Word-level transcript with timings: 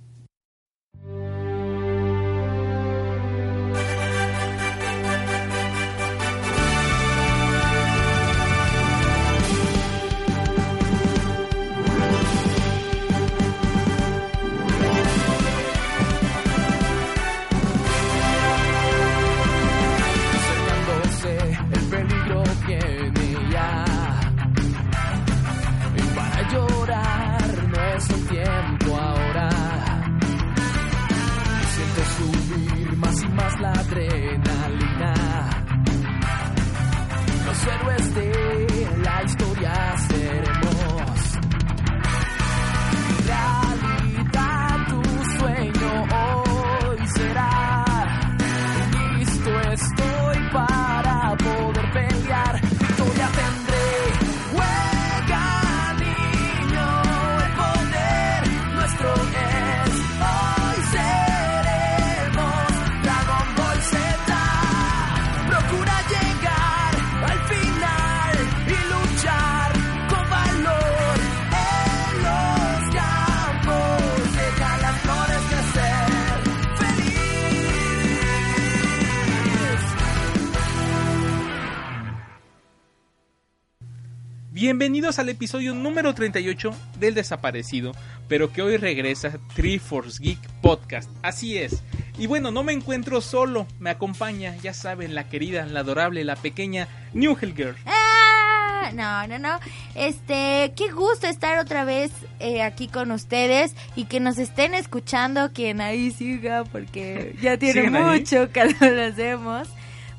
Bienvenidos 84.63 85.19
al 85.19 85.29
episodio 85.29 85.75
número 85.75 86.15
38 86.15 86.73
del 87.01 87.15
desaparecido, 87.15 87.91
pero 88.29 88.53
que 88.53 88.63
hoy 88.63 88.77
regresa 88.77 89.33
Triforce 89.57 90.23
Geek 90.23 90.39
Podcast. 90.61 91.11
Así 91.21 91.59
es. 91.59 91.83
Y 92.17 92.29
bueno, 92.29 92.53
no 92.53 92.63
me 92.63 92.73
encuentro 92.73 93.21
solo, 93.21 93.67
me 93.81 93.91
acompaña, 93.91 94.55
ya 94.63 94.73
saben, 94.73 95.17
la 95.17 95.29
querida, 95.29 95.67
la 95.67 95.81
adorable, 95.81 96.23
la 96.23 96.37
pequeña 96.37 96.87
New 97.13 97.35
Girl. 97.35 97.75
¡Ah! 97.87 98.93
No, 98.95 99.27
no, 99.27 99.41
no. 99.41 99.59
Este, 99.97 100.73
qué 100.77 100.93
gusto 100.93 101.27
estar 101.27 101.59
otra 101.59 101.83
vez 101.85 102.13
eh, 102.39 102.63
aquí 102.63 102.87
con 102.87 103.11
ustedes 103.11 103.75
y 103.97 104.05
que 104.05 104.21
nos 104.21 104.39
estén 104.39 104.75
escuchando, 104.75 105.53
quien 105.53 105.81
ahí 105.81 106.13
siga, 106.13 106.63
porque 106.63 107.35
ya 107.43 107.57
tiene 107.59 107.81
¿Siguen 107.83 107.97
ahí? 107.97 108.21
mucho 108.21 108.53
que 108.53 108.65
no 108.81 108.91
lo 108.91 109.03
hacemos. 109.07 109.67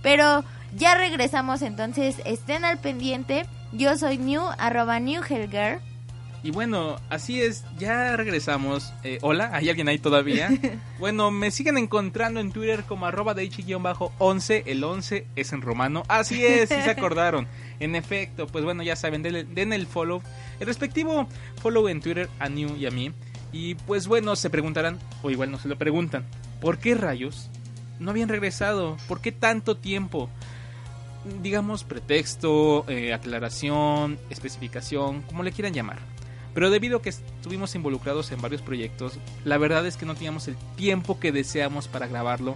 Pero 0.01 0.43
ya 0.75 0.95
regresamos, 0.95 1.61
entonces 1.61 2.17
estén 2.25 2.65
al 2.65 2.79
pendiente. 2.79 3.45
Yo 3.73 3.97
soy 3.97 4.17
New, 4.17 4.41
arroba 4.57 4.99
New 4.99 5.21
Helger. 5.27 5.79
Y 6.43 6.51
bueno, 6.51 6.97
así 7.09 7.41
es, 7.41 7.63
ya 7.79 8.17
regresamos. 8.17 8.93
Eh, 9.03 9.17
hola, 9.21 9.49
¿hay 9.53 9.69
alguien 9.69 9.87
ahí 9.87 9.97
todavía? 9.97 10.49
bueno, 10.99 11.31
me 11.31 11.51
siguen 11.51 11.77
encontrando 11.77 12.39
en 12.41 12.51
Twitter 12.51 12.83
como 12.83 13.05
arroba 13.05 13.33
de 13.33 13.49
11 14.19 14.63
el 14.67 14.83
11 14.83 15.25
es 15.37 15.53
en 15.53 15.61
romano. 15.61 16.03
Así 16.09 16.45
es, 16.45 16.69
si 16.69 16.81
se 16.81 16.89
acordaron. 16.91 17.47
En 17.79 17.95
efecto, 17.95 18.45
pues 18.47 18.65
bueno, 18.65 18.83
ya 18.83 18.95
saben, 18.97 19.23
denle- 19.23 19.45
den 19.47 19.71
el 19.71 19.87
follow, 19.87 20.21
el 20.59 20.67
respectivo 20.67 21.27
follow 21.61 21.87
en 21.87 22.01
Twitter 22.01 22.29
a 22.39 22.49
New 22.49 22.75
y 22.75 22.85
a 22.85 22.91
mí. 22.91 23.11
Y 23.53 23.75
pues 23.75 24.07
bueno, 24.07 24.35
se 24.35 24.49
preguntarán, 24.49 24.99
o 25.21 25.29
igual 25.31 25.49
no 25.49 25.59
se 25.59 25.67
lo 25.69 25.77
preguntan, 25.77 26.25
¿por 26.59 26.77
qué 26.77 26.93
rayos 26.95 27.49
no 27.99 28.11
habían 28.11 28.27
regresado? 28.29 28.97
¿Por 29.07 29.21
qué 29.21 29.31
tanto 29.31 29.77
tiempo? 29.77 30.29
Digamos, 31.41 31.83
pretexto, 31.83 32.85
eh, 32.87 33.13
aclaración, 33.13 34.17
especificación, 34.29 35.21
como 35.23 35.43
le 35.43 35.51
quieran 35.51 35.73
llamar. 35.73 35.99
Pero 36.53 36.69
debido 36.69 36.97
a 36.97 37.01
que 37.01 37.09
estuvimos 37.09 37.73
involucrados 37.75 38.31
en 38.31 38.41
varios 38.41 38.61
proyectos, 38.61 39.13
la 39.43 39.57
verdad 39.57 39.85
es 39.87 39.97
que 39.97 40.05
no 40.05 40.13
teníamos 40.13 40.47
el 40.47 40.55
tiempo 40.75 41.19
que 41.19 41.31
deseamos 41.31 41.87
para 41.87 42.07
grabarlo, 42.07 42.55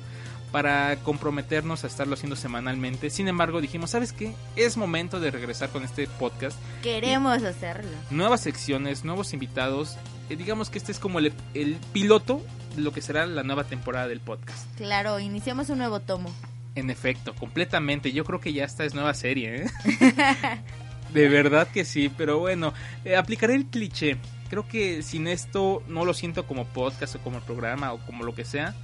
para 0.51 0.95
comprometernos 0.97 1.83
a 1.83 1.87
estarlo 1.87 2.13
haciendo 2.13 2.35
semanalmente. 2.35 3.09
Sin 3.09 3.27
embargo, 3.27 3.59
dijimos, 3.59 3.91
¿sabes 3.91 4.13
qué? 4.13 4.33
Es 4.55 4.77
momento 4.77 5.19
de 5.19 5.31
regresar 5.31 5.69
con 5.69 5.83
este 5.83 6.07
podcast. 6.07 6.57
Queremos 6.83 7.43
hacerlo. 7.43 7.91
Nuevas 8.11 8.41
secciones, 8.41 9.03
nuevos 9.03 9.33
invitados. 9.33 9.97
Eh, 10.29 10.35
digamos 10.35 10.69
que 10.69 10.77
este 10.77 10.91
es 10.91 10.99
como 10.99 11.19
el, 11.19 11.33
el 11.53 11.77
piloto 11.91 12.41
de 12.75 12.83
lo 12.83 12.91
que 12.93 13.01
será 13.01 13.25
la 13.25 13.43
nueva 13.43 13.63
temporada 13.63 14.07
del 14.07 14.19
podcast. 14.19 14.67
Claro, 14.77 15.19
iniciamos 15.19 15.69
un 15.69 15.79
nuevo 15.79 15.99
tomo. 15.99 16.31
En 16.77 16.91
efecto, 16.91 17.33
completamente. 17.33 18.11
Yo 18.11 18.23
creo 18.23 18.39
que 18.39 18.53
ya 18.53 18.63
esta 18.63 18.85
es 18.85 18.93
nueva 18.93 19.15
serie, 19.15 19.63
¿eh? 19.63 19.67
De 21.13 21.27
verdad 21.27 21.67
que 21.67 21.83
sí, 21.83 22.07
pero 22.15 22.37
bueno, 22.37 22.71
eh, 23.03 23.15
aplicaré 23.15 23.55
el 23.55 23.65
cliché. 23.65 24.17
Creo 24.47 24.67
que 24.67 25.01
sin 25.01 25.27
esto 25.27 25.81
no 25.87 26.05
lo 26.05 26.13
siento 26.13 26.45
como 26.45 26.65
podcast 26.65 27.15
o 27.15 27.19
como 27.19 27.39
programa 27.39 27.93
o 27.93 28.05
como 28.05 28.23
lo 28.23 28.35
que 28.35 28.45
sea. 28.45 28.75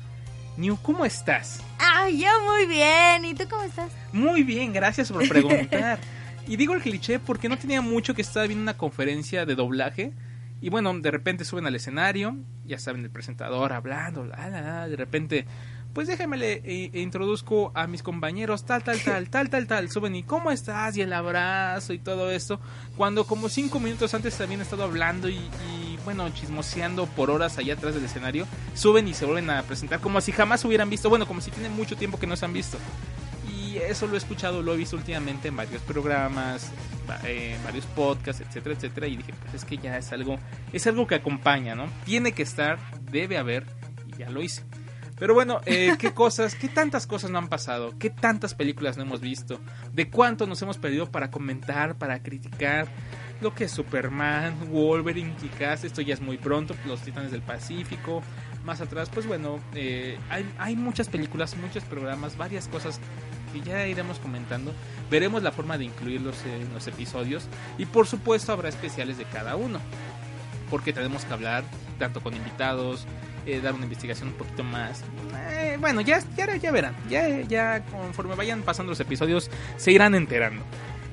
New, 0.57 0.75
¿cómo 0.81 1.05
estás? 1.05 1.61
Ah, 1.77 2.09
yo 2.09 2.29
muy 2.41 2.65
bien. 2.65 3.25
¿Y 3.25 3.35
tú 3.35 3.47
cómo 3.47 3.61
estás? 3.61 3.91
Muy 4.11 4.41
bien, 4.41 4.73
gracias 4.73 5.11
por 5.11 5.29
preguntar. 5.29 5.99
y 6.47 6.55
digo 6.55 6.73
el 6.73 6.81
cliché 6.81 7.19
porque 7.19 7.47
no 7.47 7.59
tenía 7.59 7.81
mucho 7.81 8.15
que 8.15 8.23
estaba 8.23 8.47
viendo 8.47 8.63
una 8.63 8.75
conferencia 8.75 9.45
de 9.45 9.53
doblaje. 9.53 10.13
Y 10.61 10.69
bueno, 10.69 10.97
de 10.97 11.11
repente 11.11 11.45
suben 11.45 11.67
al 11.67 11.75
escenario, 11.75 12.37
ya 12.65 12.79
saben, 12.79 13.03
el 13.03 13.11
presentador 13.11 13.71
hablando, 13.71 14.25
la, 14.25 14.49
la, 14.49 14.61
la, 14.61 14.87
de 14.87 14.95
repente, 14.95 15.45
pues 15.93 16.07
déjame 16.07 16.37
le 16.37 16.61
eh, 16.65 16.89
introduzco 16.93 17.71
a 17.75 17.87
mis 17.87 18.03
compañeros, 18.03 18.65
tal, 18.65 18.83
tal, 18.83 18.99
tal, 19.05 19.29
tal, 19.29 19.49
tal, 19.49 19.67
tal, 19.67 19.89
suben 19.89 20.15
y 20.15 20.23
¿cómo 20.23 20.51
estás? 20.51 20.97
Y 20.97 21.01
el 21.01 21.13
abrazo 21.13 21.93
y 21.93 21.99
todo 21.99 22.31
esto, 22.31 22.59
cuando 22.97 23.25
como 23.25 23.47
cinco 23.49 23.79
minutos 23.79 24.13
antes 24.13 24.39
habían 24.41 24.61
estado 24.61 24.83
hablando 24.83 25.29
y, 25.29 25.35
y, 25.35 25.99
bueno, 26.03 26.27
chismoseando 26.29 27.05
por 27.05 27.29
horas 27.29 27.57
allá 27.57 27.75
atrás 27.75 27.93
del 27.93 28.05
escenario, 28.05 28.47
suben 28.73 29.07
y 29.07 29.13
se 29.13 29.25
vuelven 29.25 29.49
a 29.51 29.63
presentar 29.63 29.99
como 29.99 30.19
si 30.19 30.31
jamás 30.31 30.65
hubieran 30.65 30.89
visto, 30.89 31.09
bueno, 31.09 31.27
como 31.27 31.41
si 31.41 31.51
tienen 31.51 31.71
mucho 31.73 31.95
tiempo 31.95 32.19
que 32.19 32.27
no 32.27 32.35
se 32.35 32.45
han 32.45 32.53
visto. 32.53 32.77
Y 33.55 33.77
eso 33.77 34.07
lo 34.07 34.15
he 34.15 34.17
escuchado, 34.17 34.61
lo 34.61 34.73
he 34.73 34.77
visto 34.77 34.95
últimamente 34.95 35.47
en 35.47 35.55
varios 35.55 35.81
programas, 35.81 36.71
eh, 37.25 37.55
en 37.55 37.63
varios 37.63 37.85
podcasts, 37.87 38.41
etcétera, 38.41 38.75
etcétera. 38.75 39.07
Y 39.07 39.17
dije, 39.17 39.33
pues 39.41 39.55
es 39.55 39.65
que 39.65 39.77
ya 39.77 39.97
es 39.97 40.11
algo, 40.11 40.37
es 40.71 40.85
algo 40.87 41.07
que 41.07 41.15
acompaña, 41.15 41.75
¿no? 41.75 41.87
Tiene 42.05 42.33
que 42.33 42.43
estar, 42.43 42.77
debe 43.11 43.37
haber, 43.37 43.65
y 44.07 44.19
ya 44.19 44.29
lo 44.29 44.41
hice. 44.41 44.63
Pero 45.17 45.33
bueno, 45.33 45.61
eh, 45.65 45.95
¿qué 45.99 46.13
cosas, 46.13 46.55
qué 46.55 46.67
tantas 46.67 47.07
cosas 47.07 47.31
no 47.31 47.37
han 47.37 47.47
pasado? 47.47 47.93
¿Qué 47.99 48.09
tantas 48.09 48.53
películas 48.55 48.97
no 48.97 49.03
hemos 49.03 49.21
visto? 49.21 49.59
¿De 49.93 50.09
cuánto 50.09 50.47
nos 50.47 50.61
hemos 50.61 50.77
perdido 50.77 51.09
para 51.11 51.31
comentar, 51.31 51.95
para 51.95 52.21
criticar? 52.21 52.87
Lo 53.41 53.53
que 53.53 53.65
es 53.65 53.71
Superman, 53.71 54.71
Wolverine, 54.71 55.35
Kick-Ass, 55.35 55.83
esto 55.83 56.01
ya 56.01 56.13
es 56.13 56.21
muy 56.21 56.37
pronto, 56.37 56.75
Los 56.85 57.01
Titanes 57.01 57.31
del 57.31 57.41
Pacífico. 57.41 58.23
Más 58.63 58.79
atrás, 58.79 59.09
pues 59.13 59.27
bueno, 59.27 59.59
eh, 59.75 60.17
hay, 60.29 60.49
hay 60.57 60.75
muchas 60.75 61.09
películas, 61.09 61.57
muchos 61.57 61.83
programas, 61.83 62.37
varias 62.37 62.67
cosas 62.67 62.99
que 63.51 63.61
ya 63.61 63.85
iremos 63.87 64.19
comentando. 64.19 64.73
Veremos 65.11 65.43
la 65.43 65.51
forma 65.51 65.77
de 65.77 65.85
incluirlos 65.85 66.43
en 66.45 66.73
los 66.73 66.87
episodios 66.87 67.45
y 67.77 67.85
por 67.85 68.07
supuesto 68.07 68.51
habrá 68.51 68.69
especiales 68.69 69.17
de 69.17 69.25
cada 69.25 69.55
uno. 69.55 69.79
Porque 70.69 70.91
tenemos 70.91 71.23
que 71.25 71.33
hablar 71.33 71.63
tanto 71.99 72.21
con 72.21 72.35
invitados, 72.35 73.05
eh, 73.45 73.61
dar 73.61 73.73
una 73.73 73.83
investigación 73.83 74.29
un 74.29 74.35
poquito 74.35 74.63
más. 74.63 75.03
Eh, 75.51 75.77
bueno, 75.79 76.01
ya, 76.01 76.21
ya, 76.35 76.71
verán. 76.71 76.95
Ya, 77.09 77.41
ya 77.41 77.83
conforme 77.85 78.35
vayan 78.35 78.61
pasando 78.61 78.91
los 78.91 78.99
episodios 78.99 79.49
se 79.77 79.91
irán 79.91 80.15
enterando. 80.15 80.63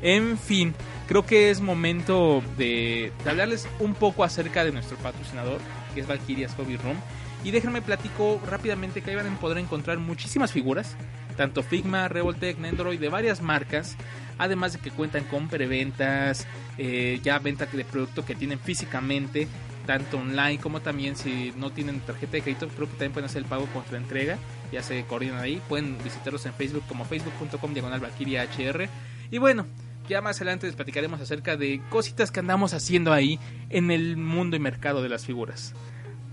En 0.03 0.39
fin, 0.39 0.75
creo 1.09 1.27
que 1.27 1.51
es 1.51 1.61
momento 1.61 2.43
de, 2.57 3.13
de 3.23 3.31
hablarles 3.31 3.69
un 3.79 3.95
poco 3.95 4.25
acerca 4.25 4.65
de 4.65 4.73
nuestro 4.73 4.97
patrocinador, 4.99 5.61
que 5.95 6.01
es 6.01 6.07
Valkyria's 6.07 6.55
Hobby 6.55 6.77
Room. 6.77 6.97
Y 7.43 7.51
déjenme 7.51 7.81
platico 7.83 8.41
rápidamente 8.47 9.01
que 9.03 9.11
ahí 9.11 9.17
van 9.17 9.27
a 9.27 9.41
poder 9.41 9.59
encontrar 9.59 9.99
muchísimas 9.99 10.53
figuras, 10.53 10.95
tanto 11.37 11.63
Figma, 11.63 12.09
Revoltech, 12.09 12.59
Nendoroid, 12.59 13.01
de 13.01 13.09
varias 13.09 13.41
marcas, 13.41 13.97
además 14.37 14.75
de 14.75 14.79
que 14.79 14.91
cuentan 14.91 15.25
con 15.25 15.49
preventas, 15.49 16.47
eh, 16.77 17.19
ya 17.23 17.39
venta 17.39 17.67
de 17.67 17.85
producto 17.85 18.25
que 18.25 18.35
tienen 18.35 18.59
físicamente, 18.59 19.49
tanto 19.91 20.19
online 20.19 20.59
como 20.61 20.79
también 20.79 21.17
si 21.17 21.53
no 21.57 21.73
tienen 21.73 21.99
tarjeta 21.99 22.35
de 22.35 22.43
crédito, 22.43 22.69
creo 22.69 22.87
que 22.87 22.93
también 22.93 23.11
pueden 23.11 23.29
hacer 23.29 23.43
el 23.43 23.49
pago 23.49 23.67
con 23.75 23.85
su 23.89 23.97
entrega, 23.97 24.39
ya 24.71 24.85
se 24.85 25.05
coordinan 25.05 25.41
ahí, 25.41 25.61
pueden 25.69 25.99
visitarlos 26.05 26.47
en 26.47 26.53
Facebook 26.53 26.85
como 26.87 27.05
facebook.com 27.05 27.75
diagonal 27.75 28.01
HR. 28.01 28.89
Y 29.33 29.39
bueno, 29.39 29.67
ya 30.09 30.23
más 30.23 30.37
adelante 30.37 30.69
les 30.69 30.77
platicaremos 30.77 31.21
acerca 31.21 31.57
de 31.57 31.81
cositas 31.91 32.31
que 32.31 32.39
andamos 32.39 32.73
haciendo 32.73 33.13
ahí 33.13 33.41
en 33.69 33.91
el 33.91 34.17
mundo 34.17 34.55
y 34.55 34.61
mercado 34.61 35.03
de 35.03 35.09
las 35.09 35.27
figuras. 35.27 35.75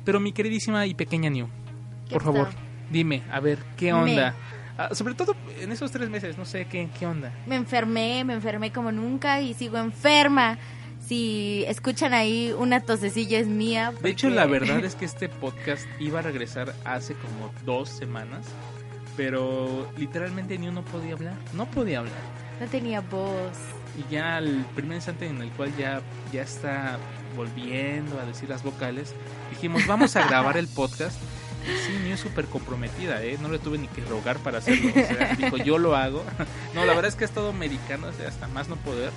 Pero 0.06 0.20
mi 0.20 0.34
queridísima 0.34 0.86
y 0.86 0.94
pequeña 0.94 1.32
New, 1.32 1.48
¿Qué 2.08 2.14
por 2.14 2.22
favor, 2.22 2.46
pasó? 2.50 2.60
dime, 2.92 3.24
a 3.32 3.40
ver, 3.40 3.58
¿qué 3.76 3.92
onda? 3.92 4.36
Ah, 4.78 4.94
sobre 4.94 5.16
todo 5.16 5.36
en 5.60 5.72
esos 5.72 5.90
tres 5.90 6.12
meses, 6.12 6.38
no 6.38 6.46
sé, 6.46 6.68
¿qué, 6.68 6.90
qué 7.00 7.08
onda? 7.08 7.34
Me 7.48 7.56
enfermé, 7.56 8.24
me 8.24 8.36
enfermé 8.36 8.72
como 8.72 8.92
nunca 8.92 9.42
y 9.42 9.56
sigo 9.56 9.80
enferma. 9.80 10.60
Si 11.08 11.64
escuchan 11.68 12.14
ahí 12.14 12.54
una 12.58 12.82
tosecilla 12.82 13.40
es 13.40 13.48
mía. 13.48 13.94
De 14.02 14.10
hecho, 14.10 14.30
la 14.30 14.46
verdad 14.46 14.84
es 14.84 14.96
que 14.96 15.06
este 15.06 15.30
podcast 15.30 15.86
iba 16.00 16.20
a 16.20 16.22
regresar 16.22 16.76
hace 16.84 17.14
como 17.14 17.50
dos 17.66 17.88
semanas, 17.88 18.46
pero 19.16 19.90
literalmente 19.98 20.58
ni 20.58 20.68
uno 20.68 20.84
podía 20.84 21.14
hablar, 21.14 21.38
no 21.54 21.66
podía 21.66 22.00
hablar. 22.00 22.14
No 22.60 22.68
tenía 22.68 23.00
voz. 23.00 23.58
Y 23.98 24.14
ya 24.14 24.38
el 24.40 24.66
primer 24.76 24.98
instante 24.98 25.28
en 25.28 25.42
el 25.42 25.50
cual 25.52 25.72
ya, 25.78 26.02
ya 26.34 26.42
está 26.42 27.00
volviendo 27.38 28.20
a 28.20 28.26
decir 28.26 28.50
las 28.50 28.62
vocales, 28.62 29.16
dijimos, 29.50 29.88
vamos 29.88 30.18
a 30.18 30.28
grabar 30.28 30.58
el 30.58 30.68
podcast. 30.68 31.18
Sí, 31.68 32.12
es 32.12 32.20
súper 32.20 32.46
comprometida, 32.46 33.22
¿eh? 33.24 33.38
No 33.42 33.50
le 33.50 33.60
tuve 33.60 33.78
ni 33.78 33.88
que 33.88 34.02
rogar 34.06 34.38
para 34.38 34.60
hacerlo. 34.60 34.90
O 34.90 34.94
sea, 34.94 35.36
dijo, 35.36 35.58
yo 35.58 35.78
lo 35.78 35.96
hago. 35.96 36.24
No, 36.74 36.86
la 36.86 36.94
verdad 36.94 37.10
es 37.10 37.16
que 37.16 37.24
ha 37.24 37.28
estado 37.28 37.54
medicando 37.54 38.08
hasta 38.28 38.48
más 38.50 38.68
no 38.70 38.76
poder. 38.76 39.12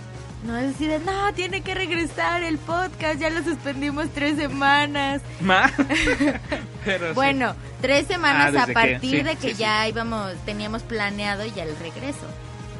No 0.44 0.56
es 0.56 0.68
decir, 0.78 0.98
no, 1.04 1.34
tiene 1.34 1.60
que 1.60 1.74
regresar 1.74 2.42
el 2.42 2.56
podcast, 2.56 3.20
ya 3.20 3.28
lo 3.28 3.42
suspendimos 3.44 4.08
tres 4.14 4.36
semanas. 4.38 5.20
Más. 5.40 5.70
Pero 6.84 7.08
sí. 7.08 7.14
Bueno, 7.14 7.54
tres 7.82 8.06
Ah, 8.08 8.12
semanas 8.14 8.52
desde 8.52 8.62
a 8.62 8.66
que- 8.66 8.72
partir 8.72 9.10
sí, 9.18 9.22
de 9.22 9.36
que 9.36 9.50
sí, 9.50 9.56
ya 9.58 9.86
íbamos, 9.88 10.32
teníamos 10.46 10.82
planeado 10.82 11.44
ya 11.44 11.64
el 11.64 11.76
regreso. 11.76 12.26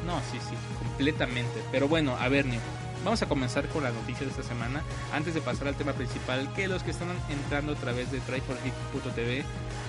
No, 0.07 0.19
sí, 0.31 0.39
sí, 0.49 0.55
completamente. 0.79 1.61
Pero 1.71 1.87
bueno, 1.87 2.17
a 2.19 2.27
ver, 2.27 2.45
New, 2.47 2.59
vamos 3.03 3.21
a 3.21 3.27
comenzar 3.27 3.67
con 3.69 3.83
las 3.83 3.93
noticias 3.93 4.21
de 4.21 4.29
esta 4.29 4.43
semana. 4.43 4.81
Antes 5.13 5.33
de 5.33 5.41
pasar 5.41 5.67
al 5.67 5.75
tema 5.75 5.93
principal, 5.93 6.51
que 6.53 6.67
los 6.67 6.83
que 6.83 6.91
están 6.91 7.09
entrando 7.29 7.73
a 7.73 7.75
través 7.75 8.11
de 8.11 8.19
triforcegeek.tv, 8.19 9.43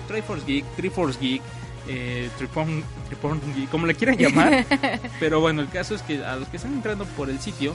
Triforce 0.07 0.45
Geek, 0.45 0.65
Triforce 0.75 1.19
Geek, 1.19 1.41
eh, 1.87 2.29
Tripon, 2.37 2.83
Tripon 3.07 3.41
Geek, 3.55 3.69
como 3.69 3.85
le 3.85 3.95
quieran 3.95 4.17
llamar. 4.17 4.65
Pero 5.19 5.39
bueno, 5.39 5.61
el 5.61 5.69
caso 5.69 5.95
es 5.95 6.01
que 6.01 6.23
a 6.23 6.35
los 6.35 6.47
que 6.47 6.57
están 6.57 6.73
entrando 6.73 7.05
por 7.05 7.29
el 7.29 7.39
sitio, 7.39 7.73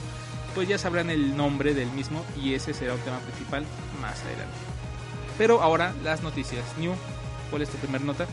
pues 0.55 0.67
ya 0.67 0.77
sabrán 0.77 1.09
el 1.09 1.37
nombre 1.37 1.73
del 1.73 1.89
mismo 1.91 2.23
y 2.41 2.53
ese 2.53 2.73
será 2.73 2.93
un 2.93 3.01
tema 3.01 3.19
principal 3.19 3.65
más 4.01 4.19
adelante. 4.23 4.57
Pero 5.37 5.61
ahora 5.61 5.93
las 6.03 6.21
noticias. 6.21 6.63
New, 6.77 6.93
¿cuál 7.49 7.61
es 7.61 7.69
tu 7.69 7.77
primer 7.77 8.01
nota? 8.01 8.25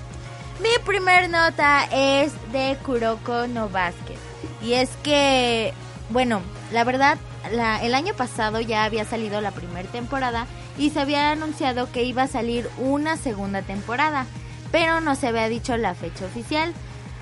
Mi 0.61 0.71
primer 0.85 1.29
nota 1.29 1.85
es 1.93 2.33
de 2.53 2.79
Kuroko 2.83 3.47
no 3.47 3.69
Basket. 3.69 4.17
Y 4.63 4.73
es 4.73 4.91
que, 5.03 5.75
bueno, 6.11 6.41
la 6.73 6.85
verdad, 6.85 7.19
la- 7.53 7.83
el 7.83 7.95
año 7.95 8.15
pasado 8.15 8.61
ya 8.61 8.85
había 8.85 9.05
salido 9.05 9.41
la 9.41 9.51
primera 9.51 9.89
temporada 9.89 10.47
y 10.79 10.91
se 10.91 11.01
había 11.01 11.31
anunciado 11.31 11.91
que 11.91 12.05
iba 12.05 12.23
a 12.25 12.29
salir 12.29 12.69
una 12.79 13.17
segunda 13.17 13.63
temporada, 13.63 14.27
pero 14.73 15.01
no 15.01 15.15
se 15.15 15.29
había 15.29 15.49
dicho 15.49 15.77
la 15.77 15.95
fecha 15.95 16.27
oficial. 16.27 16.73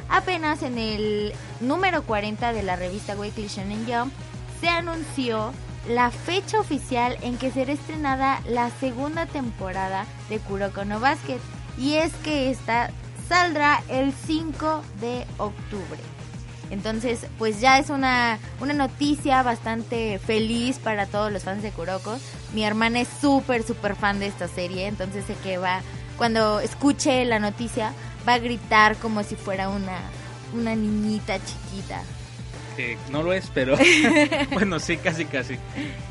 Apenas 0.09 0.63
en 0.63 0.79
el 0.79 1.33
número 1.61 2.03
40 2.03 2.53
de 2.53 2.63
la 2.63 2.77
revista 2.77 3.17
Weekly 3.17 3.49
Shonen 3.49 3.87
Jump 3.87 4.13
se 4.61 4.69
anunció 4.69 5.53
la 5.89 6.11
fecha 6.11 6.61
oficial 6.61 7.17
en 7.23 7.37
que 7.39 7.51
será 7.51 7.73
estrenada 7.73 8.41
la 8.47 8.71
segunda 8.81 9.27
temporada 9.27 10.07
de 10.29 10.39
Kuroko 10.41 10.85
no 10.85 11.01
Basket. 11.01 11.39
Y 11.79 11.95
es 11.95 12.13
que 12.17 12.51
esta 12.51 12.91
saldrá 13.29 13.83
el 13.89 14.13
5 14.13 14.83
de 15.01 15.27
octubre. 15.39 16.01
Entonces, 16.71 17.27
pues 17.39 17.61
ya 17.61 17.79
es 17.79 17.91
una, 17.91 18.39
una 18.61 18.73
noticia 18.73 19.43
bastante 19.43 20.19
feliz 20.19 20.79
para 20.79 21.07
todos 21.07 21.31
los 21.33 21.43
fans 21.45 21.63
de 21.63 21.71
Kuroko. 21.71 22.17
Mi 22.53 22.65
hermana 22.65 23.01
es 23.01 23.09
súper, 23.21 23.63
súper 23.63 23.97
fan 23.97 24.19
de 24.19 24.27
esta 24.27 24.49
serie, 24.49 24.87
entonces 24.87 25.25
sé 25.27 25.35
que 25.43 25.59
va, 25.59 25.83
cuando 26.17 26.61
escuche 26.61 27.25
la 27.25 27.39
noticia, 27.39 27.93
va 28.27 28.35
a 28.35 28.39
gritar 28.39 28.97
como 28.97 29.23
si 29.23 29.37
fuera 29.37 29.69
una, 29.69 29.99
una 30.55 30.75
niñita 30.75 31.39
chiquita. 31.39 32.03
que 32.77 32.97
no 33.11 33.23
lo 33.23 33.33
es, 33.33 33.51
pero 33.53 33.77
bueno, 34.53 34.79
sí, 34.81 34.97
casi, 34.97 35.25
casi. 35.25 35.57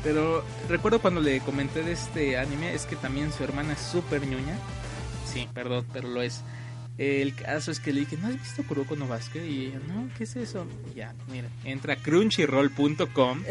Pero 0.02 0.44
recuerdo 0.68 1.00
cuando 1.00 1.20
le 1.20 1.40
comenté 1.40 1.82
de 1.82 1.92
este 1.92 2.38
anime, 2.38 2.74
es 2.74 2.86
que 2.86 2.96
también 2.96 3.32
su 3.32 3.44
hermana 3.44 3.72
es 3.72 3.80
súper 3.80 4.26
ñoña. 4.26 4.56
Sí, 5.26 5.48
perdón, 5.52 5.86
pero 5.92 6.08
lo 6.08 6.22
es. 6.22 6.42
El 6.96 7.34
caso 7.34 7.72
es 7.72 7.80
que 7.80 7.92
le 7.92 8.00
dije, 8.00 8.16
¿no 8.20 8.28
has 8.28 8.34
visto 8.34 8.62
Kuroko 8.62 8.94
no 8.94 9.08
Basket? 9.08 9.44
Y 9.44 9.66
ella, 9.66 9.80
no, 9.88 10.08
¿qué 10.16 10.24
es 10.24 10.36
eso? 10.36 10.64
Y 10.92 10.98
ya, 10.98 11.12
mira, 11.28 11.48
entra 11.64 11.94
a 11.94 11.96
crunchyroll.com, 11.96 13.42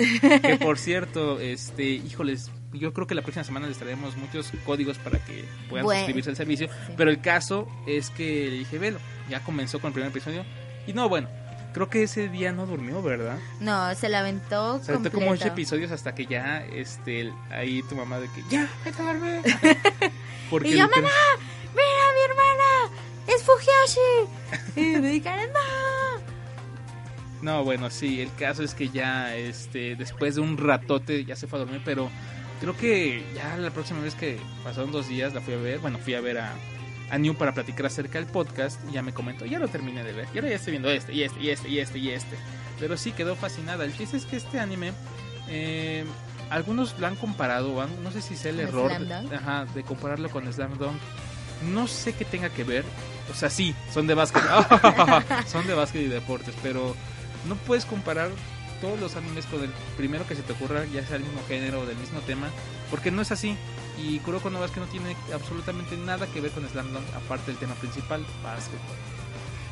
que 0.42 0.58
por 0.62 0.78
cierto, 0.80 1.40
este, 1.42 1.84
híjoles, 1.84 2.52
yo 2.72 2.94
creo 2.94 3.06
que 3.06 3.16
la 3.16 3.22
próxima 3.22 3.44
semana 3.44 3.68
les 3.68 3.78
traeremos 3.78 4.16
muchos 4.16 4.50
códigos 4.66 4.98
para 4.98 5.20
que 5.20 5.44
puedan 5.70 5.84
Bueno, 5.86 6.00
suscribirse 6.00 6.30
al 6.30 6.36
servicio. 6.38 6.68
sí. 6.70 6.94
Pero 6.96 7.10
el 7.12 7.20
caso 7.20 7.68
es 7.86 8.10
que 8.12 8.50
le 8.50 8.58
dije, 8.60 8.80
velo, 8.80 9.00
ya 9.30 9.42
comenzó 9.44 9.80
con 9.80 9.90
el 9.90 9.94
primer 9.94 10.12
episodio. 10.12 10.46
Y 10.88 10.94
no, 10.94 11.10
bueno, 11.10 11.28
creo 11.74 11.90
que 11.90 12.04
ese 12.04 12.30
día 12.30 12.54
no 12.54 12.66
durmió, 12.66 13.02
¿verdad? 13.04 13.38
No, 13.60 13.94
se 13.96 14.08
la 14.08 14.20
aventó 14.22 14.80
sea, 14.82 14.98
te 15.00 15.10
como 15.12 15.32
ocho 15.32 15.48
episodios 15.50 15.92
hasta 15.92 16.16
que 16.16 16.26
ya, 16.28 16.64
este, 16.66 17.34
ahí 17.52 17.82
tu 17.90 17.96
mamá 17.98 18.20
de 18.20 18.28
que, 18.30 18.42
ya, 18.50 18.70
vete 18.86 19.02
a 19.02 19.06
dormir. 19.06 19.42
Porque 20.50 20.70
Y 20.70 20.78
yo, 20.78 20.86
literal- 20.86 21.02
mamá, 21.04 21.14
es. 23.86 23.98
Y 24.76 24.82
me 25.00 25.10
dijeron, 25.10 25.48
no. 25.54 26.34
No, 27.42 27.64
bueno, 27.64 27.90
sí, 27.90 28.22
el 28.22 28.34
caso 28.36 28.64
es 28.64 28.74
que 28.74 28.90
ya, 28.90 29.36
este, 29.36 29.96
después 29.96 30.36
de 30.36 30.42
un 30.42 30.58
ratote 30.58 31.26
ya 31.26 31.36
se 31.36 31.46
fue 31.46 31.60
a 31.60 31.64
dormir, 31.64 31.82
pero 31.84 32.10
creo 32.62 32.78
que 32.78 33.24
ya 33.36 33.58
la 33.58 33.72
próxima 33.72 34.00
vez 34.00 34.16
que 34.16 34.40
pasaron 34.64 34.94
dos 34.94 35.10
días 35.10 35.34
la 35.34 35.42
fui 35.42 35.54
a 35.54 35.58
ver, 35.58 35.80
bueno, 35.80 35.98
fui 35.98 36.14
a 36.14 36.22
ver 36.22 36.38
a, 36.38 36.54
a 37.10 37.18
New 37.18 37.36
para 37.36 37.54
platicar 37.54 37.88
acerca 37.88 38.18
del 38.18 38.28
podcast 38.28 38.80
y 38.90 38.94
ya 38.94 39.02
me 39.02 39.14
comentó, 39.14 39.46
ya 39.46 39.60
lo 39.60 39.68
terminé 39.68 40.06
de 40.06 40.14
ver, 40.14 40.28
y 40.34 40.38
ahora 40.38 40.50
ya 40.50 40.56
estoy 40.56 40.72
viendo 40.72 40.90
este, 40.90 41.14
y 41.14 41.24
este, 41.24 41.40
y 41.42 41.50
este, 41.50 41.68
y 41.68 41.80
este, 41.80 42.00
y 42.00 42.10
este. 42.12 42.38
Pero 42.80 42.98
sí, 42.98 43.12
quedó 43.12 43.36
fascinada. 43.36 43.84
El 43.86 43.96
chiste 43.96 44.18
es 44.18 44.26
que 44.26 44.38
este 44.38 44.60
anime, 44.60 44.94
eh, 45.50 46.06
algunos 46.50 46.98
lo 47.00 47.08
han 47.08 47.16
comparado, 47.16 47.86
no 48.02 48.12
sé 48.12 48.22
si 48.22 48.36
sea 48.36 48.52
el 48.52 48.58
¿Con 48.58 48.68
error 48.68 49.00
de, 49.00 49.36
ajá, 49.36 49.66
de 49.74 49.84
compararlo 49.84 50.30
con 50.30 50.52
Slam 50.52 50.78
Dunk. 50.78 50.98
No 51.74 51.88
sé 51.88 52.14
qué 52.14 52.26
tenga 52.26 52.50
que 52.50 52.64
ver. 52.64 52.84
O 53.32 53.34
sea, 53.36 53.50
sí, 53.50 53.74
son 53.94 54.08
de 54.08 54.14
básquet. 54.14 54.44
son 55.48 55.66
de 55.68 55.74
básquet 55.74 56.02
y 56.04 56.08
deportes, 56.08 56.54
pero 56.62 56.96
no 57.48 57.56
puedes 57.56 57.86
comparar 57.86 58.30
todos 58.82 59.00
los 59.00 59.16
animes 59.16 59.46
con 59.46 59.64
el 59.64 59.70
primero 59.96 60.28
que 60.28 60.36
se 60.36 60.42
te 60.42 60.52
ocurra, 60.54 60.84
ya 60.94 61.06
sea 61.08 61.16
el 61.16 61.24
mismo 61.24 61.42
género 61.48 61.82
o 61.82 61.86
del 61.86 61.98
mismo 61.98 62.20
tema, 62.22 62.48
porque 62.92 63.12
no 63.12 63.22
es 63.22 63.32
así. 63.32 63.56
Y 63.98 64.20
Kuroko 64.20 64.50
no 64.50 64.60
Basket 64.60 64.82
no 64.82 64.88
tiene 64.88 65.16
absolutamente 65.34 65.96
nada 65.96 66.28
que 66.28 66.42
ver 66.42 66.52
con 66.52 66.68
Slam 66.68 66.92
Dunk, 66.92 67.06
aparte 67.16 67.52
del 67.52 67.58
tema 67.58 67.76
principal, 67.76 68.26
básquetbol. 68.44 68.80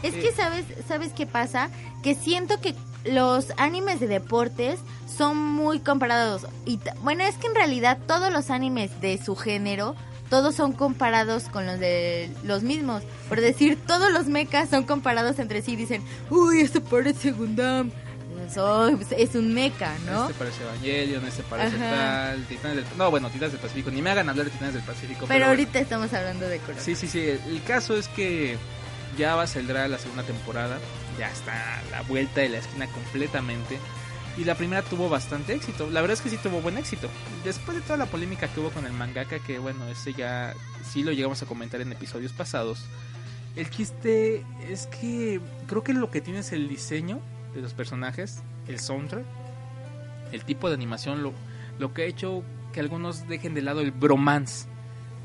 Es 0.04 0.14
Eh. 0.16 0.20
que 0.22 0.32
sabes, 0.32 0.66
¿sabes 0.88 1.12
qué 1.14 1.26
pasa? 1.28 1.70
Que 2.04 2.16
siento 2.16 2.62
que 2.62 2.74
los 3.04 3.48
animes 3.58 4.00
de 4.00 4.08
deportes 4.08 4.80
son 5.18 5.38
muy 5.38 5.80
comparados. 5.80 6.48
Y 6.66 6.80
bueno, 7.02 7.24
es 7.24 7.36
que 7.36 7.48
en 7.48 7.56
realidad 7.56 7.98
todos 8.08 8.32
los 8.32 8.50
animes 8.50 9.00
de 9.02 9.18
su 9.24 9.36
género, 9.36 9.96
todos 10.32 10.56
son 10.56 10.72
comparados 10.72 11.44
con 11.44 11.66
los 11.66 11.78
de 11.78 12.30
los 12.44 12.64
mismos. 12.64 13.04
Por 13.28 13.42
decir, 13.42 13.78
todos 13.86 14.10
los 14.14 14.28
mechas 14.28 14.70
son 14.70 14.86
comparados 14.86 15.38
entre 15.40 15.62
sí. 15.62 15.76
Dicen, 15.76 16.02
uy, 16.30 16.62
este 16.62 16.80
parece 16.80 17.32
Gundam. 17.32 17.92
Eso 18.48 18.88
es 18.88 19.36
un 19.36 19.54
mecha, 19.54 19.94
¿no? 20.06 20.24
Este 20.24 20.34
parece 20.34 20.64
Evangelion, 20.64 21.26
este 21.26 21.44
parece 21.44 21.76
Ajá. 21.76 22.32
tal, 22.32 22.46
Titanes 22.46 22.78
del... 22.78 22.86
No, 22.98 23.12
bueno, 23.12 23.30
Titanes 23.30 23.52
del 23.52 23.62
Pacífico, 23.62 23.92
ni 23.92 24.02
me 24.02 24.10
hagan 24.10 24.30
hablar 24.30 24.46
de 24.46 24.52
Titanes 24.52 24.74
del 24.74 24.84
Pacífico. 24.84 25.26
Pero 25.28 25.48
ahorita 25.48 25.80
estamos 25.80 26.14
hablando 26.14 26.48
de 26.48 26.60
Kuroko. 26.60 26.82
Sí, 26.82 26.96
sí, 26.96 27.08
sí. 27.08 27.20
El 27.20 27.62
caso 27.64 27.96
es 27.98 28.08
que 28.08 28.58
ya 29.18 29.36
va 29.36 29.44
a 29.44 29.48
saldrá 29.48 29.88
la 29.90 30.00
segunda 30.00 30.24
temporada, 30.24 30.80
ya 31.20 31.30
está 31.30 31.80
a 31.80 31.84
la 31.92 32.02
vuelta 32.04 32.40
de 32.40 32.50
la 32.50 32.58
esquina 32.60 32.88
completamente. 32.88 33.78
Y 34.38 34.46
la 34.46 34.56
primera 34.56 34.82
tuvo 34.82 35.10
bastante 35.10 35.54
éxito. 35.54 35.90
La 35.90 36.02
verdad 36.02 36.14
es 36.14 36.22
que 36.22 36.30
sí 36.30 36.38
tuvo 36.38 36.62
buen 36.62 36.78
éxito. 36.78 37.10
Después 37.44 37.76
de 37.78 37.84
toda 37.84 37.98
la 37.98 38.06
polémica 38.06 38.48
que 38.48 38.60
hubo 38.62 38.70
con 38.70 38.86
el 38.86 38.94
mangaka, 38.94 39.40
que 39.40 39.60
bueno, 39.60 39.88
ese 39.90 40.14
ya 40.14 40.54
sí 40.84 41.04
lo 41.04 41.12
llegamos 41.12 41.42
a 41.42 41.46
comentar 41.46 41.82
en 41.82 41.92
episodios 41.92 42.32
pasados. 42.32 42.86
El 43.58 43.70
chiste 43.70 44.46
es 44.70 44.88
que 44.88 45.42
creo 45.68 45.84
que 45.84 45.94
lo 45.94 46.10
que 46.10 46.22
tiene 46.22 46.40
es 46.40 46.54
el 46.54 46.70
diseño 46.70 47.20
de 47.54 47.62
los 47.62 47.74
personajes, 47.74 48.42
el 48.70 48.80
soundtrack, 48.80 49.26
el 50.32 50.46
tipo 50.46 50.70
de 50.70 50.76
animación, 50.76 51.22
lo, 51.24 51.34
lo 51.78 51.94
que 51.94 52.04
ha 52.04 52.06
hecho 52.06 52.44
que 52.72 52.80
algunos 52.80 53.28
dejen 53.28 53.54
de 53.54 53.62
lado 53.62 53.82
el 53.82 53.92
bromance. 53.92 54.68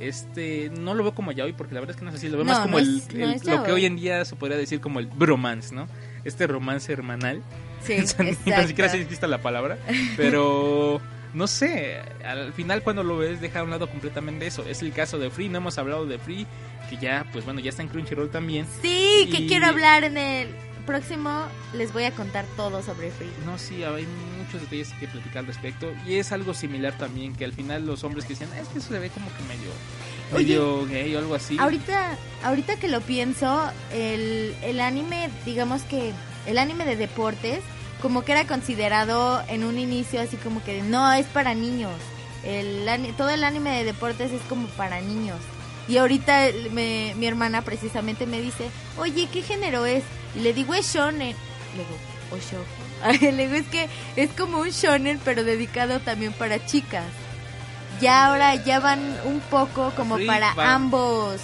Este, 0.00 0.70
no 0.78 0.92
lo 0.94 1.04
veo 1.04 1.14
como 1.14 1.32
yaoi 1.32 1.52
porque 1.54 1.72
la 1.75 1.80
verdad 1.80 1.94
es 1.94 1.98
que 2.00 2.04
no 2.04 2.12
sé 2.12 2.18
si 2.18 2.28
lo 2.28 2.36
veo 2.36 2.44
No, 2.44 2.52
más 2.52 2.60
como 2.60 2.72
no 2.78 2.84
el, 2.84 3.34
es- 3.34 3.44
lo 3.46 3.62
que 3.62 3.72
hoy 3.72 3.86
en 3.86 3.96
día 3.96 4.25
se 4.25 4.36
podría 4.36 4.58
decir 4.58 4.80
como 4.80 4.98
el 4.98 5.06
bromance, 5.06 5.75
¿no? 5.75 5.86
Este 6.25 6.46
romance 6.48 6.92
hermanal. 6.92 7.42
Sí, 7.85 7.95
O 8.02 8.06
sea, 8.06 8.25
ni 8.25 8.35
siquiera 8.35 8.88
sé 8.90 8.97
si 8.99 9.02
existe 9.02 9.26
la 9.28 9.38
palabra, 9.42 9.78
pero 10.16 11.00
no 11.35 11.47
sé, 11.47 12.00
al 12.25 12.52
final 12.52 12.83
cuando 12.83 13.02
lo 13.02 13.18
ves 13.18 13.40
deja 13.40 13.61
a 13.61 13.62
un 13.62 13.71
lado 13.71 13.88
completamente 13.90 14.47
eso. 14.47 14.64
Es 14.66 14.83
el 14.83 14.92
caso 14.92 15.18
de 15.18 15.30
Free, 15.30 15.49
no 15.49 15.59
hemos 15.59 15.76
hablado 15.78 16.06
de 16.06 16.18
Free, 16.18 16.47
que 16.88 16.97
ya, 16.97 17.26
pues 17.33 17.45
bueno, 17.45 17.61
ya 17.61 17.71
está 17.71 17.83
en 17.83 17.88
Crunchyroll 17.88 18.30
también. 18.30 18.66
Sí, 18.83 19.28
que 19.30 19.47
quiero 19.47 19.66
hablar 19.66 20.04
en 20.04 20.16
el 20.16 20.49
próximo. 20.87 21.47
Les 21.75 21.92
voy 21.92 22.04
a 22.04 22.12
contar 22.12 22.45
todo 22.56 22.83
sobre 22.83 23.11
Free. 23.11 23.30
No, 23.45 23.59
sí, 23.59 23.83
hay 23.83 24.06
muchos 24.38 24.62
detalles 24.62 24.92
que 25.00 25.09
platicar 25.09 25.38
al 25.38 25.47
respecto. 25.49 25.92
Y 26.06 26.14
es 26.14 26.33
algo 26.33 26.54
similar 26.54 26.97
también, 26.97 27.35
que 27.35 27.45
al 27.45 27.52
final 27.52 27.85
los 27.87 28.02
hombres 28.04 28.25
que 28.25 28.30
decían, 28.35 28.50
"Ah, 28.54 28.61
es 28.61 28.68
que 28.68 28.78
eso 28.78 28.88
se 28.92 28.99
ve 28.99 29.11
como 29.11 29.26
que 29.28 29.42
medio, 29.42 29.71
Oye, 30.33 30.47
medio 30.59 30.87
gay 30.87 31.14
o 31.16 31.18
algo 31.18 31.35
así. 31.35 31.56
Ahorita, 31.59 32.16
ahorita 32.45 32.76
que 32.76 32.88
lo 32.88 33.00
pienso, 33.00 33.71
el, 33.92 34.54
el 34.62 34.80
anime, 34.80 35.28
digamos 35.45 35.83
que 35.83 36.12
el 36.46 36.58
anime 36.58 36.84
de 36.84 36.96
deportes, 36.96 37.60
como 38.02 38.24
que 38.24 38.32
era 38.32 38.46
considerado 38.46 39.42
en 39.48 39.64
un 39.64 39.78
inicio 39.78 40.20
así 40.20 40.36
como 40.36 40.62
que 40.62 40.82
no, 40.82 41.12
es 41.12 41.26
para 41.26 41.54
niños. 41.54 41.92
El, 42.44 42.88
todo 43.16 43.30
el 43.30 43.42
anime 43.44 43.70
de 43.70 43.84
deportes 43.84 44.30
es 44.32 44.42
como 44.48 44.66
para 44.68 45.00
niños. 45.00 45.38
Y 45.88 45.96
ahorita 45.98 46.46
me- 46.72 47.14
mi 47.16 47.26
hermana 47.26 47.62
precisamente 47.62 48.26
me 48.26 48.40
dice, 48.40 48.68
oye, 48.98 49.28
¿qué 49.32 49.42
género 49.42 49.86
es? 49.86 50.02
Y 50.34 50.40
le 50.40 50.52
digo, 50.52 50.74
es 50.74 50.92
shonen. 50.94 51.34
Le 51.76 51.82
digo, 51.84 51.98
o 52.32 52.38
show. 52.38 52.64
le 53.36 53.46
digo, 53.46 53.54
es 53.56 53.66
que 53.68 53.88
es 54.16 54.30
como 54.32 54.58
un 54.58 54.70
shonen, 54.70 55.20
pero 55.24 55.44
dedicado 55.44 56.00
también 56.00 56.32
para 56.32 56.64
chicas. 56.66 57.04
Ya 58.00 58.26
ahora 58.26 58.54
ya 58.56 58.78
van 58.80 59.00
un 59.24 59.40
poco 59.40 59.90
como 59.96 60.18
para 60.26 60.54
va- 60.54 60.74
ambos, 60.74 61.40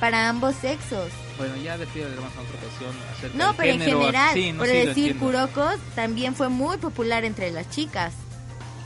para 0.00 0.28
ambos 0.28 0.54
sexos. 0.56 1.10
Bueno, 1.38 1.56
ya 1.56 1.76
de 1.76 1.84
hablaremos 1.84 2.32
en 2.32 2.38
otra 2.38 2.58
ocasión 2.66 2.94
acerca 3.12 3.36
No, 3.36 3.54
pero 3.56 3.72
en 3.72 3.80
general, 3.80 4.34
Sí, 4.34 4.52
no, 4.52 4.58
por 4.58 4.68
sí, 4.68 4.72
decir. 4.74 5.18
Kuroko 5.18 5.68
también 5.94 6.34
fue 6.34 6.48
muy 6.48 6.78
popular 6.78 7.24
entre 7.24 7.50
las 7.50 7.68
chicas, 7.70 8.14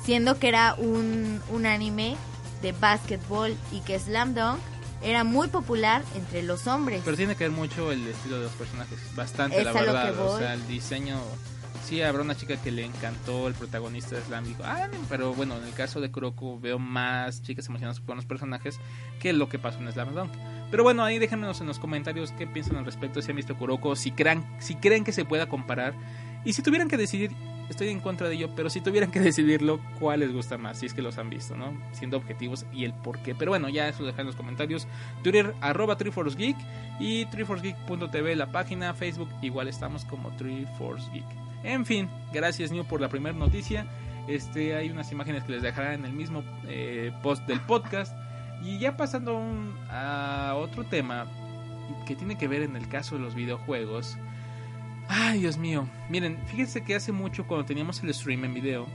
siendo 0.04 0.38
que 0.38 0.48
era 0.48 0.74
un, 0.74 1.40
un 1.50 1.66
anime 1.66 2.16
de 2.62 2.72
básquetbol 2.72 3.56
y 3.72 3.80
que 3.80 3.98
Slam 3.98 4.34
Dunk 4.34 4.58
era 5.02 5.24
muy 5.24 5.48
popular 5.48 6.02
entre 6.14 6.42
los 6.42 6.66
hombres. 6.66 7.02
Pero 7.04 7.16
tiene 7.16 7.34
que 7.34 7.44
ver 7.44 7.52
mucho 7.52 7.92
el 7.92 8.06
estilo 8.06 8.36
de 8.36 8.44
los 8.44 8.52
personajes, 8.52 8.98
bastante 9.14 9.58
Es 9.58 9.64
la 9.64 9.70
a 9.70 9.74
verdad. 9.74 10.18
O 10.18 10.38
sea, 10.38 10.54
el 10.54 10.66
diseño. 10.66 11.20
Sí, 11.86 12.02
habrá 12.02 12.22
una 12.22 12.36
chica 12.36 12.56
que 12.56 12.70
le 12.70 12.84
encantó 12.84 13.48
el 13.48 13.54
protagonista 13.54 14.14
de 14.14 14.22
Slam. 14.22 14.44
Dijo, 14.44 14.62
ah, 14.64 14.88
pero 15.08 15.32
bueno, 15.34 15.56
en 15.56 15.64
el 15.64 15.72
caso 15.72 16.00
de 16.00 16.10
Kuroko 16.10 16.60
veo 16.60 16.78
más 16.78 17.42
chicas 17.42 17.66
emocionadas 17.66 18.00
con 18.00 18.16
los 18.16 18.26
personajes 18.26 18.78
que 19.18 19.32
lo 19.32 19.48
que 19.48 19.58
pasó 19.58 19.78
en 19.78 19.90
Slam 19.90 20.14
Dunk. 20.14 20.32
Pero 20.70 20.82
bueno, 20.82 21.04
ahí 21.04 21.18
déjenos 21.18 21.60
en 21.60 21.66
los 21.66 21.78
comentarios 21.78 22.32
qué 22.32 22.46
piensan 22.46 22.76
al 22.76 22.84
respecto, 22.84 23.20
si 23.20 23.30
han 23.30 23.36
visto 23.36 23.56
Kuroko, 23.56 23.96
si 23.96 24.12
creen, 24.12 24.44
si 24.58 24.76
creen 24.76 25.04
que 25.04 25.12
se 25.12 25.24
pueda 25.24 25.48
comparar. 25.48 25.94
Y 26.44 26.52
si 26.52 26.62
tuvieran 26.62 26.88
que 26.88 26.96
decidir, 26.96 27.32
estoy 27.68 27.88
en 27.88 28.00
contra 28.00 28.28
de 28.28 28.34
ello, 28.34 28.50
pero 28.54 28.70
si 28.70 28.80
tuvieran 28.80 29.10
que 29.10 29.20
decidirlo, 29.20 29.80
¿cuál 29.98 30.20
les 30.20 30.32
gusta 30.32 30.58
más? 30.58 30.78
Si 30.78 30.86
es 30.86 30.94
que 30.94 31.02
los 31.02 31.18
han 31.18 31.30
visto, 31.30 31.56
¿no? 31.56 31.72
Siendo 31.92 32.16
objetivos 32.16 32.66
y 32.72 32.84
el 32.84 32.92
por 32.92 33.18
qué. 33.20 33.34
Pero 33.34 33.50
bueno, 33.50 33.68
ya 33.68 33.88
eso 33.88 34.04
dejan 34.04 34.20
en 34.20 34.26
los 34.26 34.36
comentarios. 34.36 34.86
Twitter, 35.22 35.54
arroba 35.60 35.96
TreeForceGeek 35.96 36.56
y 36.98 37.26
TreeForceGeek.tv 37.26 38.36
la 38.36 38.52
página. 38.52 38.94
Facebook, 38.94 39.28
igual 39.42 39.68
estamos 39.68 40.04
como 40.04 40.30
TreeForceGeek. 40.36 41.24
En 41.62 41.84
fin, 41.84 42.08
gracias 42.32 42.72
New 42.72 42.84
por 42.84 43.00
la 43.00 43.08
primera 43.08 43.36
noticia. 43.36 43.86
Este, 44.28 44.74
hay 44.76 44.90
unas 44.90 45.10
imágenes 45.12 45.44
que 45.44 45.52
les 45.52 45.62
dejará 45.62 45.94
en 45.94 46.04
el 46.04 46.12
mismo 46.12 46.42
eh, 46.68 47.12
post 47.22 47.46
del 47.46 47.60
podcast. 47.60 48.16
Y 48.62 48.78
ya 48.78 48.96
pasando 48.96 49.36
a 49.36 49.38
un- 49.40 49.74
a 49.90 50.54
otro 50.56 50.84
tema 50.84 51.26
que 52.06 52.14
tiene 52.16 52.36
que 52.38 52.48
ver 52.48 52.62
en 52.62 52.76
el 52.76 52.88
caso 52.88 53.16
de 53.16 53.22
los 53.22 53.34
videojuegos. 53.34 54.16
Ay, 55.08 55.40
Dios 55.40 55.56
mío. 55.58 55.88
Miren, 56.08 56.38
fíjense 56.46 56.84
que 56.84 56.94
hace 56.94 57.10
mucho 57.12 57.46
cuando 57.46 57.64
teníamos 57.66 58.02
el 58.02 58.12
stream 58.14 58.44
en 58.44 58.54
video, 58.54 58.86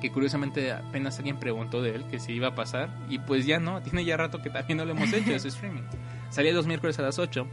que 0.00 0.10
curiosamente 0.10 0.72
apenas 0.72 1.18
alguien 1.18 1.38
preguntó 1.38 1.82
de 1.82 1.94
él 1.96 2.04
que 2.10 2.18
si 2.18 2.32
iba 2.32 2.48
a 2.48 2.54
pasar, 2.54 2.88
y 3.10 3.18
pues 3.18 3.44
ya 3.44 3.58
no, 3.58 3.82
tiene 3.82 4.04
ya 4.04 4.16
rato 4.16 4.40
que 4.40 4.48
también 4.48 4.78
no 4.78 4.84
lo 4.84 4.92
hemos 4.92 5.12
hecho 5.12 5.32
ese 5.32 5.48
streaming. 5.48 5.82
Salía 6.30 6.52
los 6.52 6.66
miércoles 6.66 6.98
a 6.98 7.02
las 7.02 7.18
8. 7.18 7.46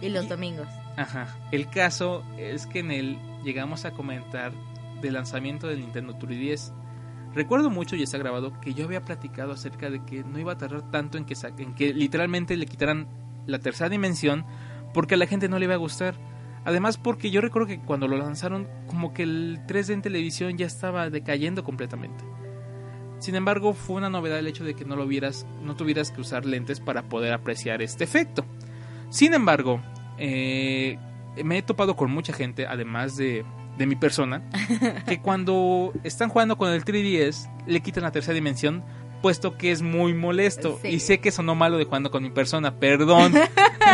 y 0.00 0.08
los 0.08 0.24
y- 0.24 0.28
domingos. 0.28 0.66
Ajá. 0.96 1.28
El 1.52 1.68
caso 1.70 2.24
es 2.36 2.66
que 2.66 2.80
en 2.80 2.90
él 2.90 3.18
llegamos 3.44 3.84
a 3.84 3.92
comentar 3.92 4.52
del 5.00 5.14
lanzamiento 5.14 5.68
del 5.68 5.80
Nintendo 5.80 6.18
3DS. 6.18 6.72
Recuerdo 7.34 7.70
mucho 7.70 7.96
y 7.96 8.02
está 8.02 8.18
grabado 8.18 8.60
que 8.60 8.74
yo 8.74 8.84
había 8.84 9.04
platicado 9.04 9.52
acerca 9.52 9.90
de 9.90 10.04
que 10.04 10.22
no 10.22 10.38
iba 10.38 10.52
a 10.52 10.58
tardar 10.58 10.90
tanto 10.90 11.16
en 11.16 11.24
que 11.24 11.34
en 11.58 11.74
que 11.74 11.94
literalmente 11.94 12.56
le 12.56 12.66
quitaran 12.66 13.08
la 13.46 13.58
tercera 13.58 13.88
dimensión 13.88 14.44
porque 14.92 15.14
a 15.14 15.18
la 15.18 15.26
gente 15.26 15.48
no 15.48 15.58
le 15.58 15.64
iba 15.64 15.74
a 15.74 15.78
gustar. 15.78 16.14
Además 16.64 16.98
porque 16.98 17.30
yo 17.30 17.40
recuerdo 17.40 17.66
que 17.68 17.80
cuando 17.80 18.06
lo 18.06 18.16
lanzaron 18.16 18.68
como 18.86 19.14
que 19.14 19.22
el 19.22 19.60
3D 19.66 19.94
en 19.94 20.02
televisión 20.02 20.58
ya 20.58 20.66
estaba 20.66 21.10
decayendo 21.10 21.64
completamente. 21.64 22.24
Sin 23.18 23.34
embargo, 23.36 23.72
fue 23.72 23.96
una 23.96 24.10
novedad 24.10 24.38
el 24.38 24.48
hecho 24.48 24.64
de 24.64 24.74
que 24.74 24.84
no 24.84 24.96
lo 24.96 25.06
vieras, 25.06 25.46
no 25.62 25.76
tuvieras 25.76 26.10
que 26.10 26.20
usar 26.20 26.44
lentes 26.44 26.80
para 26.80 27.04
poder 27.04 27.32
apreciar 27.32 27.80
este 27.80 28.04
efecto. 28.04 28.44
Sin 29.10 29.32
embargo, 29.32 29.80
eh, 30.18 30.98
me 31.44 31.58
he 31.58 31.62
topado 31.62 31.94
con 31.94 32.10
mucha 32.10 32.32
gente, 32.32 32.66
además 32.66 33.16
de, 33.16 33.44
de 33.78 33.86
mi 33.86 33.96
persona, 33.96 34.42
que 35.08 35.20
cuando 35.20 35.92
están 36.04 36.28
jugando 36.28 36.56
con 36.58 36.70
el 36.70 36.84
3DS 36.84 37.48
le 37.66 37.80
quitan 37.80 38.04
la 38.04 38.12
tercera 38.12 38.34
dimensión, 38.34 38.82
puesto 39.22 39.56
que 39.56 39.70
es 39.72 39.82
muy 39.82 40.14
molesto. 40.14 40.78
Sí. 40.82 40.88
Y 40.88 41.00
sé 41.00 41.18
que 41.20 41.30
sonó 41.30 41.54
malo 41.54 41.78
de 41.78 41.84
jugando 41.84 42.10
con 42.10 42.22
mi 42.22 42.30
persona, 42.30 42.76
perdón. 42.76 43.34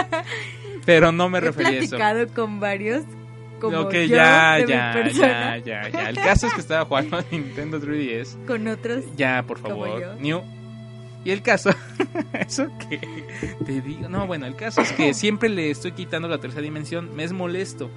pero 0.87 1.13
no 1.13 1.29
me 1.29 1.39
He 1.39 1.43
refería 1.43 1.81
a 1.81 1.83
eso. 1.83 1.97
platicado 1.97 2.29
con 2.35 2.61
varios 2.61 3.05
como 3.61 3.79
Ok, 3.81 3.93
yo 3.93 4.17
ya, 4.17 4.55
de 4.57 4.67
mi 4.67 4.73
ya, 4.73 4.93
persona, 4.95 5.59
ya, 5.59 5.83
ya, 5.83 5.89
ya. 5.91 6.09
El 6.11 6.17
caso 6.17 6.47
es 6.47 6.55
que 6.55 6.61
estaba 6.61 6.85
jugando 6.85 7.17
a 7.19 7.25
Nintendo 7.31 7.81
3DS. 7.81 8.47
con 8.47 8.67
otros. 8.69 9.05
Ya, 9.17 9.43
por 9.47 9.59
favor. 9.59 10.17
New. 10.21 10.43
Y 11.25 11.31
el 11.33 11.43
caso, 11.43 11.71
eso 12.33 12.69
que 12.89 13.01
te 13.67 13.81
digo, 13.81 14.09
no, 14.09 14.27
bueno, 14.29 14.47
el 14.47 14.55
caso 14.55 14.81
es 14.81 14.93
que 14.93 15.13
siempre 15.13 15.49
le 15.49 15.71
estoy 15.71 15.93
quitando 15.93 16.29
la 16.29 16.39
tercera 16.39 16.63
dimensión, 16.63 17.15
me 17.17 17.25
es 17.25 17.33
molesto. 17.33 17.91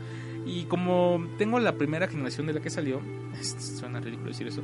Y 0.45 0.63
como 0.65 1.27
tengo 1.38 1.60
la 1.60 1.75
primera 1.75 2.07
generación 2.07 2.48
de 2.48 2.53
la 2.53 2.62
que 2.62 2.69
salió, 2.69 3.01
suena 3.41 4.00
ridículo 4.00 4.29
decir 4.29 4.48
eso, 4.48 4.63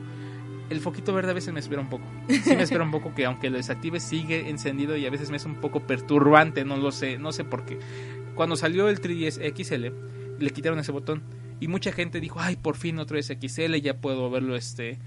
el 0.69 0.79
foquito 0.81 1.13
verde 1.13 1.31
a 1.31 1.33
veces 1.33 1.53
me 1.53 1.59
espera 1.59 1.81
un 1.81 1.89
poco. 1.89 2.05
Sí 2.27 2.55
me 2.55 2.63
espera 2.63 2.83
un 2.83 2.91
poco 2.91 3.13
que 3.13 3.25
aunque 3.25 3.49
lo 3.49 3.57
desactive 3.57 3.99
sigue 3.99 4.49
encendido 4.49 4.97
y 4.97 5.05
a 5.05 5.09
veces 5.09 5.29
me 5.29 5.37
es 5.37 5.45
un 5.45 5.55
poco 5.55 5.81
perturbante, 5.81 6.65
no 6.65 6.77
lo 6.77 6.91
sé, 6.91 7.17
no 7.17 7.31
sé 7.31 7.43
por 7.43 7.65
qué. 7.65 7.79
Cuando 8.35 8.55
salió 8.55 8.89
el 8.89 9.01
3DS 9.01 9.39
XL, 9.55 10.43
le 10.43 10.49
quitaron 10.51 10.79
ese 10.79 10.91
botón 10.91 11.23
y 11.59 11.67
mucha 11.67 11.91
gente 11.91 12.19
dijo, 12.19 12.39
ay, 12.39 12.55
por 12.55 12.75
fin 12.75 12.99
otro 12.99 13.17
es 13.17 13.27
XL, 13.27 13.75
ya 13.75 13.99
puedo 13.99 14.29
verlo 14.29 14.55
este 14.55 14.99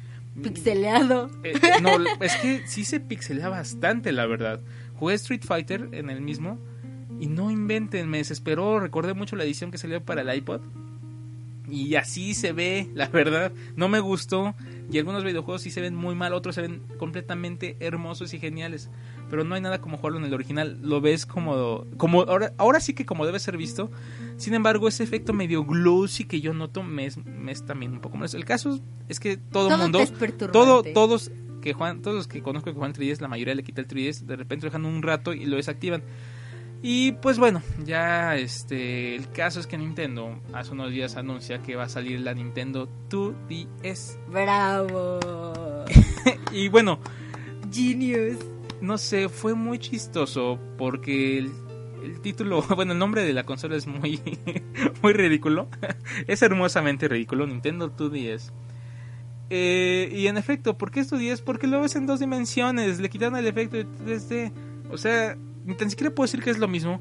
Pixeleado. 0.43 1.31
eh, 1.43 1.55
no, 1.83 1.91
es 2.21 2.37
que 2.37 2.67
sí 2.67 2.85
se 2.85 3.01
pixelea 3.01 3.49
bastante, 3.49 4.13
la 4.13 4.27
verdad. 4.27 4.61
Jugué 4.95 5.15
Street 5.15 5.43
Fighter 5.45 5.89
en 5.93 6.09
el 6.09 6.21
mismo 6.21 6.59
y 7.21 7.27
no 7.27 7.51
inventen, 7.51 8.09
me 8.09 8.19
desesperó. 8.19 8.81
Recordé 8.81 9.15
mucho 9.15 9.37
la 9.37 9.45
edición 9.45 9.71
que 9.71 9.79
salió 9.79 10.03
para 10.03 10.23
el 10.23 10.35
iPod. 10.35 10.63
Y 11.69 11.95
así 11.95 12.35
se 12.35 12.53
ve, 12.53 12.91
la 12.95 13.09
verdad. 13.09 13.53
No 13.77 13.89
me 13.89 14.01
gustó. 14.01 14.55
Y 14.91 14.99
algunos 14.99 15.23
videojuegos 15.23 15.63
sí 15.63 15.71
se 15.71 15.81
ven 15.81 15.95
muy 15.95 16.15
mal, 16.17 16.33
otros 16.33 16.57
se 16.57 16.63
ven 16.63 16.83
completamente 16.99 17.77
hermosos 17.79 18.35
y 18.35 18.41
geniales. 18.41 18.91
Pero 19.29 19.45
no 19.45 19.55
hay 19.55 19.61
nada 19.61 19.81
como 19.81 19.99
jugarlo 19.99 20.19
en 20.19 20.25
el 20.25 20.35
original. 20.35 20.79
Lo 20.83 21.01
ves 21.01 21.27
como. 21.27 21.85
como 21.97 22.23
ahora, 22.23 22.55
ahora 22.57 22.81
sí 22.81 22.95
que 22.95 23.07
como 23.07 23.27
debe 23.27 23.39
ser 23.39 23.57
visto. 23.57 23.91
Sin 24.37 24.55
embargo, 24.55 24.89
ese 24.89 25.05
efecto 25.05 25.33
medio 25.33 25.65
glossy 25.65 26.25
que 26.25 26.41
yo 26.41 26.55
noto 26.55 26.83
me 26.83 27.07
es, 27.07 27.25
me 27.25 27.53
es 27.53 27.65
también 27.65 27.93
un 27.93 28.01
poco 28.01 28.17
molesto. 28.17 28.39
El 28.39 28.47
caso 28.47 28.81
es 29.09 29.21
que 29.21 29.37
todo 29.37 29.77
mundo. 29.77 30.01
es. 30.01 30.13
Todo, 30.51 30.83
todos 30.83 31.31
que 31.61 31.73
juegan, 31.75 32.03
todos 32.03 32.17
los 32.17 32.27
que 32.27 32.43
conozco 32.43 32.71
que 32.71 32.77
juegan 32.77 32.95
3DS, 32.95 33.21
la 33.21 33.29
mayoría 33.29 33.55
le 33.55 33.63
quita 33.63 33.81
el 33.81 33.87
3DS, 33.87 34.23
de 34.23 34.37
repente 34.37 34.67
lo 34.67 34.71
dejan 34.71 34.87
un 34.87 35.03
rato 35.03 35.33
y 35.33 35.45
lo 35.45 35.57
desactivan. 35.57 36.03
Y 36.83 37.13
pues 37.13 37.39
bueno, 37.39 37.63
ya 37.85 38.37
este 38.37 39.15
el 39.15 39.31
caso 39.31 39.61
es 39.61 39.67
que 39.67 39.77
Nintendo 39.77 40.41
hace 40.55 40.73
unos 40.73 40.91
días 40.91 41.17
anuncia 41.17 41.61
que 41.63 41.77
va 41.77 41.85
a 41.85 41.89
salir 41.91 42.21
la 42.21 42.33
Nintendo 42.35 42.89
2DS. 43.11 44.17
Bravo. 44.29 45.21
Y 46.53 46.69
bueno, 46.69 46.99
Genius. 47.73 48.39
no 48.81 48.99
sé, 48.99 49.29
fue 49.29 49.55
muy 49.55 49.79
chistoso 49.79 50.59
porque 50.79 51.39
el- 51.39 51.53
el 52.03 52.21
título, 52.21 52.63
bueno, 52.77 52.93
el 52.93 52.99
nombre 52.99 53.23
de 53.25 53.33
la 53.35 53.45
consola 53.45 53.77
es 53.77 53.87
muy, 53.87 54.21
muy 55.03 55.13
ridículo. 55.13 55.69
es 56.27 56.41
hermosamente 56.43 57.09
ridículo, 57.09 57.47
Nintendo 57.47 57.95
2DS. 57.95 58.51
Eh, 59.51 60.11
y 60.13 60.27
en 60.29 60.37
efecto, 60.39 60.79
¿por 60.79 60.91
qué 60.91 61.01
es 61.01 61.13
2DS? 61.13 61.43
Porque 61.43 61.67
lo 61.67 61.81
ves 61.81 61.95
en 61.97 62.07
dos 62.07 62.21
dimensiones, 62.21 63.01
le 63.01 63.11
quitaron 63.11 63.37
el 63.37 63.47
efecto 63.47 63.77
de 63.77 63.87
3D. 63.87 64.53
O 64.91 64.97
sea, 64.99 65.37
ni 65.65 65.75
tan 65.75 65.91
siquiera 65.91 66.15
puedo 66.15 66.27
decir 66.27 66.43
que 66.43 66.51
es 66.51 66.59
lo 66.59 66.69
mismo. 66.69 67.01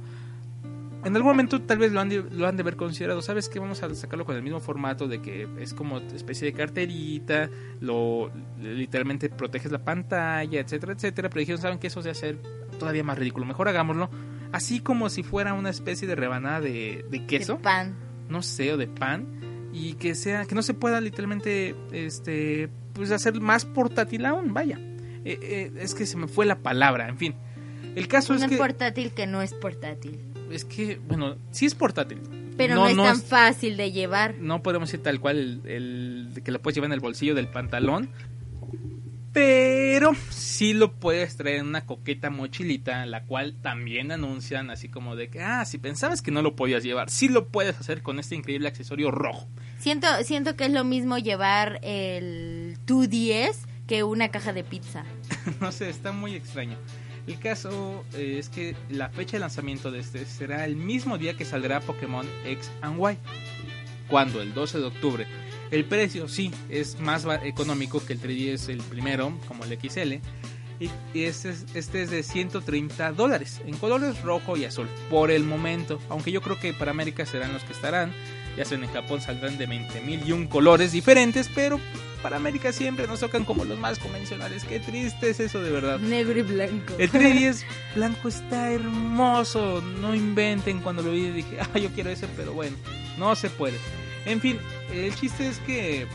En 1.06 1.16
algún 1.16 1.32
momento 1.32 1.62
tal 1.62 1.78
vez 1.78 1.94
lo 1.94 2.01
han 2.01 2.10
de, 2.10 2.24
lo 2.30 2.46
han 2.46 2.58
de 2.58 2.62
haber 2.62 2.75
considerado, 2.75 3.22
¿sabes 3.22 3.48
qué? 3.48 3.60
Vamos 3.60 3.82
a 3.84 3.96
sacarlo 3.96 4.25
con 4.25 4.36
el 4.36 4.44
mismo 4.44 4.60
formato 4.60 5.08
de 5.08 5.22
que 5.22 5.48
es 5.60 5.74
como 5.74 6.00
especie 6.00 6.46
de 6.46 6.54
carterita, 6.54 7.50
lo 7.80 8.30
literalmente 8.62 9.30
proteges 9.30 9.72
la 9.72 9.80
pantalla, 9.80 10.60
etcétera, 10.60 10.92
etcétera, 10.92 11.30
pero 11.30 11.39
dijeron, 11.39 11.62
¿saben 11.62 11.80
que 11.80 11.88
Eso 11.88 12.01
se 12.01 12.10
hacer 12.10 12.38
todavía 12.78 13.04
más 13.04 13.18
ridículo, 13.18 13.46
mejor 13.46 13.70
hagámoslo 13.70 14.10
así 14.51 14.80
como 14.80 15.10
si 15.10 15.24
fuera 15.24 15.54
una 15.54 15.70
especie 15.70 16.08
de 16.08 16.16
rebanada 16.16 16.62
de, 16.62 17.06
de 17.10 17.25
queso, 17.25 17.56
De 17.56 17.60
pan. 17.60 17.96
no 18.30 18.42
sé, 18.42 18.74
o 18.74 18.78
de 18.78 18.88
pan, 18.88 19.28
y 19.74 19.94
que 19.94 20.16
sea, 20.16 20.46
que 20.46 20.56
no 20.56 20.62
se 20.62 20.74
pueda 20.74 21.00
literalmente, 21.01 21.75
este, 21.92 22.70
pues 22.94 23.12
hacer 23.12 23.39
más 23.39 23.66
portátil 23.66 24.25
aún, 24.25 24.54
vaya. 24.54 24.80
Eh, 25.25 25.38
eh, 25.42 25.72
es 25.80 25.94
que 25.94 26.06
se 26.06 26.18
me 26.18 26.28
fue 26.28 26.46
la 26.46 26.60
palabra, 26.60 27.08
en 27.10 27.18
fin. 27.18 27.36
El 28.00 28.08
caso 28.08 28.34
es 28.34 28.46
que, 28.46 28.58
portátil 28.58 29.12
que 29.12 29.27
no 29.27 29.41
es 29.41 29.53
portátil. 29.53 30.20
es 30.51 30.65
que, 30.65 31.00
bueno, 31.08 31.36
sí 31.51 31.65
es 31.65 31.75
portátil. 31.75 32.20
Pero 32.58 32.75
no, 32.75 32.88
es 32.88 32.96
tan 32.96 33.22
fácil 33.22 33.77
de 33.77 33.91
llevar. 33.91 34.36
no 34.39 34.62
podemos 34.62 34.89
decir 34.89 35.01
tal 35.03 35.20
cual 35.22 35.38
el, 35.38 35.62
el- 36.36 36.41
que 36.44 36.51
lo 36.51 36.62
puedes 36.62 36.75
llevar 36.75 36.88
en 36.89 36.94
el 36.94 37.00
bolsillo 37.00 37.36
del 37.36 37.48
pantalón. 37.48 38.10
Pero 39.32 40.12
sí 40.32 40.74
lo 40.74 40.94
puedes 40.94 41.38
traer 41.38 41.58
en 41.58 41.68
una 41.68 41.86
coqueta 41.86 42.32
mochilita, 42.32 43.06
la 43.06 43.25
cual 43.25 43.56
también 43.62 44.12
anuncian 44.12 44.72
así 44.72 44.89
como 44.89 45.15
de 45.15 45.29
que, 45.29 45.41
ah, 45.41 45.65
si 45.65 45.77
pensabas 45.77 46.24
que 46.24 46.32
no 46.32 46.41
lo 46.41 46.56
podías 46.56 46.84
llevar, 46.84 47.12
sí 47.12 47.27
lo 47.29 47.48
puedes 47.48 47.79
hacer 47.79 48.01
con 48.01 48.18
este 48.20 48.36
increíble 48.36 48.68
accesorio 48.68 49.12
rojo. 49.12 49.48
Siento, 49.77 50.08
siento 50.24 50.56
que 50.56 50.65
es 50.65 50.72
lo 50.72 50.84
mismo 50.84 51.20
llevar 51.20 51.79
el 51.84 52.77
2DS 52.88 53.56
que 53.88 54.03
una 54.03 54.29
caja 54.29 54.51
de 54.51 54.63
pizza. 54.63 55.06
no 55.62 55.72
sé, 55.72 55.89
está 55.89 56.12
muy 56.12 56.34
extraño. 56.34 56.77
El 57.30 57.38
caso 57.38 58.04
eh, 58.16 58.38
es 58.40 58.50
que 58.50 58.76
la 58.90 59.10
fecha 59.10 59.34
de 59.34 59.42
lanzamiento 59.42 59.92
de 59.92 60.00
este 60.00 60.26
será 60.26 60.66
el 60.66 60.76
mismo 60.76 61.20
día 61.20 61.38
que 61.38 61.46
saldrá 61.46 61.80
Pokémon 61.80 62.28
X 62.44 62.72
and 62.82 63.00
Y. 63.00 63.18
Cuando, 64.08 64.42
el 64.42 64.56
12 64.56 64.80
de 64.80 64.86
octubre. 64.86 65.28
El 65.70 65.86
precio, 65.86 66.28
sí, 66.28 66.50
es 66.70 67.00
más 67.00 67.28
económico 67.44 68.04
que 68.04 68.14
el 68.14 68.20
3DS, 68.20 68.70
el 68.70 68.80
primero, 68.80 69.32
como 69.48 69.64
el 69.64 69.80
XL. 69.80 70.14
Y 70.80 70.90
este, 71.14 71.50
es, 71.50 71.66
este 71.76 72.02
es 72.02 72.10
de 72.10 72.24
130 72.24 73.12
dólares, 73.12 73.62
en 73.64 73.78
colores 73.78 74.24
rojo 74.24 74.58
y 74.58 74.66
azul, 74.66 74.88
por 75.12 75.30
el 75.30 75.44
momento. 75.44 76.00
Aunque 76.10 76.32
yo 76.32 76.42
creo 76.42 76.60
que 76.60 76.74
para 76.74 76.90
América 76.90 77.28
serán 77.28 77.54
los 77.54 77.64
que 77.64 77.74
estarán. 77.74 78.12
Ya 78.58 78.66
sea 78.66 78.80
en 78.80 78.88
Japón 78.88 79.22
saldrán 79.22 79.60
de 79.60 79.68
20 79.68 80.02
mil 80.02 80.28
y 80.28 80.32
un 80.32 80.48
colores 80.48 80.94
diferentes, 80.94 81.48
pero 81.54 81.80
para 82.22 82.38
América 82.38 82.72
siempre 82.72 83.08
nos 83.08 83.20
tocan 83.20 83.46
como 83.46 83.66
los 83.66 83.80
más 83.80 84.00
convencionales. 84.00 84.64
Qué 84.66 84.80
triste 84.80 85.30
es 85.30 85.40
eso 85.40 85.62
de 85.62 85.72
verdad. 85.72 86.00
Negro 86.00 86.40
y 86.40 86.44
blanco. 86.44 86.94
El 86.98 87.12
3DS 87.12 87.64
blanco 87.96 88.28
está 88.28 88.72
hermoso. 88.72 89.82
No 89.82 90.14
inventen 90.16 90.80
cuando 90.80 91.02
lo 91.02 91.12
vi 91.12 91.26
y 91.26 91.32
dije, 91.32 91.58
ah, 91.62 91.78
yo 91.78 91.90
quiero 91.90 92.10
ese, 92.10 92.28
pero 92.36 92.54
bueno, 92.54 92.76
no 93.18 93.36
se 93.36 93.50
puede. 93.50 93.78
En 94.26 94.42
fin, 94.42 94.60
el 94.92 95.14
chiste 95.16 95.48
es 95.48 95.58
que 95.60 96.08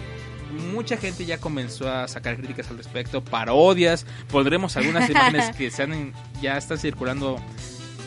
mucha 0.73 0.97
gente 0.97 1.25
ya 1.25 1.39
comenzó 1.39 1.91
a 1.91 2.07
sacar 2.07 2.37
críticas 2.37 2.71
al 2.71 2.77
respecto, 2.77 3.25
parodias. 3.25 4.07
Pondremos 4.31 4.77
algunas 4.77 5.09
imágenes 5.11 5.55
que 5.57 5.71
se 5.71 5.83
han 5.83 6.13
ya 6.41 6.57
están 6.57 6.79
circulando 6.79 7.41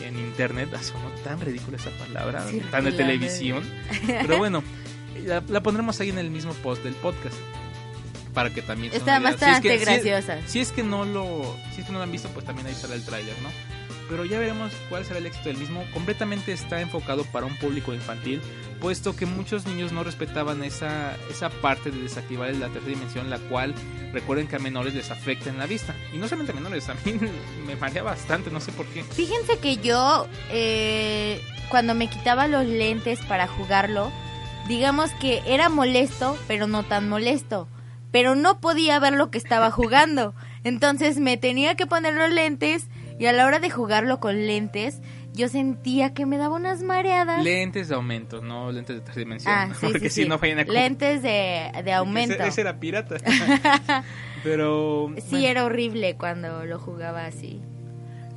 en 0.04 0.18
internet. 0.18 0.70
Ah, 0.74 0.82
sonó 0.82 1.10
tan 1.24 1.40
ridícula 1.40 1.76
esa 1.76 1.90
palabra, 1.90 2.44
tan 2.70 2.84
de 2.84 2.92
televisión. 2.92 3.64
Pero 4.06 4.38
bueno, 4.38 4.62
la, 5.24 5.42
la 5.48 5.62
pondremos 5.62 6.00
ahí 6.00 6.10
en 6.10 6.18
el 6.18 6.30
mismo 6.30 6.52
post 6.54 6.82
del 6.84 6.94
podcast. 6.94 7.36
Para 8.38 8.50
que 8.54 8.62
también 8.62 8.92
Está 8.92 9.18
vea. 9.18 9.30
Si 9.30 9.34
es 9.34 9.40
bastante 9.40 9.68
que- 9.68 9.78
si 9.78 9.82
es- 9.82 10.04
graciosa. 10.04 10.38
si 10.46 10.60
es 10.60 10.70
que 10.70 10.84
no 10.84 11.04
lo, 11.04 11.56
si 11.74 11.80
es 11.80 11.86
que 11.86 11.92
no 11.92 11.98
lo 11.98 12.04
han 12.04 12.12
visto, 12.12 12.28
pues 12.28 12.46
también 12.46 12.68
ahí 12.68 12.74
sale 12.74 12.94
el 12.94 13.04
tráiler, 13.04 13.34
¿no? 13.42 13.48
Pero 14.08 14.24
ya 14.24 14.38
veremos 14.38 14.72
cuál 14.88 15.04
será 15.04 15.18
el 15.18 15.26
éxito 15.26 15.48
del 15.48 15.58
mismo. 15.58 15.84
Completamente 15.92 16.52
está 16.52 16.80
enfocado 16.80 17.24
para 17.24 17.46
un 17.46 17.56
público 17.56 17.92
infantil, 17.92 18.40
puesto 18.80 19.16
que 19.16 19.26
muchos 19.26 19.66
niños 19.66 19.90
no 19.90 20.04
respetaban 20.04 20.62
esa, 20.62 21.16
esa 21.30 21.50
parte 21.50 21.90
de 21.90 22.00
desactivar 22.00 22.54
la 22.54 22.68
tercera 22.68 22.94
dimensión, 22.94 23.28
la 23.28 23.38
cual 23.38 23.74
recuerden 24.12 24.46
que 24.46 24.54
a 24.56 24.60
menores 24.60 24.94
les 24.94 25.10
afecta 25.10 25.50
en 25.50 25.58
la 25.58 25.66
vista. 25.66 25.94
Y 26.14 26.18
no 26.18 26.26
solamente 26.28 26.52
a 26.52 26.54
menores, 26.54 26.88
a 26.88 26.94
mí 26.94 27.18
me 27.66 27.74
marea 27.76 28.04
bastante, 28.04 28.50
no 28.52 28.60
sé 28.60 28.70
por 28.72 28.86
qué. 28.86 29.02
Fíjense 29.04 29.58
que 29.58 29.76
yo, 29.78 30.26
eh, 30.50 31.42
cuando 31.70 31.94
me 31.94 32.08
quitaba 32.08 32.46
los 32.48 32.64
lentes 32.66 33.18
para 33.28 33.46
jugarlo, 33.48 34.10
digamos 34.68 35.10
que 35.20 35.42
era 35.44 35.68
molesto, 35.68 36.38
pero 36.46 36.66
no 36.66 36.82
tan 36.84 37.08
molesto. 37.08 37.68
Pero 38.10 38.34
no 38.34 38.60
podía 38.60 38.98
ver 38.98 39.14
lo 39.14 39.30
que 39.30 39.38
estaba 39.38 39.70
jugando. 39.70 40.34
Entonces 40.64 41.18
me 41.18 41.36
tenía 41.36 41.74
que 41.76 41.86
poner 41.86 42.14
los 42.14 42.30
lentes 42.30 42.88
y 43.18 43.26
a 43.26 43.32
la 43.32 43.46
hora 43.46 43.58
de 43.58 43.70
jugarlo 43.70 44.20
con 44.20 44.46
lentes, 44.46 45.00
yo 45.34 45.48
sentía 45.48 46.14
que 46.14 46.26
me 46.26 46.36
daba 46.36 46.56
unas 46.56 46.82
mareadas. 46.82 47.42
Lentes 47.44 47.88
de 47.88 47.94
aumento, 47.94 48.40
no 48.42 48.72
lentes 48.72 48.96
de 48.96 49.02
tercera 49.02 49.24
dimensión. 49.24 49.54
ah, 49.54 49.68
sí, 49.78 49.86
porque 49.86 50.08
sí, 50.10 50.10
si 50.10 50.22
sí. 50.22 50.28
no 50.28 50.38
vayan 50.38 50.58
a 50.60 50.64
Lentes 50.64 51.22
de, 51.22 51.70
de 51.84 51.92
aumento. 51.92 52.34
Ese, 52.34 52.46
ese 52.48 52.60
era 52.62 52.78
pirata. 52.80 53.16
Pero 54.42 55.10
Sí, 55.16 55.22
bueno. 55.30 55.46
era 55.48 55.64
horrible 55.64 56.16
cuando 56.16 56.64
lo 56.64 56.78
jugaba 56.78 57.26
así. 57.26 57.60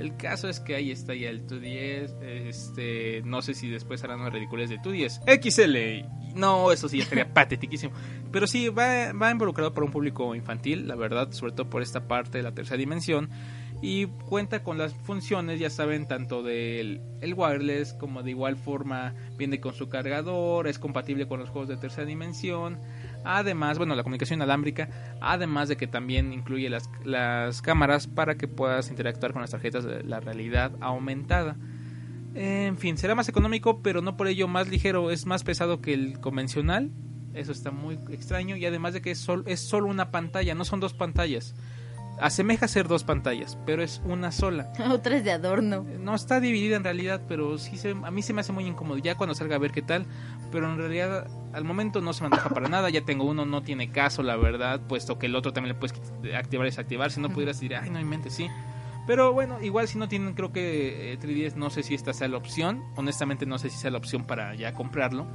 El 0.02 0.18
caso 0.18 0.50
es 0.50 0.60
que 0.60 0.74
ahí 0.74 0.90
está 0.90 1.14
ya 1.14 1.30
el 1.30 1.46
210. 1.46 2.16
Este, 2.22 3.22
no 3.24 3.44
sé 3.44 3.54
si 3.54 3.70
después 3.70 4.04
harán 4.04 4.20
una 4.20 4.32
ridiculez 4.32 4.70
de 4.70 4.78
210 4.78 5.22
XL. 5.40 6.36
No, 6.36 6.72
eso 6.72 6.90
sí 6.90 6.98
ya 6.98 7.04
estaría 7.04 7.32
patetiquísimo. 7.34 7.94
Pero 8.32 8.48
sí, 8.48 8.70
va, 8.70 9.14
va 9.14 9.30
involucrado 9.30 9.74
por 9.74 9.84
un 9.84 9.92
público 9.92 10.34
infantil, 10.34 10.88
la 10.88 10.96
verdad, 10.96 11.32
sobre 11.32 11.52
todo 11.52 11.70
por 11.70 11.84
esta 11.84 12.08
parte 12.08 12.40
de 12.40 12.44
la 12.44 12.54
tercera 12.54 12.78
dimensión. 12.78 13.30
Y 13.84 14.08
cuenta 14.08 14.64
con 14.64 14.78
las 14.78 14.94
funciones, 14.94 15.60
ya 15.60 15.70
saben, 15.70 16.08
tanto 16.08 16.42
del 16.42 17.02
el 17.22 17.34
wireless 17.36 17.94
como 17.94 18.24
de 18.24 18.32
igual 18.32 18.56
forma 18.56 19.14
viene 19.38 19.60
con 19.60 19.74
su 19.74 19.90
cargador, 19.90 20.68
es 20.68 20.80
compatible 20.80 21.28
con 21.28 21.40
los 21.40 21.50
juegos 21.50 21.70
de 21.70 21.78
tercera 21.78 22.06
dimensión. 22.06 22.80
Además, 23.24 23.78
bueno, 23.78 23.96
la 23.96 24.04
comunicación 24.04 24.38
inalámbrica, 24.40 24.90
además 25.22 25.70
de 25.70 25.78
que 25.78 25.88
también 25.88 26.34
incluye 26.34 26.70
las, 26.70 26.90
las 27.04 27.62
cámaras 27.62 28.08
para 28.08 28.36
que 28.36 28.48
puedas 28.48 28.90
interactuar 28.90 29.34
con 29.34 29.42
las 29.42 29.52
tarjetas 29.52 29.84
de 29.84 30.04
la 30.04 30.20
realidad 30.20 30.72
aumentada. 30.82 31.56
En 32.34 32.78
fin, 32.78 32.98
será 32.98 33.14
más 33.14 33.28
económico, 33.30 33.82
pero 33.82 34.02
no 34.02 34.16
por 34.18 34.28
ello 34.28 34.48
más 34.48 34.70
ligero, 34.70 35.12
es 35.12 35.26
más 35.26 35.44
pesado 35.44 35.82
que 35.82 35.94
el 35.94 36.20
convencional. 36.20 36.90
Eso 37.34 37.52
está 37.52 37.72
muy 37.72 37.98
extraño 38.10 38.58
y 38.58 38.66
además 38.66 38.94
de 38.94 39.02
que 39.02 39.12
es, 39.12 39.20
sol- 39.20 39.44
es 39.48 39.60
solo 39.60 39.88
una 39.88 40.12
pantalla, 40.12 40.56
no 40.56 40.66
son 40.66 40.80
dos 40.80 40.94
pantallas. 40.94 41.56
Asemeja 42.22 42.68
ser 42.68 42.88
dos 42.88 43.04
pantallas, 43.04 43.58
pero 43.66 43.82
es 43.84 44.02
una 44.06 44.32
sola. 44.32 44.72
Otras 44.92 45.24
de 45.24 45.32
adorno. 45.32 45.84
No 46.00 46.14
está 46.16 46.40
dividida 46.40 46.76
en 46.76 46.84
realidad, 46.84 47.22
pero 47.28 47.58
sí 47.58 47.78
se, 47.78 47.92
a 47.92 48.12
mí 48.12 48.22
se 48.22 48.32
me 48.34 48.42
hace 48.42 48.52
muy 48.54 48.66
incómodo. 48.66 48.98
Ya 49.00 49.16
cuando 49.16 49.34
salga 49.36 49.56
a 49.56 49.60
ver 49.60 49.72
qué 49.72 49.82
tal, 49.82 50.06
pero 50.52 50.72
en 50.72 50.78
realidad 50.78 51.28
al 51.54 51.64
momento 51.64 52.00
no 52.02 52.14
se 52.14 52.22
me 52.22 52.28
antoja 52.28 52.50
para 52.50 52.70
nada. 52.70 52.90
Ya 52.90 53.02
tengo 53.02 53.26
uno, 53.26 53.46
no 53.46 53.64
tiene 53.64 53.92
caso, 53.92 54.24
la 54.24 54.36
verdad, 54.38 54.80
puesto 54.88 55.18
que 55.20 55.26
el 55.26 55.36
otro 55.36 55.52
también 55.52 55.74
le 55.74 55.80
puedes 55.80 55.96
quit- 56.00 56.36
activar 56.36 56.68
y 56.68 56.70
desactivar. 56.70 57.12
Si 57.12 57.20
no 57.20 57.30
pudieras 57.30 57.58
decir, 57.60 57.76
ay, 57.76 57.90
no 57.90 58.00
inventes, 58.00 58.34
sí. 58.34 58.48
Pero 59.08 59.34
bueno, 59.34 59.60
igual 59.62 59.88
si 59.88 59.98
no 59.98 60.08
tienen, 60.08 60.36
creo 60.36 60.52
que 60.52 61.14
eh, 61.14 61.20
3DS, 61.20 61.56
no 61.56 61.72
sé 61.72 61.82
si 61.82 61.96
esta 61.96 62.14
sea 62.14 62.28
la 62.28 62.38
opción. 62.38 62.84
Honestamente, 62.96 63.48
no 63.48 63.58
sé 63.58 63.72
si 63.72 63.78
sea 63.78 63.90
la 63.90 63.98
opción 63.98 64.26
para 64.26 64.54
ya 64.54 64.74
comprarlo. 64.74 65.26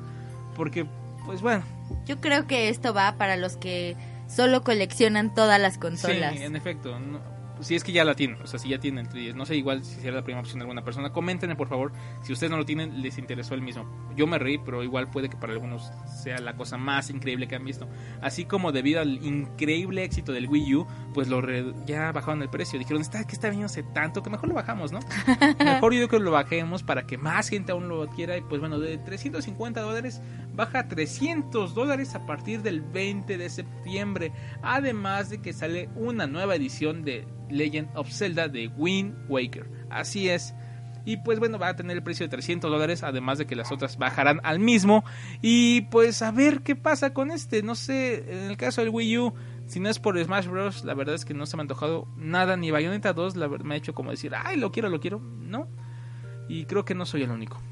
Porque, 0.55 0.87
pues 1.27 1.42
bueno, 1.42 1.64
Yo 2.07 2.20
creo 2.20 2.46
que 2.46 2.68
esto 2.68 2.94
va 2.94 3.16
para 3.18 3.37
los 3.37 3.57
que 3.57 3.96
solo 4.28 4.62
coleccionan 4.62 5.34
todas 5.34 5.60
las 5.60 5.78
consolas. 5.78 6.34
Sí, 6.36 6.42
en 6.42 6.56
efecto. 6.56 6.98
no- 6.98 7.36
si 7.58 7.74
es 7.74 7.82
que 7.84 7.90
ya 7.92 8.04
la 8.04 8.14
tienen, 8.14 8.38
o 8.42 8.46
sea, 8.46 8.58
si 8.58 8.68
ya 8.68 8.78
tienen 8.78 9.08
3DS. 9.08 9.34
No 9.34 9.46
sé 9.46 9.56
igual 9.56 9.82
si 9.82 9.94
será 9.98 10.16
la 10.16 10.22
primera 10.22 10.42
opción 10.42 10.58
de 10.58 10.64
alguna 10.64 10.84
persona. 10.84 11.10
Coméntenme, 11.14 11.56
por 11.56 11.68
favor, 11.68 11.90
si 12.22 12.34
ustedes 12.34 12.50
no 12.50 12.58
lo 12.58 12.66
tienen, 12.66 13.00
les 13.00 13.16
interesó 13.16 13.54
el 13.54 13.62
mismo. 13.62 13.86
Yo 14.14 14.26
me 14.26 14.38
reí, 14.38 14.58
pero 14.58 14.82
igual 14.82 15.08
puede 15.10 15.30
que 15.30 15.38
para 15.38 15.54
algunos 15.54 15.90
sea 16.22 16.36
la 16.40 16.54
cosa 16.54 16.76
más 16.76 17.08
increíble 17.08 17.48
que 17.48 17.56
han 17.56 17.64
visto. 17.64 17.88
Así 18.20 18.44
como 18.44 18.72
debido 18.72 19.00
al 19.00 19.24
increíble 19.24 20.04
éxito 20.04 20.32
del 20.32 20.48
Wii 20.50 20.74
U, 20.74 20.86
pues 21.14 21.28
lo 21.28 21.40
re- 21.40 21.72
ya 21.86 22.12
bajaron 22.12 22.42
el 22.42 22.50
precio. 22.50 22.78
Dijeron, 22.78 23.00
está 23.00 23.24
que 23.26 23.32
está 23.32 23.48
viniéndose 23.48 23.82
tanto 23.82 24.22
que 24.22 24.28
mejor 24.28 24.50
lo 24.50 24.54
bajamos, 24.54 24.92
¿no? 24.92 25.00
mejor 25.64 25.94
yo 25.94 26.08
que 26.10 26.18
lo 26.18 26.32
bajemos 26.32 26.82
para 26.82 27.06
que 27.06 27.16
más 27.16 27.48
gente 27.48 27.72
aún 27.72 27.88
lo 27.88 28.02
adquiera. 28.02 28.36
Y 28.36 28.42
pues 28.42 28.60
bueno, 28.60 28.78
de 28.78 28.98
350 28.98 29.80
dólares 29.80 30.20
baja 30.57 30.81
a 30.81 30.88
300 30.88 31.75
dólares 31.75 32.14
a 32.14 32.27
partir 32.27 32.62
del 32.62 32.81
20 32.81 33.38
de 33.38 33.49
septiembre. 33.51 34.33
Además 34.62 35.31
de 35.31 35.40
que 35.40 35.53
sale 35.53 35.88
una 35.95 36.27
nueva 36.27 36.57
edición 36.57 37.05
de 37.05 37.27
Legend 37.51 37.88
of 37.95 38.11
Zelda 38.11 38.49
de 38.49 38.69
Wind 38.69 39.14
Waker. 39.29 39.71
Así 39.90 40.29
es. 40.29 40.55
Y 41.05 41.19
pues 41.19 41.38
bueno, 41.38 41.57
va 41.59 41.69
a 41.69 41.77
tener 41.77 41.97
el 41.97 42.03
precio 42.03 42.27
de 42.27 42.31
300 42.31 42.69
dólares, 42.69 43.05
además 43.05 43.38
de 43.38 43.47
que 43.47 43.55
las 43.55 43.71
otras 43.71 43.97
bajarán 43.97 44.40
al 44.42 44.59
mismo. 44.59 45.05
Y 45.40 45.83
pues 45.83 46.21
a 46.21 46.33
ver 46.33 46.62
qué 46.62 46.75
pasa 46.75 47.14
con 47.14 47.31
este. 47.31 47.62
No 47.62 47.77
sé, 47.77 48.25
en 48.29 48.51
el 48.51 48.57
caso 48.57 48.81
del 48.81 48.90
Wii 48.90 49.19
U, 49.19 49.35
si 49.66 49.79
no 49.79 49.88
es 49.88 50.01
por 50.01 50.23
Smash 50.23 50.49
Bros., 50.49 50.85
la 50.85 50.95
verdad 50.95 51.14
es 51.14 51.25
que 51.25 51.33
no 51.33 51.47
se 51.47 51.57
me 51.57 51.61
ha 51.61 51.62
antojado 51.62 52.09
nada. 52.16 52.57
Ni 52.57 52.73
Bayonetta 52.73 53.12
2 53.12 53.37
la 53.37 53.47
me 53.49 53.75
ha 53.75 53.79
hecho 53.79 53.95
como 53.95 54.11
decir, 54.11 54.33
ay, 54.35 54.57
lo 54.57 54.73
quiero, 54.73 54.88
lo 54.88 54.99
quiero. 54.99 55.21
No. 55.21 55.69
Y 56.49 56.64
creo 56.64 56.85
que 56.85 56.97
no 56.97 57.07
soy 57.07 57.23
el 57.23 57.31
único. 57.31 57.62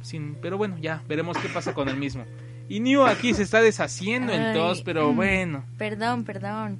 Pero 0.41 0.57
bueno, 0.57 0.79
ya 0.79 1.03
veremos 1.09 1.37
qué 1.39 1.49
pasa 1.49 1.75
con 1.75 1.89
el 1.89 1.97
mismo. 1.97 2.25
Y 2.69 2.81
New 2.81 3.05
aquí 3.05 3.35
se 3.35 3.43
está 3.43 3.61
deshaciendo 3.61 4.33
en 4.33 4.41
Ay. 4.43 4.55
tos, 4.55 4.83
pero 4.83 5.13
bueno. 5.13 5.65
Perdón, 5.77 6.25
perdón. 6.25 6.79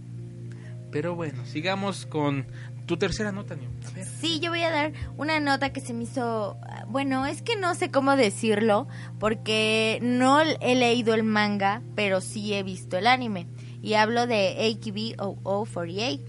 Pero 0.91 1.15
bueno, 1.15 1.45
sigamos 1.45 2.07
con 2.07 2.47
tu 2.87 2.97
tercera 2.97 3.33
nota, 3.33 3.55
New. 3.55 3.69
A 3.87 3.91
ver. 3.91 4.07
Sí, 4.07 4.41
yo 4.41 4.51
voy 4.51 4.63
a 4.63 4.71
dar 4.71 4.93
una 5.17 5.41
nota 5.41 5.73
que 5.73 5.81
se 5.81 5.93
me 5.93 6.05
hizo... 6.05 6.57
Bueno, 6.89 7.27
es 7.27 7.43
que 7.43 7.57
no 7.57 7.75
sé 7.75 7.91
cómo 7.91 8.17
decirlo, 8.17 8.87
porque 9.19 9.99
no 10.03 10.41
he 10.41 10.75
leído 10.75 11.15
el 11.15 11.23
manga, 11.25 11.83
pero 11.95 12.21
sí 12.21 12.55
he 12.55 12.63
visto 12.63 12.97
el 12.97 13.07
anime. 13.07 13.47
Y 13.83 13.95
hablo 13.95 14.27
de 14.27 14.77
AKB 14.79 15.17
0048. 15.45 16.23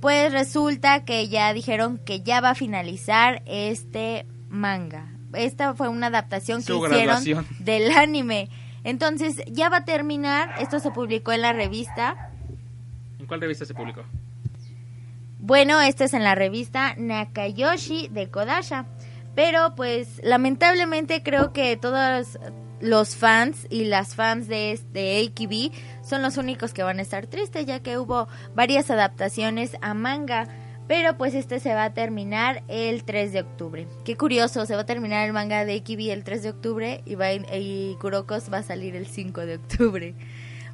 Pues 0.00 0.32
resulta 0.32 1.04
que 1.04 1.28
ya 1.28 1.52
dijeron 1.54 1.98
que 1.98 2.22
ya 2.22 2.40
va 2.40 2.50
a 2.50 2.54
finalizar 2.54 3.42
este 3.46 4.26
manga. 4.48 5.12
Esta 5.32 5.74
fue 5.74 5.88
una 5.88 6.08
adaptación 6.08 6.60
que 6.60 6.66
Su 6.66 6.84
hicieron 6.84 7.04
graduación. 7.24 7.46
del 7.60 7.90
anime. 7.92 8.48
Entonces, 8.84 9.42
ya 9.46 9.68
va 9.68 9.78
a 9.78 9.84
terminar. 9.84 10.54
Esto 10.60 10.80
se 10.80 10.90
publicó 10.90 11.32
en 11.32 11.42
la 11.42 11.52
revista 11.52 12.32
¿En 13.22 13.28
cuál 13.28 13.40
revista 13.40 13.64
se 13.64 13.72
publicó? 13.72 14.02
Bueno, 15.38 15.80
este 15.80 16.04
es 16.04 16.14
en 16.14 16.24
la 16.24 16.34
revista 16.34 16.96
Nakayoshi 16.98 18.08
de 18.08 18.28
Kodasha. 18.28 18.86
Pero 19.36 19.76
pues 19.76 20.20
lamentablemente 20.24 21.22
creo 21.22 21.52
que 21.52 21.76
todos 21.76 22.38
los 22.80 23.14
fans 23.14 23.68
y 23.70 23.84
las 23.84 24.16
fans 24.16 24.48
de, 24.48 24.78
de 24.92 25.24
AKB 25.24 25.72
son 26.04 26.20
los 26.22 26.36
únicos 26.36 26.74
que 26.74 26.82
van 26.82 26.98
a 26.98 27.02
estar 27.02 27.28
tristes 27.28 27.64
ya 27.64 27.78
que 27.78 27.96
hubo 27.96 28.26
varias 28.56 28.90
adaptaciones 28.90 29.76
a 29.80 29.94
manga. 29.94 30.48
Pero 30.88 31.16
pues 31.16 31.34
este 31.34 31.60
se 31.60 31.74
va 31.74 31.84
a 31.84 31.94
terminar 31.94 32.62
el 32.68 33.04
3 33.04 33.32
de 33.32 33.40
octubre. 33.40 33.86
Qué 34.04 34.16
curioso, 34.16 34.66
se 34.66 34.74
va 34.74 34.82
a 34.82 34.86
terminar 34.86 35.26
el 35.26 35.32
manga 35.32 35.64
de 35.64 35.76
AKB 35.76 36.10
el 36.10 36.24
3 36.24 36.42
de 36.42 36.50
octubre 36.50 37.02
y, 37.06 37.14
va, 37.14 37.32
y 37.32 37.96
Kurokos 38.00 38.52
va 38.52 38.58
a 38.58 38.62
salir 38.62 38.96
el 38.96 39.06
5 39.06 39.40
de 39.46 39.56
octubre. 39.56 40.14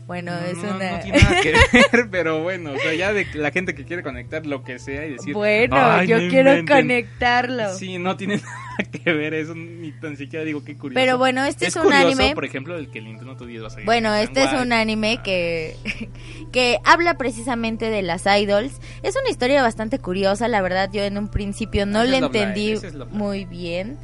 Bueno, 0.09 0.33
es 0.39 0.57
no, 0.57 0.75
una... 0.75 0.93
no 0.93 1.01
tiene 1.01 1.19
nada 1.23 1.41
que 1.43 1.53
ver, 1.93 2.09
pero 2.11 2.43
bueno, 2.43 2.73
o 2.73 2.79
sea, 2.79 2.93
ya 2.95 3.13
de 3.13 3.27
la 3.35 3.51
gente 3.53 3.75
que 3.75 3.85
quiere 3.85 4.03
conectar 4.03 4.45
lo 4.47 4.65
que 4.65 4.79
sea 4.81 5.07
y 5.07 5.13
decir. 5.13 5.35
Bueno, 5.35 5.77
"Ay, 5.79 6.09
yo 6.09 6.19
no 6.19 6.29
quiero 6.31 6.51
inventen". 6.57 6.77
conectarlo. 6.83 7.75
Sí, 7.75 7.99
no 7.99 8.17
tiene 8.17 8.37
nada 8.43 8.91
que 8.91 9.13
ver 9.13 9.35
eso, 9.35 9.55
ni 9.55 9.93
tan 9.93 10.17
siquiera 10.17 10.45
digo 10.45 10.65
qué 10.65 10.77
curioso. 10.77 10.95
Pero 10.99 11.19
bueno, 11.19 11.45
este 11.45 11.67
es 11.67 11.77
un 11.77 11.83
curioso, 11.83 12.07
anime- 12.09 12.35
por 12.35 12.45
ejemplo, 12.47 12.77
el 12.79 12.91
que 12.91 12.99
el 13.01 13.05
Nintendo 13.05 13.35
10 13.47 13.63
va 13.63 13.67
a 13.67 13.71
salir. 13.71 13.85
Bueno, 13.85 14.15
en 14.15 14.23
este 14.23 14.43
es 14.45 14.53
un 14.55 14.73
anime 14.73 15.21
que, 15.23 15.77
que 16.53 16.79
habla 16.85 17.19
precisamente 17.19 17.91
de 17.91 18.01
las 18.03 18.25
idols. 18.25 18.81
Es 19.03 19.15
una 19.15 19.29
historia 19.31 19.61
bastante 19.63 19.99
curiosa, 19.99 20.49
la 20.49 20.63
verdad 20.63 20.89
yo 20.91 21.03
en 21.05 21.19
un 21.19 21.29
principio 21.29 21.85
no 21.85 22.01
Ese 22.03 22.11
le 22.13 22.17
es 22.17 22.23
entendí 22.23 22.71
es 22.73 22.95
muy 23.11 23.45
bien. 23.45 23.99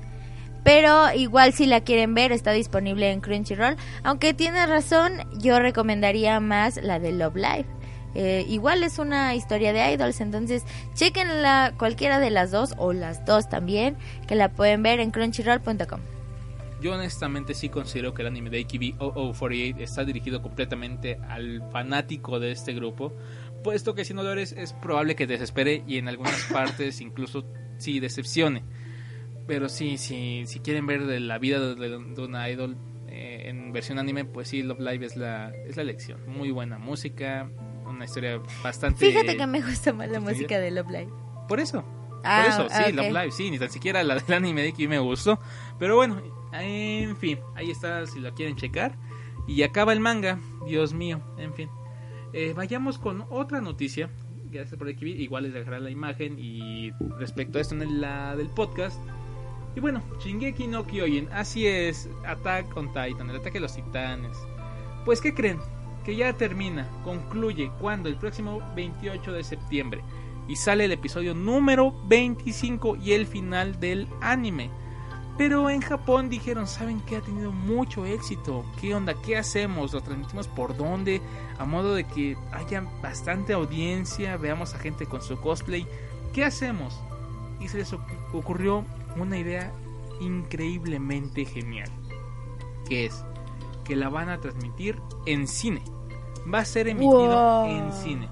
Pero 0.65 1.13
igual 1.15 1.53
si 1.53 1.67
la 1.67 1.83
quieren 1.83 2.15
ver 2.15 2.33
está 2.33 2.53
disponible 2.53 3.13
en 3.13 3.21
Crunchyroll. 3.21 3.77
Aunque 4.03 4.35
tiene 4.35 4.67
razón, 4.67 5.13
yo 5.39 5.61
recomendaría 5.61 6.41
más 6.41 6.83
la 6.83 6.99
de 6.99 7.13
Love 7.13 7.37
Live. 7.37 7.67
Eh, 8.15 8.45
igual 8.49 8.83
es 8.83 8.99
una 8.99 9.35
historia 9.35 9.73
de 9.73 9.93
idols, 9.93 10.21
entonces 10.21 10.63
chequenla 10.95 11.75
cualquiera 11.77 12.21
de 12.21 12.31
las 12.31 12.51
dos 12.53 12.75
o 12.79 12.93
las 12.93 13.25
dos 13.27 13.49
también, 13.49 13.97
que 14.29 14.37
la 14.37 14.53
pueden 14.53 14.83
ver 14.83 15.01
en 15.01 15.11
crunchyroll.com. 15.11 16.01
Yo 16.81 16.93
honestamente 16.93 17.55
sí 17.55 17.71
considero 17.71 18.15
que 18.15 18.23
el 18.23 18.29
anime 18.29 18.51
de 18.51 18.61
AKB 18.61 18.99
0048 18.99 19.83
está 19.83 20.05
dirigido 20.05 20.43
completamente 20.43 21.19
al 21.29 21.63
fanático 21.73 22.39
de 22.39 22.53
este 22.53 22.73
grupo, 22.73 23.13
puesto 23.65 23.95
que 23.95 24.05
si 24.05 24.15
no 24.15 24.23
lo 24.23 24.31
eres 24.31 24.53
es 24.53 24.75
probable 24.75 25.17
que 25.17 25.27
desespere 25.27 25.83
y 25.87 25.99
en 25.99 26.09
algunas 26.09 26.45
partes 26.53 27.01
incluso 27.01 27.45
sí 27.79 28.01
decepcione. 28.01 28.63
Pero 29.47 29.69
sí, 29.69 29.99
sí, 29.99 30.45
si 30.47 30.61
quieren 30.61 30.87
ver 30.87 31.07
de 31.07 31.21
la 31.21 31.39
vida 31.39 31.75
de, 31.75 31.89
de 31.89 32.23
una 32.23 32.49
idol 32.49 32.77
eh, 33.09 33.43
en 33.47 33.73
versión 33.73 33.99
anime, 33.99 34.25
pues 34.25 34.49
sí, 34.49 34.63
Love 34.63 34.81
Live 34.81 35.07
es 35.07 35.17
la, 35.17 35.53
es 35.67 35.77
la 35.77 35.83
elección. 35.83 36.21
Muy 36.27 36.51
buena 36.51 36.79
música, 36.79 37.51
una 37.87 38.07
historia 38.07 38.41
bastante... 38.63 39.07
Fíjate 39.07 39.37
que 39.37 39.47
me 39.47 39.61
gusta 39.61 39.93
más 39.93 40.09
la 40.09 40.21
música 40.21 40.59
de 40.59 40.71
Love 40.71 40.91
Live. 40.91 41.13
Por 41.47 41.61
eso. 41.61 41.85
Ah, 42.25 42.45
por 42.57 42.67
eso, 42.67 42.75
sí. 42.75 42.93
Love 42.93 43.13
Live, 43.13 43.31
sí, 43.33 43.51
ni 43.51 43.59
tan 43.59 43.71
siquiera 43.71 44.03
la 44.03 44.15
del 44.15 44.33
anime 44.35 44.63
de 44.63 44.71
aquí 44.71 44.89
me 44.89 44.99
gustó. 44.99 45.39
Pero 45.79 45.97
bueno, 45.97 46.23
en 46.55 47.15
fin, 47.17 47.39
ahí 47.55 47.71
está 47.71 48.07
si 48.07 48.21
la 48.21 48.33
quieren 48.33 48.57
checar. 48.57 48.97
Y 49.47 49.63
acaba 49.63 49.93
el 49.93 50.01
manga, 50.01 50.41
Dios 50.67 50.95
mío, 50.95 51.21
en 51.37 51.53
fin. 51.53 51.69
Eh, 52.33 52.55
vayamos 52.57 52.99
con 52.99 53.27
otra 53.29 53.61
noticia. 53.61 54.09
Gracias 54.51 54.79
por 54.79 54.89
aquí. 54.89 55.07
Igual 55.07 55.45
les 55.45 55.53
dejaré 55.53 55.81
la 55.81 55.91
imagen 55.91 56.39
y 56.39 56.93
respecto 57.19 57.59
a 57.59 57.61
esto 57.61 57.75
en 57.75 58.01
la 58.01 58.35
del 58.37 58.49
podcast. 58.49 58.99
Y 59.77 59.81
bueno, 59.81 60.03
Shingeki 60.21 60.69
no 60.69 60.87
Kyojin, 60.87 61.29
así 61.33 61.67
es, 61.67 62.09
Attack 62.27 62.77
on 62.77 62.89
Titan, 62.89 63.29
el 63.31 63.37
ataque 63.37 63.55
de 63.55 63.61
los 63.61 63.75
titanes. 63.75 64.37
Pues, 65.05 65.21
¿qué 65.21 65.35
creen? 65.35 65.59
Que 66.05 66.15
ya 66.17 66.33
termina, 66.35 66.89
concluye, 67.03 67.71
cuando 67.81 68.09
el 68.09 68.17
próximo 68.17 68.61
28 68.77 69.33
de 69.33 69.43
septiembre. 69.45 70.03
Y 70.47 70.57
sale 70.57 70.85
el 70.85 70.93
episodio 70.93 71.35
número 71.35 71.93
25 72.07 72.97
y 72.97 73.13
el 73.13 73.27
final 73.27 73.81
del 73.81 74.07
anime. 74.21 74.71
Pero 75.37 75.69
en 75.71 75.81
Japón 75.81 76.29
dijeron, 76.31 76.69
¿saben 76.69 77.01
que 77.01 77.17
ha 77.17 77.21
tenido 77.21 77.51
mucho 77.51 78.07
éxito? 78.07 78.65
¿Qué 78.81 78.95
onda? 78.95 79.15
¿Qué 79.25 79.37
hacemos? 79.37 79.93
¿Lo 79.93 80.01
transmitimos 80.01 80.47
por 80.47 80.77
dónde? 80.77 81.21
A 81.59 81.65
modo 81.65 81.95
de 81.95 82.05
que 82.05 82.37
haya 82.53 82.83
bastante 83.03 83.53
audiencia, 83.55 84.37
veamos 84.37 84.75
a 84.75 84.79
gente 84.79 85.07
con 85.07 85.23
su 85.23 85.41
cosplay. 85.41 85.87
¿Qué 86.33 86.45
hacemos? 86.45 87.01
Y 87.59 87.67
se 87.69 87.79
les 87.79 87.93
ocu- 87.93 88.05
ocurrió 88.33 88.85
una 89.17 89.39
idea 89.39 89.73
increíblemente 90.21 91.45
genial. 91.45 91.91
Que 92.89 93.07
es 93.07 93.25
que 93.85 93.97
la 93.97 94.09
van 94.09 94.29
a 94.31 94.41
transmitir 94.41 94.99
en 95.27 95.47
cine. 95.47 95.83
Va 96.53 96.61
a 96.61 96.65
ser 96.65 96.89
emitido 96.89 97.19
Wow. 97.21 97.67
en 97.69 97.93
cine. 97.93 98.29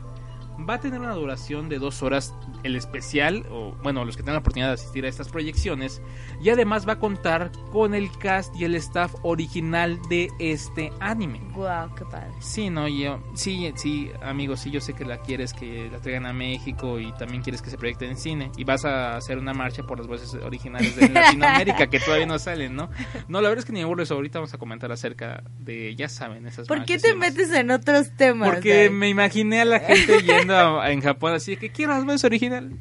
Va 0.68 0.74
a 0.74 0.80
tener 0.80 1.00
una 1.00 1.14
duración 1.14 1.68
de 1.68 1.78
dos 1.78 2.02
horas 2.02 2.34
el 2.62 2.76
especial, 2.76 3.44
o 3.50 3.72
bueno, 3.82 4.04
los 4.04 4.16
que 4.16 4.22
tengan 4.22 4.34
la 4.34 4.40
oportunidad 4.40 4.68
de 4.68 4.74
asistir 4.74 5.04
a 5.04 5.08
estas 5.08 5.28
proyecciones. 5.28 6.00
Y 6.42 6.50
además 6.50 6.86
va 6.88 6.94
a 6.94 6.98
contar 6.98 7.50
con 7.72 7.94
el 7.94 8.10
cast 8.18 8.54
y 8.56 8.64
el 8.64 8.74
staff 8.74 9.14
original 9.22 9.98
de 10.08 10.28
este 10.38 10.92
anime. 11.00 11.40
Wow, 11.54 11.94
qué 11.96 12.04
padre. 12.04 12.28
Sí, 12.40 12.70
no, 12.70 12.88
yo, 12.88 13.22
sí, 13.34 13.72
sí, 13.76 14.10
amigos, 14.22 14.60
sí, 14.60 14.70
yo 14.70 14.80
sé 14.80 14.92
que 14.94 15.04
la 15.04 15.18
quieres 15.18 15.52
que 15.52 15.88
la 15.90 15.98
traigan 16.00 16.26
a 16.26 16.32
México 16.32 16.98
y 16.98 17.12
también 17.12 17.42
quieres 17.42 17.62
que 17.62 17.70
se 17.70 17.76
proyecte 17.78 18.06
en 18.06 18.16
cine 18.16 18.50
y 18.56 18.64
vas 18.64 18.84
a 18.84 19.16
hacer 19.16 19.38
una 19.38 19.52
marcha 19.54 19.82
por 19.82 19.98
las 19.98 20.06
voces 20.06 20.34
originales 20.34 20.94
de 20.96 21.08
Latinoamérica 21.08 21.88
que 21.88 22.00
todavía 22.00 22.26
no 22.26 22.38
salen, 22.38 22.74
¿no? 22.76 22.90
No, 23.28 23.40
la 23.40 23.48
verdad 23.48 23.60
es 23.60 23.64
que 23.64 23.72
ni 23.72 23.80
me 23.80 23.84
aburro 23.84 24.02
eso, 24.02 24.14
ahorita 24.14 24.38
vamos 24.38 24.54
a 24.54 24.58
comentar 24.58 24.90
acerca 24.92 25.42
de, 25.58 25.94
ya 25.94 26.08
saben, 26.08 26.46
esas 26.46 26.66
¿Por 26.68 26.84
qué 26.84 26.98
te 26.98 27.14
metes 27.14 27.50
en 27.52 27.70
otros 27.70 28.10
temas? 28.16 28.50
Porque 28.50 28.90
me 28.90 29.08
imaginé 29.08 29.60
a 29.60 29.64
la 29.64 29.80
gente 29.80 30.22
yendo 30.22 30.56
a- 30.56 30.84
a- 30.84 30.90
en 30.92 31.00
Japón 31.00 31.32
así 31.34 31.56
que 31.56 31.70
quiero 31.70 31.92
las 31.92 32.04
voces 32.04 32.24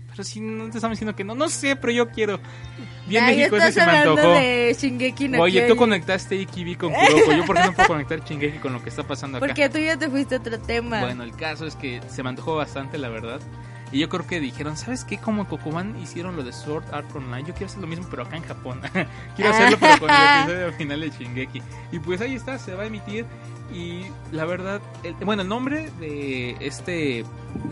pero 0.09 0.23
si 0.23 0.39
no 0.41 0.69
te 0.69 0.77
estamos 0.77 0.95
diciendo 0.97 1.15
que 1.15 1.23
no, 1.23 1.35
no 1.35 1.49
sé, 1.49 1.75
pero 1.75 1.91
yo 1.93 2.09
quiero. 2.09 2.39
Bien 3.07 3.23
Ay, 3.23 3.37
México 3.37 3.57
ese 3.57 3.71
se 3.73 3.85
me 3.85 3.91
antojó. 3.91 4.33
de 4.33 4.75
Shingeki 4.79 5.29
no 5.29 5.41
Oye, 5.41 5.67
tú 5.67 5.75
conectaste 5.75 6.35
Ikibi 6.35 6.75
con 6.75 6.93
Kuroko, 6.93 7.33
yo 7.33 7.45
por 7.45 7.55
qué 7.57 7.63
no 7.65 7.73
puedo 7.73 7.87
conectar 7.87 8.23
Shingeki 8.23 8.59
con 8.59 8.73
lo 8.73 8.83
que 8.83 8.89
está 8.89 9.03
pasando 9.03 9.37
acá. 9.37 9.47
Porque 9.47 9.69
tú 9.69 9.77
ya 9.79 9.97
te 9.97 10.09
fuiste 10.09 10.35
a 10.35 10.37
otro 10.39 10.59
tema. 10.59 10.99
Bueno, 11.01 11.23
el 11.23 11.35
caso 11.35 11.65
es 11.65 11.75
que 11.75 12.01
se 12.09 12.23
me 12.23 12.29
antojó 12.29 12.55
bastante, 12.55 12.97
la 12.97 13.09
verdad. 13.09 13.39
Y 13.93 13.99
yo 13.99 14.07
creo 14.07 14.25
que 14.25 14.39
dijeron, 14.39 14.77
¿sabes 14.77 15.03
qué? 15.03 15.17
Como 15.17 15.47
Kokuman 15.49 15.99
hicieron 16.01 16.37
lo 16.37 16.43
de 16.43 16.53
Sword 16.53 16.85
Art 16.93 17.13
Online, 17.13 17.43
yo 17.45 17.53
quiero 17.53 17.65
hacer 17.65 17.81
lo 17.81 17.87
mismo, 17.87 18.07
pero 18.09 18.23
acá 18.23 18.37
en 18.37 18.43
Japón. 18.43 18.79
quiero 19.35 19.51
hacerlo, 19.51 19.77
pero 19.81 19.99
con 19.99 20.09
el 20.09 20.39
episodio 20.45 20.73
final 20.73 21.01
de 21.01 21.09
Shingeki. 21.09 21.61
Y 21.91 21.99
pues 21.99 22.21
ahí 22.21 22.35
está, 22.35 22.57
se 22.57 22.73
va 22.73 22.83
a 22.83 22.85
emitir. 22.85 23.25
Y 23.73 24.03
la 24.31 24.45
verdad, 24.45 24.81
el- 25.03 25.13
bueno, 25.25 25.41
el 25.41 25.49
nombre 25.49 25.89
de 25.99 26.55
este, 26.61 27.25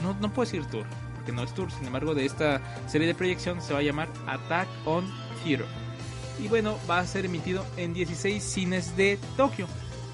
no, 0.03 0.13
no 0.19 0.29
puedo 0.33 0.49
decir 0.49 0.65
tour, 0.65 0.85
porque 1.29 1.41
no 1.41 1.43
es 1.43 1.53
tour, 1.53 1.71
sin 1.71 1.85
embargo, 1.85 2.15
de 2.15 2.25
esta 2.25 2.61
serie 2.87 3.05
de 3.07 3.13
proyección 3.15 3.61
se 3.61 3.73
va 3.73 3.79
a 3.79 3.83
llamar 3.83 4.09
Attack 4.27 4.67
on 4.85 5.05
Hero. 5.45 5.65
Y 6.43 6.47
bueno, 6.47 6.77
va 6.89 6.99
a 6.99 7.05
ser 7.05 7.25
emitido 7.25 7.65
en 7.77 7.93
16 7.93 8.41
cines 8.43 8.95
de 8.97 9.19
Tokio. 9.37 9.67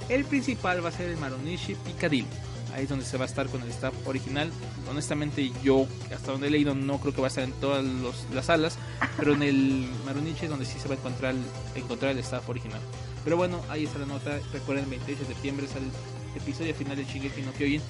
El 0.10 0.26
principal 0.26 0.84
va 0.84 0.90
a 0.90 0.92
ser 0.92 1.10
el 1.10 1.18
Marunishi 1.18 1.76
Piccadilly. 1.76 2.28
Ahí 2.74 2.84
es 2.84 2.90
donde 2.90 3.06
se 3.06 3.16
va 3.18 3.24
a 3.24 3.28
estar 3.28 3.48
con 3.48 3.62
el 3.62 3.70
staff 3.70 3.94
original. 4.06 4.52
Honestamente, 4.90 5.52
yo, 5.64 5.88
hasta 6.14 6.32
donde 6.34 6.48
he 6.48 6.52
leído, 6.52 6.76
no 6.76 7.00
creo 7.00 7.14
que 7.14 7.22
va 7.22 7.28
a 7.28 7.30
estar 7.30 7.44
en 7.46 7.54
todas 7.54 7.84
los- 7.86 8.26
las 8.34 8.48
salas. 8.48 8.78
Pero 9.18 9.34
en 9.34 9.44
el 9.44 9.88
Marunichi 10.06 10.46
es 10.46 10.50
donde 10.50 10.66
sí 10.66 10.80
se 10.80 10.88
va 10.90 10.96
a 10.96 10.98
encontrar, 10.98 11.36
encontrar 11.76 12.12
el 12.12 12.20
staff 12.20 12.50
original. 12.50 12.82
Pero 13.24 13.38
bueno, 13.38 13.62
ahí 13.70 13.86
está 13.86 14.00
la 14.00 14.06
nota. 14.08 14.38
Recuerden, 14.52 14.84
el 14.86 14.90
28 14.90 15.22
de 15.22 15.28
septiembre 15.28 15.68
sale 15.68 15.86
el 15.86 16.42
episodio 16.42 16.74
final 16.76 16.98
de 16.98 17.06
Shingeki 17.06 17.42
no 17.44 17.54
Kyojin. 17.54 17.82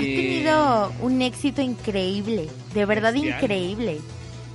Ha 0.00 0.04
tenido 0.04 0.92
un 1.00 1.22
éxito 1.22 1.60
increíble, 1.62 2.48
de 2.74 2.86
verdad 2.86 3.12
Bestial. 3.12 3.42
increíble. 3.42 4.00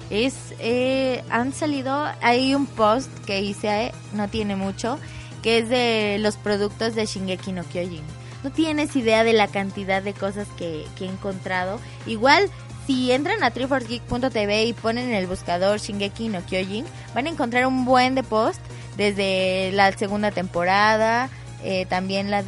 Es, 0.10 0.54
eh, 0.60 1.24
han 1.30 1.54
salido, 1.54 1.94
hay 2.22 2.56
un 2.56 2.66
post 2.66 3.12
que 3.26 3.42
hice, 3.42 3.88
eh, 3.88 3.92
no 4.14 4.30
tiene 4.30 4.56
mucho, 4.56 5.00
que 5.44 5.60
es 5.60 5.70
de 5.70 6.18
los 6.20 6.38
productos 6.38 6.96
de 6.96 7.06
Shingeki 7.06 7.52
no 7.52 7.64
Kyojin. 7.64 8.04
No 8.44 8.52
tienes 8.52 8.96
idea 8.96 9.24
de 9.24 9.34
la 9.34 9.48
cantidad 9.48 10.02
de 10.02 10.14
cosas 10.14 10.48
que, 10.58 10.86
que 10.98 11.06
he 11.06 11.10
encontrado. 11.10 11.80
Igual, 12.06 12.50
si 12.86 13.12
entran 13.12 13.44
a 13.44 13.52
triforcegeek.tv 13.52 14.66
y 14.66 14.74
ponen 14.74 15.10
en 15.10 15.16
el 15.16 15.28
buscador 15.28 15.80
Shingeki 15.80 16.30
no 16.30 16.46
Kyojin, 16.46 16.86
van 17.14 17.28
a 17.28 17.30
encontrar 17.30 17.68
un 17.68 17.84
buen 17.84 18.16
de 18.16 18.24
post 18.24 18.62
desde 18.96 19.72
la 19.74 19.92
segunda 19.92 20.32
temporada, 20.32 21.30
eh, 21.64 21.86
también 21.86 22.32
la 22.32 22.44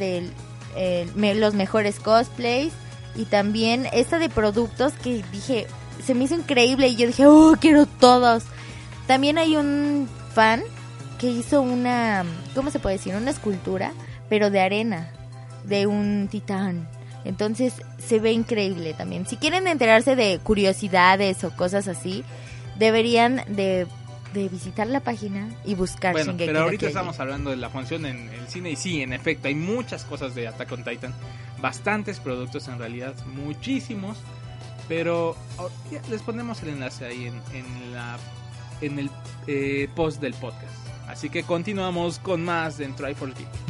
de 0.74 1.34
los 1.34 1.54
mejores 1.54 2.00
cosplays 2.00 2.72
y 3.14 3.24
también 3.24 3.86
esta 3.92 4.18
de 4.18 4.28
productos 4.28 4.92
que 4.94 5.22
dije, 5.32 5.66
se 6.04 6.14
me 6.14 6.24
hizo 6.24 6.34
increíble 6.34 6.88
y 6.88 6.96
yo 6.96 7.06
dije, 7.06 7.26
oh, 7.26 7.54
quiero 7.60 7.86
todos. 7.86 8.44
También 9.06 9.38
hay 9.38 9.56
un 9.56 10.08
fan 10.34 10.62
que 11.18 11.28
hizo 11.28 11.60
una, 11.60 12.24
¿cómo 12.54 12.70
se 12.70 12.78
puede 12.78 12.96
decir? 12.96 13.14
Una 13.14 13.30
escultura, 13.30 13.92
pero 14.28 14.50
de 14.50 14.60
arena, 14.60 15.10
de 15.64 15.86
un 15.86 16.28
titán. 16.30 16.88
Entonces 17.24 17.74
se 17.98 18.18
ve 18.18 18.32
increíble 18.32 18.94
también. 18.94 19.26
Si 19.26 19.36
quieren 19.36 19.66
enterarse 19.66 20.16
de 20.16 20.38
curiosidades 20.42 21.44
o 21.44 21.54
cosas 21.54 21.88
así, 21.88 22.24
deberían 22.78 23.42
de, 23.48 23.86
visitar 24.32 24.86
la 24.86 25.00
página 25.00 25.48
y 25.64 25.74
buscar 25.74 26.12
bueno, 26.12 26.32
Shingeki 26.32 26.46
pero 26.46 26.62
ahorita 26.62 26.86
estamos 26.86 27.18
hablando 27.20 27.50
de 27.50 27.56
la 27.56 27.68
función 27.70 28.06
en 28.06 28.28
el 28.28 28.48
cine 28.48 28.70
y 28.70 28.76
sí, 28.76 29.02
en 29.02 29.12
efecto, 29.12 29.48
hay 29.48 29.54
muchas 29.54 30.04
cosas 30.04 30.34
de 30.34 30.48
Attack 30.48 30.72
on 30.72 30.84
Titan, 30.84 31.14
bastantes 31.60 32.20
productos 32.20 32.68
en 32.68 32.78
realidad, 32.78 33.14
muchísimos, 33.26 34.18
pero 34.88 35.36
oh, 35.58 35.70
les 36.08 36.22
ponemos 36.22 36.62
el 36.62 36.70
enlace 36.70 37.04
ahí 37.04 37.26
en, 37.26 37.34
en 37.54 37.94
la 37.94 38.18
en 38.80 38.98
el 38.98 39.10
eh, 39.46 39.88
post 39.94 40.20
del 40.20 40.34
podcast. 40.34 40.74
Así 41.08 41.28
que 41.28 41.42
continuamos 41.42 42.18
con 42.18 42.44
más 42.44 42.78
de 42.78 42.86
Triforce 42.88 43.34
Geek. 43.36 43.69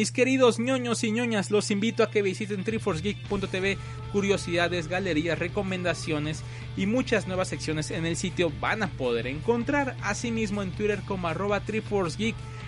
Mis 0.00 0.12
queridos 0.12 0.58
ñoños 0.58 1.04
y 1.04 1.12
ñoñas, 1.12 1.50
los 1.50 1.70
invito 1.70 2.02
a 2.02 2.10
que 2.10 2.22
visiten 2.22 2.64
triforcegeek.tv, 2.64 3.76
curiosidades, 4.12 4.88
galerías, 4.88 5.38
recomendaciones 5.38 6.42
y 6.74 6.86
muchas 6.86 7.26
nuevas 7.26 7.48
secciones 7.48 7.90
en 7.90 8.06
el 8.06 8.16
sitio 8.16 8.50
van 8.62 8.82
a 8.82 8.88
poder 8.88 9.26
encontrar. 9.26 9.98
Asimismo 10.02 10.62
en 10.62 10.70
Twitter 10.70 11.02
como 11.06 11.28
arroba 11.28 11.60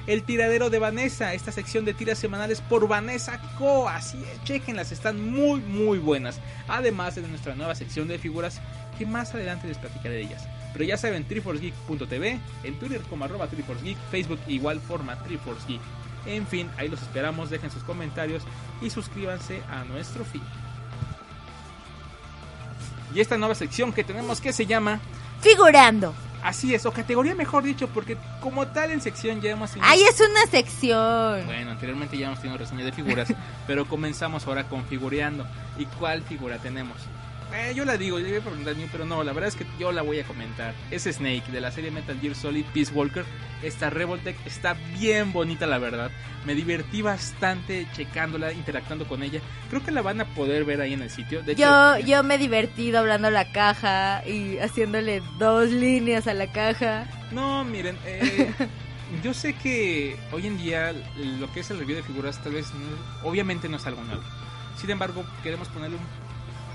el 0.07 0.23
tiradero 0.25 0.69
de 0.69 0.79
Vanessa, 0.79 1.33
esta 1.33 1.53
sección 1.53 1.87
de 1.87 1.95
tiras 1.95 2.19
semanales 2.19 2.61
por 2.61 2.87
Vanessa 2.87 3.41
Co. 3.57 3.89
Así 3.89 4.19
es, 4.31 4.45
chequenlas, 4.45 4.93
están 4.93 5.31
muy 5.31 5.61
muy 5.61 5.97
buenas. 5.97 6.39
Además 6.69 7.15
de 7.15 7.23
nuestra 7.23 7.55
nueva 7.55 7.75
sección 7.75 8.09
de 8.09 8.19
figuras 8.19 8.61
que 8.99 9.07
más 9.07 9.35
adelante 9.35 9.69
les 9.69 9.79
platicaré 9.79 10.17
de 10.17 10.23
ellas. 10.25 10.47
Pero 10.75 10.85
ya 10.85 10.99
saben, 10.99 11.25
triforcegeek.tv, 11.25 12.39
en 12.65 12.79
Twitter 12.79 13.01
como 13.09 13.25
arroba 13.25 13.49
Facebook 14.11 14.41
igual 14.49 14.83
forma 14.83 15.17
triforcegeek. 15.25 15.81
En 16.27 16.47
fin, 16.47 16.71
ahí 16.77 16.89
los 16.89 17.03
esperamos, 17.03 17.51
dejen 17.51 17.71
sus 17.71 17.83
comentarios 17.83 18.43
y 18.81 18.91
suscríbanse 18.91 19.63
a 19.71 19.85
nuestro 19.85 20.25
feed. 20.25 20.43
Y 23.15 23.21
esta 23.21 23.37
nueva 23.37 23.55
sección 23.55 23.93
que 23.93 24.05
tenemos 24.05 24.41
que 24.41 24.53
se 24.53 24.67
llama 24.67 25.01
Figurando. 25.41 26.15
Así 26.43 26.75
es, 26.75 26.85
o 26.87 26.93
categoría 26.93 27.37
mejor 27.37 27.63
dicho, 27.63 27.87
porque 27.89 28.17
como 28.41 28.67
tal 28.67 28.91
en 28.91 29.01
sección 29.01 29.41
ya 29.41 29.51
hemos 29.51 29.71
tenido... 29.71 29.89
Ay, 29.89 30.03
es 30.03 30.21
una 30.21 30.45
sección. 30.47 31.47
Bueno, 31.47 31.71
anteriormente 31.71 32.19
ya 32.19 32.27
hemos 32.27 32.41
tenido 32.41 32.59
reseña 32.59 32.85
de 32.85 32.93
figuras, 32.93 33.33
pero 33.67 33.87
comenzamos 33.87 34.47
ahora 34.47 34.65
con 34.65 34.85
figureando. 34.87 35.47
¿Y 35.79 35.85
cuál 35.87 36.23
figura 36.23 36.59
tenemos? 36.59 36.97
Eh, 37.55 37.75
yo 37.75 37.85
la 37.85 37.97
digo, 37.99 38.19
yo 38.19 38.27
iba 38.29 38.39
a 38.39 38.43
preguntar 38.43 38.75
New, 38.77 38.89
pero 38.91 39.05
no, 39.05 39.23
la 39.23 39.33
verdad 39.33 39.49
es 39.49 39.57
que 39.57 39.67
yo 39.79 39.93
la 39.93 40.03
voy 40.03 40.19
a 40.21 40.25
comentar. 40.25 40.75
Es 40.91 41.05
Snake, 41.05 41.45
de 41.53 41.61
la 41.61 41.71
serie 41.71 41.91
Metal 41.91 42.19
Gear 42.21 42.35
Solid 42.35 42.65
Peace 42.73 42.93
Walker. 42.93 43.25
Esta 43.63 43.91
Revoltech 43.91 44.37
está 44.47 44.75
bien 44.99 45.33
bonita, 45.33 45.67
la 45.67 45.79
verdad. 45.79 46.11
Me 46.47 46.55
divertí 46.55 47.03
bastante 47.03 47.87
checándola, 47.95 48.53
interactuando 48.53 49.07
con 49.07 49.23
ella. 49.23 49.41
Creo 49.71 49.85
que 49.85 49.91
la 49.93 50.03
van 50.03 50.21
a 50.21 50.25
poder 50.35 50.65
ver 50.65 50.81
ahí 50.81 50.95
en 50.95 51.03
el 51.03 51.11
sitio. 51.11 51.43
De 51.43 51.53
hecho, 51.53 51.63
Yo, 51.63 51.99
yo 52.07 52.23
me 52.25 52.39
divertí 52.39 52.91
doblando 52.91 53.31
la 53.31 53.53
caja 53.53 54.27
y 54.27 54.59
haciéndole 54.59 55.23
dos 55.39 55.71
líneas 55.71 56.27
a 56.27 56.35
la 56.35 56.51
caja. 56.51 57.07
No, 57.31 57.65
miren, 57.65 57.97
eh, 58.07 58.51
yo 59.23 59.33
sé 59.35 59.53
que 59.55 60.17
hoy 60.33 60.47
en 60.47 60.57
día 60.59 60.93
lo 61.39 61.53
que 61.53 61.61
es 61.61 61.71
el 61.71 61.79
review 61.79 61.97
de 61.99 62.03
figuras 62.03 62.43
tal 62.43 62.55
vez 62.55 62.67
no- 62.75 63.29
obviamente 63.29 63.69
no 63.69 63.77
es 63.77 63.87
algo 63.87 64.03
nuevo. 64.03 64.23
Sin 64.81 64.91
embargo, 64.91 65.23
queremos 65.43 65.69
ponerle 65.69 65.99
un 65.99 66.22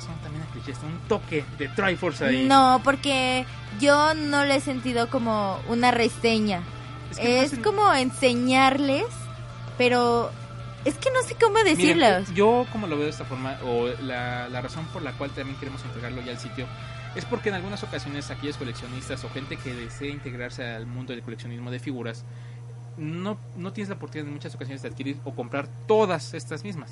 son 0.02 0.16
también 0.22 0.44
a 0.44 0.52
clichés, 0.52 0.78
un 0.84 0.98
toque 1.08 1.44
de 1.58 1.68
Triforce 1.70 2.26
ahí. 2.26 2.48
No, 2.48 2.82
porque 2.84 3.46
yo 3.80 4.14
no 4.14 4.46
le 4.46 4.56
he 4.58 4.62
sentido 4.62 5.10
como 5.10 5.60
una 5.68 5.92
reseña. 5.92 6.62
Es 7.12 7.18
que 7.20 7.42
Es 7.44 7.54
no 7.54 7.60
hacen- 7.60 7.64
como 7.64 7.94
enseñarles, 7.94 9.06
pero 9.78 10.32
es 10.86 10.96
que 10.96 11.10
no 11.12 11.22
sé 11.28 11.36
cómo 11.36 11.56
Miren, 11.60 11.76
decirlos. 11.78 12.34
yo 12.34 12.66
como 12.72 12.88
lo 12.88 12.96
veo 12.96 13.06
de 13.06 13.12
esta 13.12 13.26
forma, 13.26 13.58
o 13.66 13.88
la, 14.04 14.48
la 14.50 14.62
razón 14.62 14.86
por 14.88 15.02
la 15.02 15.12
cual 15.14 15.32
también 15.32 15.58
queremos 15.60 15.84
entregarlo 15.84 16.22
ya 16.22 16.32
al 16.32 16.40
sitio, 16.40 16.66
es 17.16 17.26
porque 17.26 17.50
en 17.50 17.56
algunas 17.56 17.82
ocasiones 17.84 18.30
aquellos 18.30 18.58
coleccionistas 18.58 19.24
o 19.24 19.30
gente 19.30 19.58
que 19.58 19.74
desea 19.74 20.10
integrarse 20.10 20.66
al 20.66 20.86
mundo 20.86 21.14
del 21.14 21.24
coleccionismo 21.24 21.72
de 21.72 21.80
figuras, 21.80 22.24
no, 22.98 23.38
no 23.56 23.74
tienes 23.74 23.90
la 23.90 23.96
oportunidad 23.96 24.28
en 24.28 24.34
muchas 24.34 24.54
ocasiones 24.56 24.82
de 24.82 24.90
adquirir 24.90 25.18
o 25.24 25.34
comprar 25.34 25.68
todas 25.88 26.34
estas 26.34 26.64
mismas. 26.64 26.92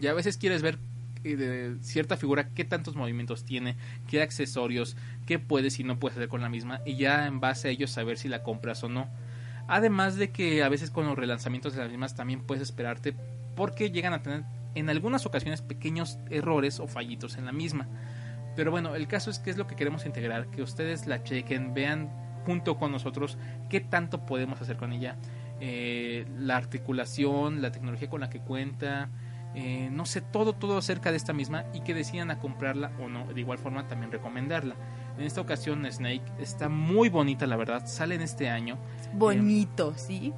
Y 0.00 0.06
a 0.06 0.14
veces 0.14 0.36
quieres 0.36 0.62
ver 0.62 0.78
de 1.22 1.76
cierta 1.80 2.16
figura 2.16 2.48
qué 2.50 2.64
tantos 2.64 2.96
movimientos 2.96 3.44
tiene, 3.44 3.76
qué 4.08 4.22
accesorios, 4.22 4.96
qué 5.26 5.38
puedes 5.38 5.78
y 5.78 5.84
no 5.84 5.98
puedes 5.98 6.16
hacer 6.16 6.28
con 6.28 6.40
la 6.40 6.48
misma, 6.48 6.80
y 6.84 6.96
ya 6.96 7.26
en 7.26 7.40
base 7.40 7.68
a 7.68 7.70
ello 7.70 7.86
saber 7.86 8.18
si 8.18 8.28
la 8.28 8.42
compras 8.42 8.82
o 8.84 8.88
no. 8.88 9.08
Además 9.68 10.16
de 10.16 10.30
que 10.30 10.62
a 10.62 10.68
veces 10.68 10.90
con 10.90 11.06
los 11.06 11.16
relanzamientos 11.16 11.74
de 11.74 11.82
las 11.82 11.90
mismas 11.90 12.14
también 12.14 12.42
puedes 12.42 12.62
esperarte 12.62 13.14
porque 13.54 13.90
llegan 13.90 14.12
a 14.12 14.22
tener 14.22 14.44
en 14.74 14.90
algunas 14.90 15.26
ocasiones 15.26 15.62
pequeños 15.62 16.18
errores 16.30 16.80
o 16.80 16.86
fallitos 16.86 17.36
en 17.36 17.46
la 17.46 17.52
misma. 17.52 17.86
Pero 18.56 18.70
bueno, 18.70 18.94
el 18.94 19.06
caso 19.06 19.30
es 19.30 19.38
que 19.38 19.50
es 19.50 19.56
lo 19.56 19.66
que 19.66 19.76
queremos 19.76 20.04
integrar, 20.04 20.48
que 20.48 20.62
ustedes 20.62 21.06
la 21.06 21.22
chequen, 21.22 21.74
vean 21.74 22.10
junto 22.44 22.76
con 22.76 22.92
nosotros 22.92 23.38
qué 23.70 23.80
tanto 23.80 24.26
podemos 24.26 24.60
hacer 24.60 24.76
con 24.76 24.92
ella, 24.92 25.16
eh, 25.60 26.26
la 26.38 26.56
articulación, 26.56 27.62
la 27.62 27.72
tecnología 27.72 28.10
con 28.10 28.20
la 28.20 28.28
que 28.28 28.40
cuenta, 28.40 29.10
eh, 29.54 29.90
no 29.92 30.06
sé, 30.06 30.22
todo, 30.22 30.54
todo 30.54 30.78
acerca 30.78 31.10
de 31.10 31.16
esta 31.16 31.32
misma 31.32 31.64
y 31.74 31.80
que 31.80 31.94
decidan 31.94 32.30
a 32.30 32.38
comprarla 32.38 32.90
o 33.02 33.08
no, 33.08 33.26
de 33.26 33.40
igual 33.40 33.58
forma 33.58 33.86
también 33.86 34.10
recomendarla. 34.10 34.76
En 35.18 35.24
esta 35.24 35.40
ocasión 35.40 35.86
Snake 35.90 36.22
está 36.38 36.68
muy 36.68 37.08
bonita, 37.10 37.46
la 37.46 37.56
verdad. 37.56 37.86
Sale 37.86 38.14
en 38.14 38.22
este 38.22 38.48
año. 38.48 38.78
Bonito, 39.12 39.92
¿sí? 39.96 40.32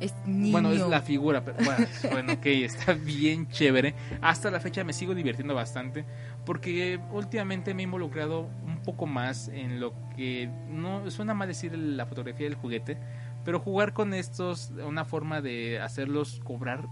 Es 0.00 0.14
niño. 0.26 0.52
Bueno, 0.52 0.70
es 0.70 0.86
la 0.86 1.00
figura, 1.00 1.44
pero 1.44 1.56
bueno, 1.64 1.86
bueno, 2.12 2.32
ok, 2.34 2.46
está 2.46 2.92
bien 2.92 3.48
chévere. 3.48 3.94
Hasta 4.20 4.50
la 4.50 4.60
fecha 4.60 4.84
me 4.84 4.92
sigo 4.92 5.14
divirtiendo 5.14 5.54
bastante 5.54 6.04
porque 6.44 7.00
últimamente 7.10 7.74
me 7.74 7.82
he 7.82 7.84
involucrado 7.84 8.48
un 8.66 8.80
poco 8.84 9.06
más 9.06 9.48
en 9.48 9.80
lo 9.80 9.94
que 10.14 10.48
no 10.68 11.10
suena 11.10 11.34
mal 11.34 11.48
decir 11.48 11.76
la 11.76 12.06
fotografía 12.06 12.46
del 12.46 12.54
juguete, 12.54 12.98
pero 13.44 13.60
jugar 13.60 13.92
con 13.92 14.14
estos, 14.14 14.70
una 14.86 15.04
forma 15.04 15.40
de 15.40 15.80
hacerlos 15.80 16.40
cobrar 16.44 16.86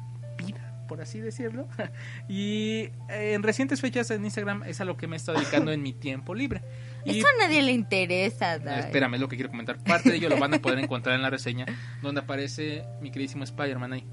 por 0.87 1.01
así 1.01 1.20
decirlo. 1.20 1.68
y 2.29 2.90
eh, 3.09 3.33
en 3.35 3.42
recientes 3.42 3.81
fechas 3.81 4.11
en 4.11 4.25
Instagram 4.25 4.64
es 4.64 4.81
a 4.81 4.85
lo 4.85 4.96
que 4.96 5.07
me 5.07 5.16
he 5.16 5.18
estado 5.18 5.38
dedicando 5.38 5.72
en 5.72 5.83
mi 5.83 5.92
tiempo 5.92 6.35
libre. 6.35 6.62
Y 7.05 7.18
Eso 7.18 7.27
a 7.29 7.46
nadie 7.46 7.62
le 7.62 7.72
interesa, 7.72 8.59
Dai. 8.59 8.81
Espérame, 8.81 9.14
es 9.14 9.20
lo 9.20 9.29
que 9.29 9.37
quiero 9.37 9.51
comentar. 9.51 9.79
Parte 9.79 10.11
de 10.11 10.16
ello 10.16 10.29
lo 10.29 10.38
van 10.38 10.55
a 10.55 10.59
poder 10.59 10.79
encontrar 10.81 11.14
en 11.14 11.22
la 11.22 11.31
reseña, 11.31 11.66
donde 12.03 12.20
aparece 12.20 12.85
mi 13.01 13.11
queridísimo 13.11 13.44
Spider-Man 13.44 13.92
ahí. 13.92 14.05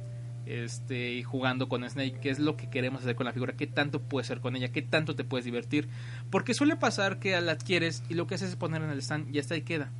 Este, 0.46 1.24
jugando 1.24 1.70
con 1.70 1.90
Snake, 1.90 2.20
qué 2.22 2.30
es 2.30 2.38
lo 2.38 2.58
que 2.58 2.70
queremos 2.70 3.02
hacer 3.02 3.16
con 3.16 3.26
la 3.26 3.32
figura, 3.32 3.54
qué 3.54 3.66
tanto 3.66 4.02
puedes 4.02 4.28
hacer 4.28 4.42
con 4.42 4.56
ella, 4.56 4.72
qué 4.72 4.82
tanto 4.82 5.16
te 5.16 5.24
puedes 5.24 5.46
divertir. 5.46 5.88
Porque 6.30 6.54
suele 6.54 6.76
pasar 6.76 7.20
que 7.20 7.40
la 7.40 7.54
adquieres 7.54 8.04
y 8.10 8.14
lo 8.14 8.28
que 8.28 8.36
haces 8.36 8.50
es 8.50 8.56
poner 8.58 8.82
en 8.82 8.90
el 8.90 9.00
stand 9.00 9.34
y 9.34 9.40
hasta 9.40 9.56
ahí 9.56 9.62
queda. 9.62 9.92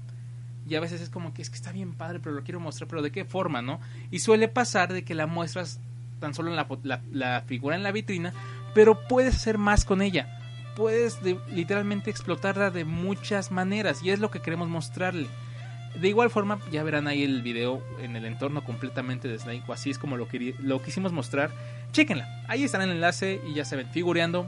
Y 0.68 0.76
a 0.76 0.80
veces 0.80 1.02
es 1.02 1.10
como 1.10 1.34
que 1.34 1.42
es 1.42 1.50
que 1.50 1.56
está 1.56 1.72
bien 1.72 1.94
padre, 1.94 2.20
pero 2.20 2.36
lo 2.36 2.44
quiero 2.44 2.60
mostrar, 2.60 2.88
pero 2.88 3.02
de 3.02 3.12
qué 3.12 3.26
forma, 3.26 3.62
¿no? 3.62 3.80
Y 4.12 4.20
suele 4.20 4.48
pasar 4.48 4.94
de 4.94 5.04
que 5.04 5.16
la 5.16 5.28
muestras 5.28 5.80
tan 6.24 6.34
solo 6.34 6.50
en 6.50 6.56
la, 6.56 6.66
la- 6.84 7.02
la 7.12 7.42
figura 7.46 7.76
en 7.76 7.84
la 7.84 7.92
vitrina, 7.92 8.32
pero 8.74 8.98
puedes 9.10 9.36
hacer 9.36 9.58
más 9.58 9.84
con 9.84 10.02
ella. 10.02 10.40
Puedes 10.78 11.22
de- 11.22 11.38
literalmente 11.52 12.10
explotarla 12.10 12.72
de 12.72 12.86
muchas 12.86 13.52
maneras 13.52 14.02
y 14.02 14.10
es 14.12 14.20
lo 14.20 14.32
que 14.32 14.40
queremos 14.40 14.70
mostrarle. 14.70 15.28
De 16.00 16.08
igual 16.08 16.30
forma, 16.30 16.60
ya 16.72 16.82
verán 16.82 17.08
ahí 17.08 17.24
el 17.24 17.42
video 17.42 17.84
en 18.02 18.16
el 18.16 18.24
entorno 18.26 18.64
completamente 18.64 19.28
de 19.28 19.38
Snake, 19.38 19.64
o 19.68 19.74
así 19.74 19.90
es 19.92 20.00
como 20.00 20.16
lo, 20.16 20.28
queri- 20.30 20.56
lo 20.60 20.82
quisimos 20.82 21.12
mostrar. 21.12 21.52
Chequenla, 21.92 22.46
ahí 22.48 22.64
estará 22.64 22.86
el 22.86 22.92
enlace 22.92 23.42
y 23.48 23.54
ya 23.54 23.66
saben, 23.66 23.88
figureando. 23.92 24.48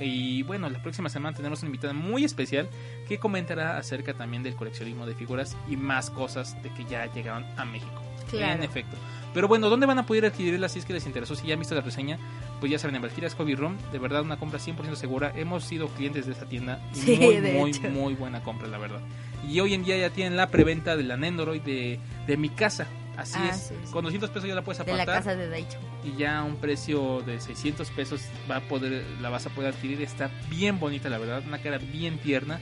Y 0.00 0.42
bueno, 0.44 0.68
la 0.70 0.78
próxima 0.82 1.08
semana 1.08 1.36
tenemos 1.36 1.60
una 1.62 1.68
invitada 1.70 1.92
muy 1.94 2.22
especial 2.24 2.68
que 3.08 3.18
comentará 3.18 3.76
acerca 3.78 4.14
también 4.14 4.42
del 4.42 4.54
coleccionismo 4.54 5.06
de 5.06 5.14
figuras 5.14 5.56
y 5.68 5.76
más 5.76 6.08
cosas 6.10 6.56
de 6.62 6.70
que 6.70 6.84
ya 6.84 7.12
llegaron 7.12 7.44
a 7.58 7.64
México. 7.64 8.02
Claro. 8.30 8.54
En 8.54 8.62
efecto. 8.62 8.96
Pero 9.36 9.48
bueno, 9.48 9.68
¿dónde 9.68 9.84
van 9.84 9.98
a 9.98 10.06
poder 10.06 10.24
adquirirlas 10.24 10.72
si 10.72 10.78
es 10.78 10.86
que 10.86 10.94
les 10.94 11.04
interesó? 11.04 11.34
Si 11.36 11.46
ya 11.46 11.52
han 11.52 11.58
visto 11.58 11.74
la 11.74 11.82
reseña, 11.82 12.18
pues 12.58 12.72
ya 12.72 12.78
saben, 12.78 12.96
en 12.96 13.02
Valkyria's 13.02 13.34
Hobby 13.34 13.54
Room, 13.54 13.76
de 13.92 13.98
verdad 13.98 14.22
una 14.22 14.38
compra 14.38 14.58
100% 14.58 14.94
segura. 14.94 15.30
Hemos 15.36 15.62
sido 15.62 15.88
clientes 15.88 16.24
de 16.24 16.32
esa 16.32 16.46
tienda 16.46 16.80
y 16.94 16.96
Sí, 16.96 17.16
muy, 17.20 17.36
de 17.36 17.52
muy, 17.52 17.70
hecho. 17.70 17.82
muy 17.90 18.14
buena 18.14 18.42
compra, 18.42 18.66
la 18.66 18.78
verdad. 18.78 19.00
Y 19.46 19.60
hoy 19.60 19.74
en 19.74 19.84
día 19.84 19.98
ya 19.98 20.08
tienen 20.08 20.38
la 20.38 20.46
preventa 20.48 20.96
de 20.96 21.02
la 21.02 21.18
Nendoroid 21.18 21.60
de, 21.60 22.00
de 22.26 22.36
mi 22.38 22.48
casa. 22.48 22.86
Así 23.18 23.34
Ah, 23.38 23.50
es. 23.50 23.56
sí, 23.68 23.74
sí. 23.84 23.92
Con 23.92 24.04
200 24.04 24.30
pesos 24.30 24.48
ya 24.48 24.54
la 24.54 24.62
puedes 24.62 24.78
de 24.78 24.86
la 24.86 25.02
apartar 25.02 25.22
casa 25.22 25.36
de 25.36 25.48
Daicho. 25.50 25.78
y 26.02 26.16
ya 26.16 26.38
a 26.38 26.42
un 26.44 26.56
precio 26.56 27.20
de 27.20 27.38
600 27.38 27.90
pesos 27.90 28.22
va 28.50 28.56
a 28.56 28.60
poder 28.62 29.04
la 29.20 29.28
vas 29.28 29.44
a 29.44 29.50
poder 29.50 29.74
adquirir 29.74 30.00
está 30.00 30.30
bien 30.48 30.80
bonita 30.80 31.10
la 31.10 31.18
verdad 31.18 31.42
una 31.46 31.58
cara 31.58 31.76
bien 31.78 32.16
tierna 32.18 32.58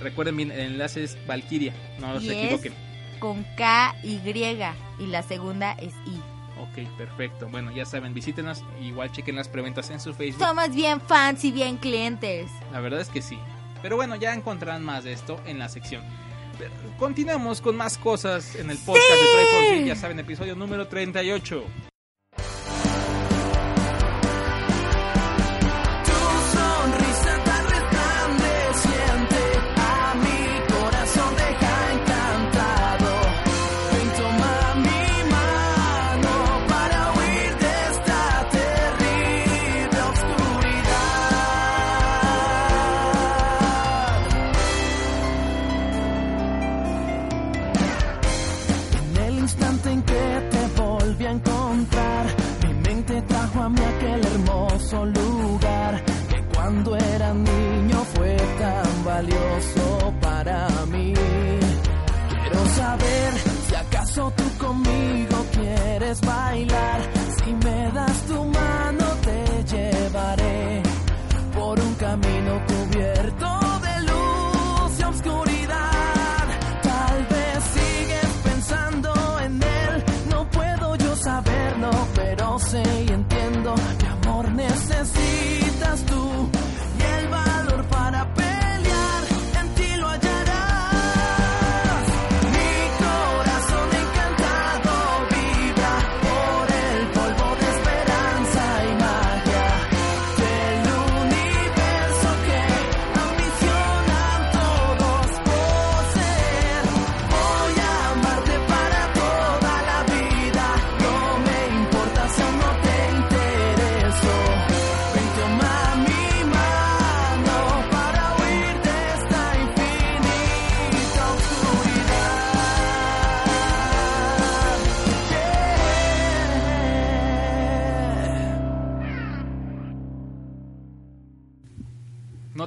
recuerden 0.00 0.36
bien 0.36 0.50
el 0.52 0.60
enlace 0.60 1.04
es 1.04 1.16
Valkyria 1.26 1.72
no 2.00 2.20
se 2.20 2.26
es- 2.26 2.32
equivoquen 2.44 2.72
Con 3.18 3.44
K 3.56 3.94
Y 4.02 4.20
y 5.00 5.06
la 5.06 5.22
segunda 5.22 5.72
es 5.72 5.92
I. 6.06 6.20
ok 6.60 6.88
perfecto 6.96 7.48
bueno 7.50 7.72
ya 7.74 7.84
saben 7.84 8.14
visítenos 8.14 8.62
igual 8.80 9.10
chequen 9.12 9.36
las 9.36 9.48
preventas 9.48 9.90
en 9.90 10.00
su 10.00 10.14
Facebook 10.14 10.44
Somos 10.46 10.74
bien 10.74 11.00
fans 11.00 11.44
y 11.44 11.52
bien 11.52 11.76
clientes. 11.76 12.50
La 12.72 12.80
verdad 12.80 13.00
es 13.00 13.08
que 13.08 13.22
sí. 13.22 13.38
Pero 13.80 13.94
bueno, 13.94 14.16
ya 14.16 14.34
encontrarán 14.34 14.84
más 14.84 15.04
de 15.04 15.12
esto 15.12 15.40
en 15.46 15.60
la 15.60 15.68
sección. 15.68 16.02
Continuamos 16.98 17.60
con 17.60 17.76
más 17.76 17.98
cosas 17.98 18.54
en 18.56 18.70
el 18.70 18.78
podcast 18.78 19.00
de 19.00 19.68
Free, 19.68 19.84
ya 19.86 19.96
saben, 19.96 20.18
episodio 20.18 20.54
número 20.56 20.88
38. 20.88 21.64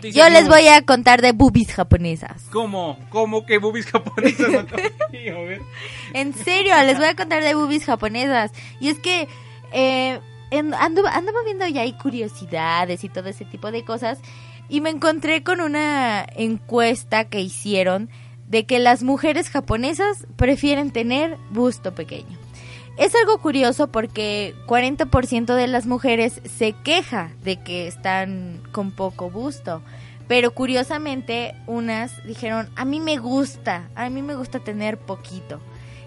Noticias 0.02 0.26
Yo 0.26 0.34
les 0.34 0.48
voy 0.48 0.68
a 0.68 0.82
contar 0.82 1.22
de 1.22 1.32
boobies 1.32 1.74
japonesas. 1.74 2.48
¿Cómo? 2.52 2.98
¿Cómo 3.10 3.46
que 3.46 3.60
boobies 3.60 3.86
japonesas? 3.86 4.48
No. 5.12 5.40
En 6.14 6.34
serio, 6.34 6.74
les 6.84 6.98
voy 6.98 7.08
a 7.08 7.16
contar 7.16 7.44
de 7.44 7.54
boobies 7.54 7.86
japonesas. 7.86 8.52
Y 8.80 8.90
es 8.90 8.98
que 8.98 9.28
eh, 9.72 10.20
ando, 10.52 11.06
andaba 11.06 11.44
viendo 11.46 11.68
ya 11.68 11.82
hay 11.82 11.94
curiosidades 11.94 13.04
y 13.04 13.10
todo 13.10 13.30
ese 13.30 13.46
tipo 13.46 13.72
de 13.72 13.84
cosas. 13.84 14.20
Y 14.70 14.82
me 14.82 14.90
encontré 14.90 15.44
con 15.44 15.62
una 15.62 16.26
encuesta 16.36 17.26
que 17.26 17.42
hicieron 17.42 18.10
de 18.48 18.66
que 18.66 18.80
las 18.80 19.04
mujeres 19.04 19.50
japonesas 19.50 20.26
prefieren 20.36 20.92
tener 20.92 21.38
busto 21.52 21.94
pequeño. 21.94 22.40
Es 22.98 23.16
algo 23.16 23.40
curioso 23.40 23.88
porque 23.88 24.54
40% 24.68 25.56
de 25.56 25.68
las 25.68 25.88
mujeres 25.88 26.42
se 26.46 26.74
queja 26.74 27.32
de 27.44 27.58
que 27.58 27.88
están 27.88 28.62
con 28.72 28.92
poco 28.92 29.30
busto. 29.30 29.82
Pero 30.32 30.52
curiosamente 30.52 31.56
unas 31.68 32.26
dijeron, 32.26 32.70
a 32.78 32.86
mí 32.86 33.02
me 33.02 33.18
gusta, 33.18 33.90
a 33.96 34.10
mí 34.10 34.22
me 34.22 34.36
gusta 34.36 34.62
tener 34.62 34.98
poquito. 34.98 35.60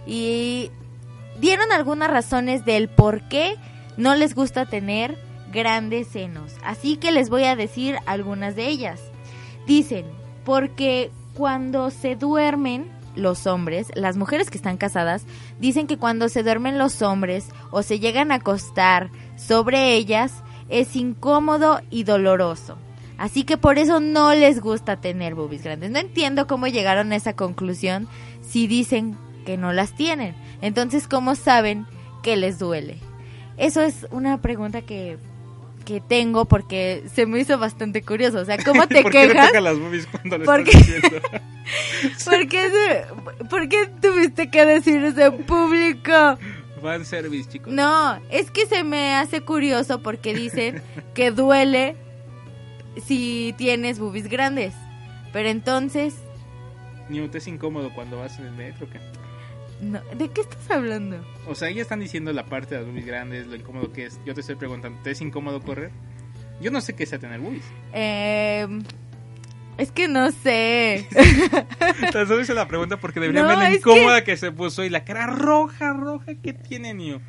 Y 0.06 0.70
dieron 1.38 1.70
algunas 1.72 2.10
razones 2.10 2.64
del 2.64 2.88
por 2.88 3.28
qué 3.28 3.56
no 3.98 4.14
les 4.14 4.34
gusta 4.34 4.64
tener 4.64 5.18
grandes 5.52 6.08
senos. 6.08 6.54
Así 6.64 6.96
que 6.96 7.12
les 7.12 7.28
voy 7.28 7.44
a 7.44 7.54
decir 7.54 7.98
algunas 8.06 8.56
de 8.56 8.68
ellas. 8.68 8.98
Dicen, 9.66 10.06
porque 10.46 11.10
cuando 11.34 11.90
se 11.90 12.16
duermen 12.16 12.90
los 13.16 13.46
hombres, 13.46 13.88
las 13.94 14.16
mujeres 14.16 14.48
que 14.48 14.56
están 14.56 14.78
casadas, 14.78 15.26
dicen 15.60 15.86
que 15.86 15.98
cuando 15.98 16.30
se 16.30 16.42
duermen 16.42 16.78
los 16.78 17.02
hombres 17.02 17.50
o 17.70 17.82
se 17.82 18.00
llegan 18.00 18.32
a 18.32 18.36
acostar 18.36 19.10
sobre 19.36 19.92
ellas, 19.96 20.32
es 20.70 20.96
incómodo 20.96 21.82
y 21.90 22.04
doloroso. 22.04 22.78
Así 23.18 23.44
que 23.44 23.56
por 23.56 23.78
eso 23.78 24.00
no 24.00 24.34
les 24.34 24.60
gusta 24.60 24.96
tener 25.00 25.34
boobies 25.34 25.62
grandes. 25.62 25.90
No 25.90 25.98
entiendo 25.98 26.46
cómo 26.46 26.66
llegaron 26.66 27.12
a 27.12 27.16
esa 27.16 27.34
conclusión 27.34 28.08
si 28.42 28.66
dicen 28.66 29.16
que 29.46 29.56
no 29.56 29.72
las 29.72 29.94
tienen. 29.94 30.34
Entonces, 30.62 31.06
¿cómo 31.06 31.34
saben 31.34 31.86
que 32.22 32.36
les 32.36 32.58
duele? 32.58 32.96
Eso 33.56 33.82
es 33.82 34.06
una 34.10 34.40
pregunta 34.40 34.82
que, 34.82 35.18
que 35.84 36.00
tengo 36.00 36.46
porque 36.46 37.04
se 37.14 37.26
me 37.26 37.38
hizo 37.38 37.56
bastante 37.58 38.02
curioso. 38.02 38.38
O 38.38 38.44
sea, 38.44 38.56
¿cómo 38.64 38.86
te 38.88 39.02
¿Por 39.02 39.12
quejas? 39.12 39.52
las 39.62 39.78
boobies 39.78 40.06
cuando 40.06 40.38
le 40.38 40.44
¿Por 40.44 40.60
estás 40.60 40.82
qué? 40.86 41.20
¿Por 42.24 42.48
qué, 42.48 42.70
se- 42.70 43.44
por 43.46 43.68
qué 43.68 43.86
tuviste 44.00 44.50
que 44.50 44.64
decir 44.66 45.02
eso 45.04 45.20
en 45.20 45.44
público? 45.44 46.12
Service, 47.04 47.48
chicos. 47.48 47.72
No, 47.72 48.18
es 48.30 48.50
que 48.50 48.66
se 48.66 48.84
me 48.84 49.14
hace 49.14 49.40
curioso 49.40 50.02
porque 50.02 50.34
dicen 50.34 50.82
que 51.14 51.30
duele 51.30 51.96
si 53.06 53.54
tienes 53.56 53.98
boobies 53.98 54.28
grandes. 54.28 54.74
Pero 55.32 55.48
entonces, 55.48 56.14
Ni 57.08 57.26
te 57.28 57.38
es 57.38 57.46
incómodo 57.48 57.92
cuando 57.94 58.18
vas 58.18 58.38
en 58.38 58.46
el 58.46 58.52
metro. 58.52 58.88
¿qué? 58.90 58.98
no, 59.80 60.00
¿de 60.16 60.28
qué 60.30 60.40
estás 60.42 60.70
hablando? 60.70 61.24
O 61.48 61.54
sea, 61.54 61.70
ya 61.70 61.82
están 61.82 62.00
diciendo 62.00 62.32
la 62.32 62.44
parte 62.46 62.74
de 62.74 62.80
las 62.82 62.88
boobies 62.90 63.06
grandes, 63.06 63.46
lo 63.46 63.56
incómodo 63.56 63.92
que 63.92 64.06
es. 64.06 64.20
Yo 64.24 64.34
te 64.34 64.40
estoy 64.40 64.56
preguntando, 64.56 65.00
¿te 65.02 65.10
es 65.10 65.20
incómodo 65.20 65.60
correr? 65.60 65.90
Yo 66.60 66.70
no 66.70 66.80
sé 66.80 66.94
qué 66.94 67.04
sea 67.04 67.18
tener 67.18 67.40
boobies. 67.40 67.64
Eh, 67.92 68.66
es 69.76 69.90
que 69.90 70.06
no 70.06 70.30
sé. 70.30 71.08
Te 72.12 72.26
solo 72.26 72.40
hice 72.40 72.54
la 72.54 72.68
pregunta 72.68 72.96
porque 72.98 73.18
debería 73.18 73.42
No, 73.42 73.48
ver 73.48 73.58
la 73.58 73.74
incómoda 73.74 74.22
que... 74.22 74.36
se 74.36 74.52
puso 74.52 74.84
y 74.84 74.88
la 74.88 75.04
cara 75.04 75.26
roja, 75.26 75.92
roja 75.92 76.34
que 76.36 76.52
tiene 76.52 76.94
Nio. 76.94 77.20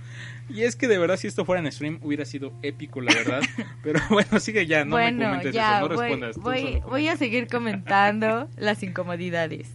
Y 0.49 0.63
es 0.63 0.75
que 0.75 0.87
de 0.87 0.97
verdad, 0.97 1.17
si 1.17 1.27
esto 1.27 1.45
fuera 1.45 1.61
en 1.61 1.71
stream, 1.71 1.99
hubiera 2.03 2.25
sido 2.25 2.53
épico, 2.61 3.01
la 3.01 3.13
verdad. 3.13 3.41
Pero 3.83 3.99
bueno, 4.09 4.39
sigue 4.39 4.67
ya, 4.67 4.85
no 4.85 4.97
me 4.97 5.11
comentes 5.11 5.53
ya, 5.53 5.77
eso, 5.77 5.89
no 5.89 5.95
voy, 5.95 6.07
respondas. 6.07 6.37
voy, 6.37 6.81
voy 6.87 7.07
a 7.07 7.17
seguir 7.17 7.47
comentando 7.47 8.47
las 8.57 8.83
incomodidades. 8.83 9.69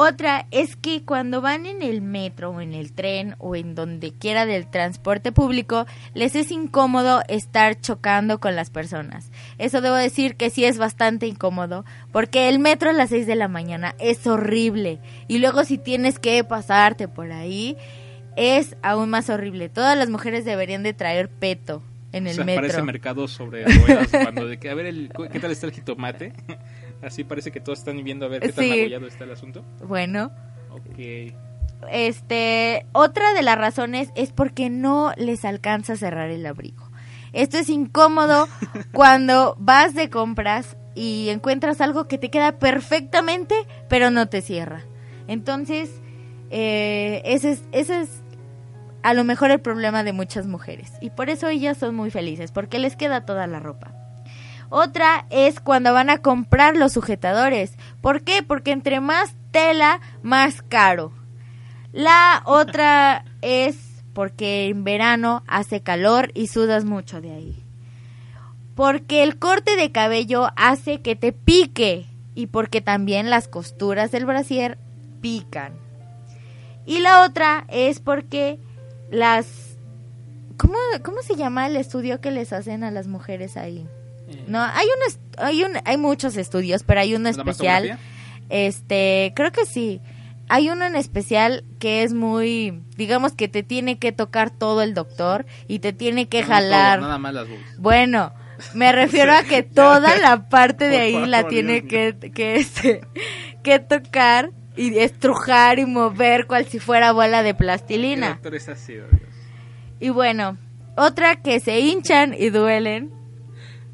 Otra 0.00 0.46
es 0.52 0.76
que 0.76 1.02
cuando 1.02 1.40
van 1.40 1.66
en 1.66 1.82
el 1.82 2.02
metro 2.02 2.50
o 2.50 2.60
en 2.60 2.72
el 2.72 2.92
tren 2.92 3.34
o 3.38 3.56
en 3.56 3.74
donde 3.74 4.12
quiera 4.12 4.46
del 4.46 4.70
transporte 4.70 5.32
público, 5.32 5.86
les 6.14 6.36
es 6.36 6.52
incómodo 6.52 7.22
estar 7.26 7.80
chocando 7.80 8.38
con 8.38 8.54
las 8.54 8.70
personas. 8.70 9.32
Eso 9.58 9.80
debo 9.80 9.96
decir 9.96 10.36
que 10.36 10.50
sí 10.50 10.64
es 10.64 10.78
bastante 10.78 11.26
incómodo, 11.26 11.84
porque 12.12 12.48
el 12.48 12.60
metro 12.60 12.90
a 12.90 12.92
las 12.92 13.10
6 13.10 13.26
de 13.26 13.34
la 13.34 13.48
mañana 13.48 13.96
es 13.98 14.24
horrible. 14.28 15.00
Y 15.26 15.38
luego 15.38 15.64
si 15.64 15.78
tienes 15.78 16.20
que 16.20 16.44
pasarte 16.44 17.08
por 17.08 17.32
ahí, 17.32 17.76
es 18.38 18.76
aún 18.82 19.10
más 19.10 19.28
horrible. 19.30 19.68
Todas 19.68 19.98
las 19.98 20.08
mujeres 20.08 20.44
deberían 20.44 20.82
de 20.84 20.94
traer 20.94 21.28
peto 21.28 21.82
en 22.12 22.26
O 22.26 22.30
el 22.30 22.36
sea, 22.36 22.44
metro. 22.44 22.62
parece 22.62 22.82
mercado 22.82 23.26
sobre 23.28 23.64
ruedas 23.64 24.08
cuando 24.10 24.46
de 24.46 24.58
que 24.58 24.70
a 24.70 24.74
ver 24.74 24.86
el, 24.86 25.10
qué 25.32 25.40
tal 25.40 25.50
está 25.50 25.66
el 25.66 25.72
jitomate. 25.72 26.32
Así 27.02 27.24
parece 27.24 27.50
que 27.52 27.60
todos 27.60 27.80
están 27.80 28.02
viendo 28.04 28.26
a 28.26 28.28
ver 28.28 28.40
qué 28.42 28.52
tan 28.52 28.64
Sí. 28.64 28.92
está 29.08 29.24
el 29.24 29.32
asunto. 29.32 29.64
Bueno, 29.86 30.30
Ok. 30.70 31.34
este, 31.90 32.86
otra 32.92 33.34
de 33.34 33.42
las 33.42 33.58
razones 33.58 34.10
es 34.14 34.32
porque 34.32 34.70
no 34.70 35.12
les 35.16 35.44
alcanza 35.44 35.94
a 35.94 35.96
cerrar 35.96 36.30
el 36.30 36.44
abrigo. 36.46 36.88
Esto 37.32 37.58
es 37.58 37.68
incómodo 37.68 38.48
cuando 38.92 39.56
vas 39.58 39.94
de 39.94 40.10
compras 40.10 40.76
y 40.94 41.28
encuentras 41.28 41.80
algo 41.80 42.08
que 42.08 42.18
te 42.18 42.30
queda 42.30 42.58
perfectamente, 42.58 43.54
pero 43.88 44.10
no 44.10 44.28
te 44.28 44.40
cierra. 44.42 44.82
Entonces, 45.28 45.90
eh, 46.50 47.22
ese 47.24 47.52
es, 47.52 47.62
ese 47.72 48.00
es 48.00 48.08
a 49.02 49.14
lo 49.14 49.24
mejor 49.24 49.50
el 49.50 49.60
problema 49.60 50.02
de 50.04 50.12
muchas 50.12 50.46
mujeres. 50.46 50.92
Y 51.00 51.10
por 51.10 51.30
eso 51.30 51.48
ellas 51.48 51.78
son 51.78 51.94
muy 51.94 52.10
felices, 52.10 52.52
porque 52.52 52.78
les 52.78 52.96
queda 52.96 53.24
toda 53.24 53.46
la 53.46 53.60
ropa. 53.60 53.92
Otra 54.70 55.26
es 55.30 55.60
cuando 55.60 55.94
van 55.94 56.10
a 56.10 56.18
comprar 56.18 56.76
los 56.76 56.92
sujetadores. 56.92 57.72
¿Por 58.00 58.22
qué? 58.22 58.42
Porque 58.42 58.72
entre 58.72 59.00
más 59.00 59.34
tela, 59.50 60.00
más 60.22 60.62
caro. 60.62 61.12
La 61.92 62.42
otra 62.44 63.24
es 63.40 63.76
porque 64.12 64.68
en 64.68 64.84
verano 64.84 65.42
hace 65.46 65.80
calor 65.80 66.30
y 66.34 66.48
sudas 66.48 66.84
mucho 66.84 67.20
de 67.20 67.32
ahí. 67.32 67.64
Porque 68.74 69.22
el 69.22 69.38
corte 69.38 69.76
de 69.76 69.90
cabello 69.90 70.48
hace 70.56 71.00
que 71.00 71.16
te 71.16 71.32
pique 71.32 72.06
y 72.34 72.48
porque 72.48 72.80
también 72.80 73.30
las 73.30 73.48
costuras 73.48 74.10
del 74.10 74.26
brasier 74.26 74.78
pican. 75.20 75.72
Y 76.84 77.00
la 77.00 77.22
otra 77.22 77.64
es 77.68 78.00
porque 78.00 78.60
las... 79.10 79.76
¿Cómo, 80.56 80.74
cómo 81.04 81.22
se 81.22 81.36
llama 81.36 81.66
el 81.66 81.76
estudio 81.76 82.20
que 82.20 82.30
les 82.32 82.52
hacen 82.52 82.82
a 82.82 82.90
las 82.90 83.06
mujeres 83.06 83.56
ahí? 83.56 83.86
Eh, 84.28 84.44
No, 84.48 84.60
hay 84.60 84.86
un, 84.86 85.42
hay 85.44 85.62
un, 85.62 85.72
hay 85.84 85.96
muchos 85.96 86.36
estudios, 86.36 86.82
pero 86.82 87.00
hay 87.00 87.14
uno 87.14 87.24
¿la 87.24 87.30
especial. 87.30 87.98
Este, 88.48 89.32
creo 89.36 89.52
que 89.52 89.66
sí. 89.66 90.00
Hay 90.48 90.70
uno 90.70 90.84
en 90.86 90.96
especial 90.96 91.62
que 91.78 92.02
es 92.02 92.14
muy, 92.14 92.82
digamos 92.96 93.32
que 93.34 93.48
te 93.48 93.62
tiene 93.62 93.98
que 93.98 94.12
tocar 94.12 94.50
todo 94.50 94.80
el 94.82 94.94
doctor 94.94 95.44
y 95.68 95.78
te 95.80 95.92
tiene 95.92 96.28
que 96.28 96.40
No, 96.40 96.46
todo, 96.46 96.54
jalar. 96.56 97.00
nada 97.02 97.18
más 97.18 97.34
las. 97.34 97.46
Bueno, 97.78 98.32
me 98.74 98.90
refiero 98.92 99.32
a 99.32 99.42
que 99.42 99.62
toda 99.74 100.16
la 100.18 100.48
parte 100.48 100.88
de 100.88 100.98
ahí 100.98 101.26
la 101.26 101.46
tiene 101.46 101.86
que, 101.86 102.16
que, 102.34 102.56
este, 102.60 103.02
que 103.62 103.78
tocar 103.78 104.50
y 104.78 104.96
estrujar 104.98 105.78
y 105.78 105.86
mover 105.86 106.46
cual 106.46 106.66
si 106.66 106.78
fuera 106.78 107.12
bola 107.12 107.42
de 107.42 107.50
¿Qué 107.50 107.58
plastilina. 107.58 108.28
doctor 108.30 108.54
es 108.54 108.68
así, 108.68 108.94
Dios? 108.94 109.06
Y 110.00 110.10
bueno, 110.10 110.56
otra 110.96 111.36
que 111.36 111.60
se 111.60 111.80
hinchan 111.80 112.32
y 112.32 112.50
duelen. 112.50 113.10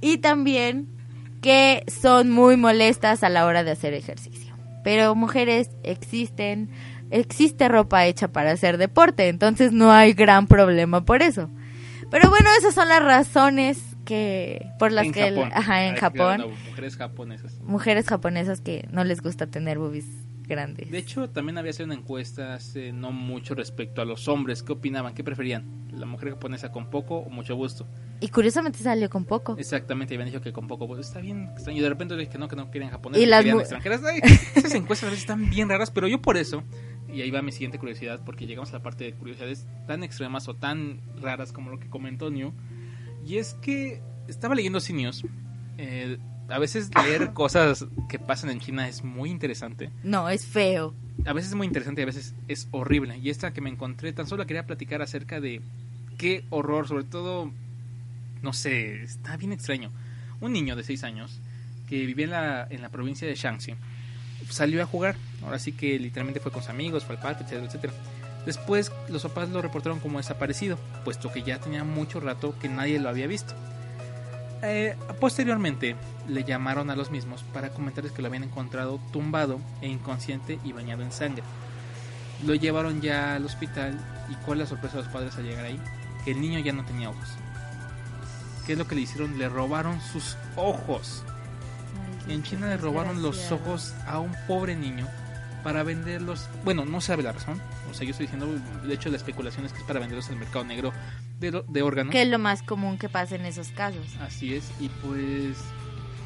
Y 0.00 0.18
también 0.18 0.86
que 1.40 1.82
son 1.86 2.30
muy 2.30 2.56
molestas 2.56 3.22
a 3.22 3.28
la 3.30 3.46
hora 3.46 3.64
de 3.64 3.70
hacer 3.70 3.94
ejercicio. 3.94 4.54
Pero 4.82 5.14
mujeres 5.14 5.70
existen, 5.82 6.68
existe 7.10 7.68
ropa 7.68 8.04
hecha 8.06 8.28
para 8.28 8.50
hacer 8.52 8.76
deporte, 8.76 9.28
entonces 9.28 9.72
no 9.72 9.90
hay 9.92 10.12
gran 10.12 10.46
problema 10.46 11.04
por 11.06 11.22
eso. 11.22 11.48
Pero 12.10 12.28
bueno, 12.28 12.48
esas 12.58 12.74
son 12.74 12.88
las 12.88 13.02
razones 13.02 13.82
que 14.04 14.66
por 14.78 14.92
las 14.92 15.06
en 15.06 15.12
que 15.12 15.26
el- 15.28 15.36
Japón. 15.36 15.50
ajá, 15.54 15.84
en 15.86 15.96
Japón, 15.96 16.44
mujeres 16.68 16.96
japonesas. 16.98 17.54
mujeres 17.62 18.06
japonesas 18.06 18.60
que 18.60 18.86
no 18.92 19.04
les 19.04 19.22
gusta 19.22 19.46
tener 19.46 19.78
boobies 19.78 20.04
grandes. 20.46 20.90
De 20.90 20.98
hecho, 20.98 21.28
también 21.30 21.58
había 21.58 21.72
sido 21.72 21.86
una 21.86 21.94
encuesta 21.94 22.54
hace 22.54 22.92
no 22.92 23.12
mucho 23.12 23.54
respecto 23.54 24.02
a 24.02 24.04
los 24.04 24.28
hombres. 24.28 24.62
¿Qué 24.62 24.72
opinaban? 24.72 25.14
¿Qué 25.14 25.24
preferían? 25.24 25.88
¿La 25.92 26.06
mujer 26.06 26.30
japonesa 26.30 26.72
con 26.72 26.90
poco 26.90 27.18
o 27.18 27.30
mucho 27.30 27.54
gusto? 27.54 27.86
Y 28.20 28.28
curiosamente 28.28 28.78
salió 28.78 29.10
con 29.10 29.24
poco. 29.24 29.56
Exactamente, 29.58 30.14
habían 30.14 30.28
dicho 30.28 30.40
que 30.40 30.52
con 30.52 30.66
poco 30.66 30.86
gusto. 30.86 31.02
Está 31.02 31.20
bien 31.20 31.50
extraño. 31.52 31.82
De 31.82 31.88
repente 31.88 32.16
dije 32.16 32.30
que 32.30 32.38
no, 32.38 32.48
que 32.48 32.56
no 32.56 32.70
querían 32.70 32.90
japonesas, 32.90 33.20
Y 33.20 33.24
que 33.24 33.30
las 33.30 33.40
querían 33.40 33.60
extranjeras. 33.60 34.02
Ay, 34.04 34.20
esas 34.54 34.74
encuestas 34.74 35.08
a 35.08 35.10
veces 35.10 35.22
están 35.22 35.50
bien 35.50 35.68
raras, 35.68 35.90
pero 35.90 36.08
yo 36.08 36.20
por 36.20 36.36
eso, 36.36 36.62
y 37.12 37.22
ahí 37.22 37.30
va 37.30 37.42
mi 37.42 37.52
siguiente 37.52 37.78
curiosidad, 37.78 38.20
porque 38.24 38.46
llegamos 38.46 38.70
a 38.70 38.78
la 38.78 38.82
parte 38.82 39.04
de 39.04 39.14
curiosidades 39.14 39.66
tan 39.86 40.02
extremas 40.02 40.48
o 40.48 40.54
tan 40.54 41.00
raras 41.20 41.52
como 41.52 41.70
lo 41.70 41.78
que 41.78 41.88
comentó 41.88 42.30
New. 42.30 42.52
Y 43.26 43.38
es 43.38 43.54
que 43.54 44.02
estaba 44.28 44.54
leyendo 44.54 44.78
News. 44.90 45.24
Eh, 45.78 46.18
a 46.48 46.58
veces 46.58 46.90
leer 47.04 47.32
cosas 47.34 47.86
que 48.08 48.18
pasan 48.18 48.50
en 48.50 48.60
China 48.60 48.88
es 48.88 49.04
muy 49.04 49.30
interesante. 49.30 49.90
No, 50.02 50.28
es 50.28 50.46
feo. 50.46 50.94
a 51.24 51.32
veces 51.32 51.50
es 51.50 51.56
muy 51.56 51.66
interesante 51.66 52.00
y 52.00 52.04
a 52.04 52.06
veces 52.06 52.34
es 52.48 52.68
horrible. 52.70 53.18
Y 53.18 53.30
esta 53.30 53.52
que 53.52 53.60
me 53.60 53.70
encontré, 53.70 54.12
tan 54.12 54.26
solo 54.26 54.46
quería 54.46 54.66
platicar 54.66 55.02
acerca 55.02 55.40
de 55.40 55.60
qué 56.18 56.44
horror, 56.50 56.88
sobre 56.88 57.04
todo, 57.04 57.50
no 58.42 58.52
sé, 58.52 59.02
está 59.02 59.36
bien 59.36 59.52
extraño. 59.52 59.90
Un 60.40 60.52
niño 60.52 60.76
de 60.76 60.82
6 60.82 61.04
años 61.04 61.40
que 61.88 62.04
vivía 62.06 62.24
en 62.24 62.30
la, 62.30 62.66
en 62.70 62.82
la 62.82 62.88
provincia 62.88 63.26
de 63.26 63.34
Shaanxi 63.34 63.74
salió 64.50 64.82
a 64.82 64.86
jugar. 64.86 65.16
Ahora 65.42 65.58
sí 65.58 65.72
que 65.72 65.98
literalmente 65.98 66.40
fue 66.40 66.52
con 66.52 66.62
sus 66.62 66.70
amigos, 66.70 67.04
fue 67.04 67.16
al 67.16 67.22
patio, 67.22 67.44
etcétera, 67.44 67.66
etcétera. 67.66 67.92
Después 68.46 68.92
los 69.08 69.22
papás 69.22 69.48
lo 69.48 69.62
reportaron 69.62 70.00
como 70.00 70.18
desaparecido, 70.18 70.78
puesto 71.04 71.32
que 71.32 71.42
ya 71.42 71.58
tenía 71.58 71.82
mucho 71.84 72.20
rato 72.20 72.54
que 72.58 72.68
nadie 72.68 73.00
lo 73.00 73.08
había 73.08 73.26
visto. 73.26 73.54
Eh, 74.64 74.96
posteriormente 75.20 75.94
le 76.26 76.44
llamaron 76.44 76.90
a 76.90 76.96
los 76.96 77.10
mismos 77.10 77.42
para 77.52 77.70
comentarles 77.70 78.12
que 78.12 78.22
lo 78.22 78.28
habían 78.28 78.44
encontrado 78.44 78.98
tumbado 79.12 79.60
e 79.82 79.88
inconsciente 79.88 80.58
y 80.64 80.72
bañado 80.72 81.02
en 81.02 81.12
sangre. 81.12 81.42
Lo 82.46 82.54
llevaron 82.54 83.00
ya 83.00 83.34
al 83.34 83.44
hospital 83.44 83.98
y 84.30 84.34
cuál 84.44 84.60
es 84.60 84.64
la 84.64 84.70
sorpresa 84.70 84.96
de 84.96 85.02
los 85.04 85.12
padres 85.12 85.36
al 85.36 85.44
llegar 85.44 85.66
ahí, 85.66 85.78
que 86.24 86.30
el 86.30 86.40
niño 86.40 86.58
ya 86.60 86.72
no 86.72 86.84
tenía 86.84 87.10
ojos. 87.10 87.28
¿Qué 88.66 88.72
es 88.72 88.78
lo 88.78 88.86
que 88.86 88.94
le 88.94 89.02
hicieron? 89.02 89.38
Le 89.38 89.48
robaron 89.48 90.00
sus 90.00 90.38
ojos. 90.56 91.22
En 92.28 92.42
China 92.42 92.68
le 92.68 92.78
robaron 92.78 93.22
los 93.22 93.52
ojos 93.52 93.94
a 94.06 94.18
un 94.18 94.34
pobre 94.46 94.74
niño 94.74 95.06
para 95.62 95.82
venderlos. 95.82 96.48
Bueno, 96.64 96.86
no 96.86 97.02
sabe 97.02 97.22
la 97.22 97.32
razón. 97.32 97.60
O 97.90 97.94
sea, 97.94 98.04
yo 98.04 98.12
estoy 98.12 98.26
diciendo, 98.26 98.48
de 98.86 98.94
hecho, 98.94 99.10
la 99.10 99.18
especulación 99.18 99.66
es 99.66 99.72
que 99.72 99.80
es 99.80 99.84
para 99.84 100.00
venderlos 100.00 100.28
en 100.28 100.34
el 100.34 100.40
mercado 100.40 100.64
negro 100.64 100.92
de, 101.38 101.62
de 101.68 101.82
órganos. 101.82 102.12
Que 102.12 102.22
es 102.22 102.28
lo 102.28 102.38
más 102.38 102.62
común 102.62 102.98
que 102.98 103.08
pasa 103.08 103.34
en 103.36 103.44
esos 103.46 103.68
casos. 103.68 104.04
Así 104.20 104.54
es, 104.54 104.70
y 104.80 104.88
pues 104.88 105.56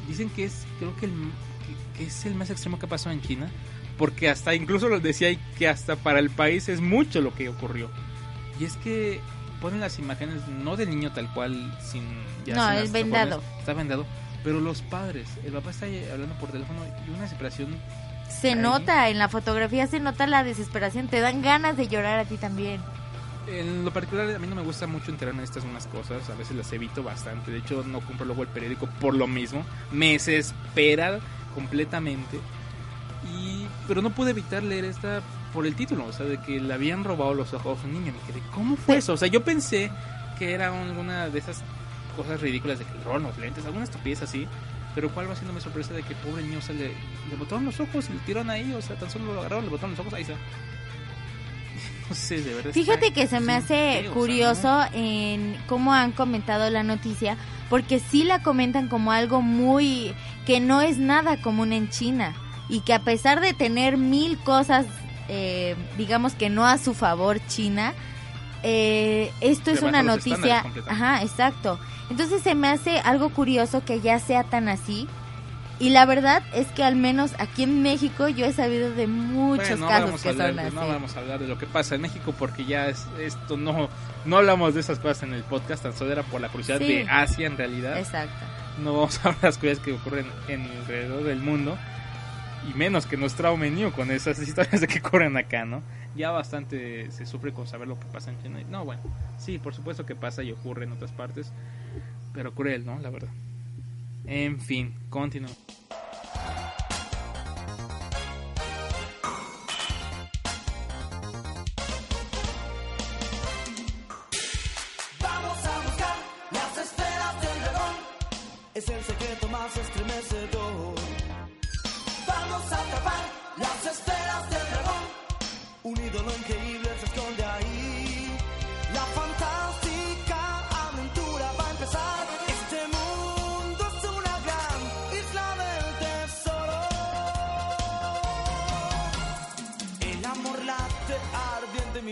dicen 0.07 0.29
que 0.29 0.45
es, 0.45 0.65
creo 0.79 0.95
que, 0.97 1.05
el, 1.07 1.11
que, 1.13 1.97
que 1.99 2.05
es 2.07 2.25
el 2.25 2.35
más 2.35 2.49
extremo 2.49 2.79
que 2.79 2.87
pasó 2.87 3.11
en 3.11 3.21
China, 3.21 3.49
porque 3.97 4.29
hasta 4.29 4.55
incluso 4.55 4.87
lo 4.89 4.99
decía 4.99 5.29
que 5.57 5.67
hasta 5.67 5.95
para 5.97 6.19
el 6.19 6.29
país 6.29 6.69
es 6.69 6.79
mucho 6.81 7.21
lo 7.21 7.33
que 7.33 7.49
ocurrió. 7.49 7.89
Y 8.59 8.65
es 8.65 8.75
que 8.77 9.19
ponen 9.61 9.81
las 9.81 9.99
imágenes 9.99 10.47
no 10.47 10.77
del 10.77 10.89
niño 10.89 11.11
tal 11.11 11.31
cual, 11.33 11.77
sin 11.81 12.03
ya 12.45 12.55
No, 12.55 12.71
es 12.71 12.91
vendado. 12.91 13.43
está 13.59 13.73
vendado, 13.73 14.05
pero 14.43 14.59
los 14.61 14.81
padres, 14.81 15.27
el 15.45 15.51
papá 15.51 15.71
está 15.71 15.85
hablando 16.13 16.33
por 16.39 16.51
teléfono 16.51 16.79
y 17.05 17.09
una 17.09 17.23
desesperación. 17.23 17.75
Se 18.29 18.49
Ahí. 18.49 18.55
nota, 18.55 19.09
en 19.09 19.17
la 19.17 19.27
fotografía 19.27 19.85
se 19.87 19.99
nota 19.99 20.27
la 20.27 20.43
desesperación, 20.43 21.07
te 21.07 21.19
dan 21.19 21.41
ganas 21.41 21.75
de 21.77 21.87
llorar 21.87 22.19
a 22.19 22.25
ti 22.25 22.37
también. 22.37 22.79
En 23.49 23.83
lo 23.83 23.91
particular 23.91 24.29
a 24.35 24.39
mí 24.39 24.47
no 24.47 24.55
me 24.55 24.61
gusta 24.61 24.85
mucho 24.85 25.11
enterarme 25.11 25.39
de 25.39 25.45
estas 25.45 25.63
unas 25.63 25.87
cosas, 25.87 26.29
a 26.29 26.35
veces 26.35 26.55
las 26.55 26.71
evito 26.71 27.01
bastante, 27.01 27.51
de 27.51 27.57
hecho 27.57 27.83
no 27.83 27.99
compro 28.01 28.25
luego 28.25 28.43
el 28.43 28.49
periódico 28.49 28.87
por 28.99 29.15
lo 29.15 29.27
mismo, 29.27 29.65
me 29.91 30.11
desespera 30.13 31.19
completamente. 31.55 32.39
Y 33.33 33.65
pero 33.87 34.01
no 34.01 34.11
pude 34.11 34.31
evitar 34.31 34.61
leer 34.61 34.85
esta 34.85 35.21
por 35.53 35.65
el 35.65 35.75
título, 35.75 36.05
o 36.05 36.13
sea, 36.13 36.27
de 36.27 36.39
que 36.39 36.59
le 36.59 36.73
habían 36.73 37.03
robado 37.03 37.33
los 37.33 37.53
ojos 37.53 37.79
a 37.83 37.87
un 37.87 37.93
niño, 37.93 38.13
me 38.13 38.31
quedé, 38.31 38.43
¿cómo 38.53 38.75
fue 38.75 38.97
eso? 38.97 39.13
O 39.13 39.17
sea, 39.17 39.27
yo 39.27 39.43
pensé 39.43 39.91
que 40.37 40.53
era 40.53 40.67
alguna 40.67 41.27
de 41.29 41.39
esas 41.39 41.63
cosas 42.15 42.39
ridículas 42.39 42.77
de 42.77 42.85
que 42.85 42.91
roban 43.03 43.23
los 43.23 43.37
lentes, 43.39 43.65
alguna 43.65 43.85
estupidez 43.85 44.21
así, 44.21 44.47
pero 44.93 45.09
cuál 45.09 45.29
va 45.29 45.35
siendo 45.35 45.53
mi 45.53 45.61
sorpresa 45.61 45.93
de 45.93 46.03
que 46.03 46.13
pobre 46.15 46.43
niño 46.43 46.61
se 46.61 46.73
le, 46.73 46.93
le 47.29 47.35
botaron 47.37 47.65
los 47.65 47.79
ojos 47.79 48.09
y 48.09 48.13
le 48.13 48.19
tiraron 48.19 48.49
ahí, 48.49 48.73
o 48.73 48.81
sea, 48.81 48.95
tan 48.95 49.09
solo 49.09 49.33
lo 49.33 49.39
agarraron, 49.39 49.65
le 49.65 49.71
botaron 49.71 49.91
los 49.91 49.99
ojos, 49.99 50.13
ahí 50.13 50.21
está. 50.21 50.35
No 52.09 52.15
sé, 52.15 52.41
de 52.41 52.53
verdad. 52.55 52.71
Fíjate 52.71 53.13
que 53.13 53.27
se 53.27 53.39
me 53.39 53.53
hace 53.53 54.09
curioso 54.13 54.81
en 54.93 55.55
cómo 55.67 55.93
han 55.93 56.11
comentado 56.11 56.69
la 56.69 56.83
noticia, 56.83 57.37
porque 57.69 57.99
sí 57.99 58.23
la 58.23 58.41
comentan 58.41 58.87
como 58.87 59.11
algo 59.11 59.41
muy 59.41 60.13
que 60.45 60.59
no 60.59 60.81
es 60.81 60.97
nada 60.97 61.37
común 61.41 61.71
en 61.71 61.89
China 61.89 62.33
y 62.67 62.81
que 62.81 62.93
a 62.93 62.99
pesar 62.99 63.41
de 63.41 63.53
tener 63.53 63.97
mil 63.97 64.37
cosas, 64.39 64.85
eh, 65.27 65.75
digamos 65.97 66.33
que 66.33 66.49
no 66.49 66.65
a 66.65 66.77
su 66.77 66.93
favor 66.93 67.39
China, 67.47 67.93
eh, 68.63 69.31
esto 69.41 69.71
es 69.71 69.81
una 69.81 70.03
noticia, 70.03 70.65
ajá, 70.87 71.21
exacto. 71.21 71.79
Entonces 72.09 72.41
se 72.41 72.55
me 72.55 72.67
hace 72.67 72.99
algo 72.99 73.29
curioso 73.29 73.85
que 73.85 74.01
ya 74.01 74.19
sea 74.19 74.43
tan 74.43 74.67
así. 74.67 75.07
Y 75.79 75.91
la 75.91 76.05
verdad 76.05 76.43
es 76.53 76.67
que 76.67 76.83
al 76.83 76.95
menos 76.97 77.31
aquí 77.39 77.63
en 77.63 77.81
México 77.81 78.27
yo 78.27 78.45
he 78.45 78.51
sabido 78.51 78.91
de 78.91 79.07
muchos 79.07 79.69
Bueno, 79.69 79.85
no 79.85 79.87
casos 79.87 80.21
que 80.21 80.29
hablar, 80.29 80.49
son 80.49 80.59
así. 80.59 80.75
no 80.75 80.87
vamos 80.87 81.15
a 81.15 81.19
hablar 81.19 81.39
de 81.39 81.47
lo 81.47 81.57
que 81.57 81.65
pasa 81.67 81.95
en 81.95 82.01
México 82.01 82.33
porque 82.37 82.65
ya 82.65 82.87
es, 82.89 83.05
esto 83.19 83.55
no 83.55 83.87
no 84.25 84.37
hablamos 84.37 84.73
de 84.73 84.81
esas 84.81 84.99
cosas 84.99 85.23
en 85.23 85.33
el 85.33 85.43
podcast, 85.43 85.83
tan 85.83 85.93
solo 85.93 86.11
era 86.11 86.23
por 86.23 86.41
la 86.41 86.49
curiosidad 86.49 86.79
Sí. 86.79 86.87
de 86.87 87.07
Asia 87.09 87.47
en 87.47 87.55
realidad. 87.57 87.97
Exacto. 87.97 88.45
No 88.83 88.93
vamos 88.93 89.17
a 89.19 89.29
hablar 89.29 89.39
de 89.41 89.47
las 89.47 89.57
cosas 89.57 89.79
que 89.79 89.93
ocurren 89.93 90.25
en 90.49 90.63
alrededor 90.63 91.23
del 91.23 91.39
mundo 91.39 91.77
y 92.69 92.77
menos 92.77 93.05
que 93.05 93.15
nos 93.15 93.35
traumen 93.35 93.89
con 93.91 94.11
esas 94.11 94.37
historias 94.45 94.81
de 94.81 94.87
que 94.87 94.99
ocurren 94.99 95.37
acá, 95.37 95.63
¿no? 95.63 95.81
Ya 96.17 96.31
bastante 96.31 97.09
se 97.11 97.25
sufre 97.25 97.53
con 97.53 97.67
saber 97.67 97.87
lo 97.87 97.97
que 97.97 98.05
pasa 98.07 98.31
en 98.31 98.41
China. 98.43 98.59
No, 98.69 98.83
bueno, 98.83 99.01
sí, 99.37 99.57
por 99.59 99.73
supuesto 99.73 100.05
que 100.05 100.15
pasa 100.15 100.43
y 100.43 100.51
ocurre 100.51 100.83
en 100.83 100.91
otras 100.91 101.11
partes, 101.13 101.53
pero 102.33 102.53
cruel, 102.53 102.85
¿no? 102.85 102.99
La 102.99 103.09
verdad. 103.09 103.29
En 104.31 104.59
fin, 104.59 104.93
continúo. 105.09 105.49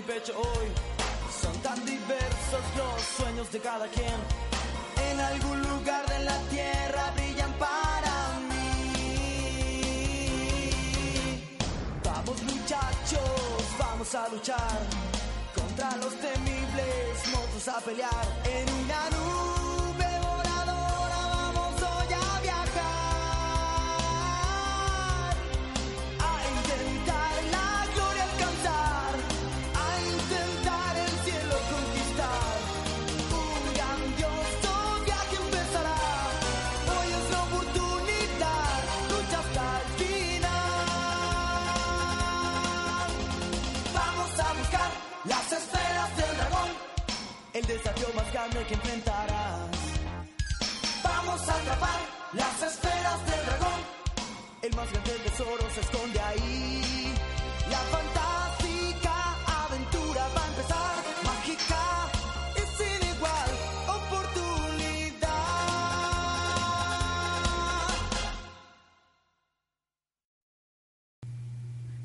Hoy. 0.10 0.68
Son 1.42 1.54
tan 1.62 1.86
diversos 1.86 2.62
los 2.78 3.02
sueños 3.18 3.52
de 3.52 3.60
cada 3.60 3.88
quien. 3.90 4.16
En 5.12 5.20
algún 5.20 5.62
lugar 5.64 6.08
de 6.08 6.20
la 6.24 6.40
tierra 6.50 7.12
brillan 7.16 7.52
para 7.60 8.40
mí. 8.50 9.84
Vamos 12.06 12.42
muchachos, 12.44 13.66
vamos 13.78 14.16
a 14.16 14.30
luchar 14.30 14.80
contra 15.54 15.98
los 15.98 16.16
temibles 16.16 17.28
monstruos 17.34 17.68
a 17.68 17.82
pelear. 17.82 18.26
En 18.46 18.70
una 18.86 19.10
nube 19.10 19.27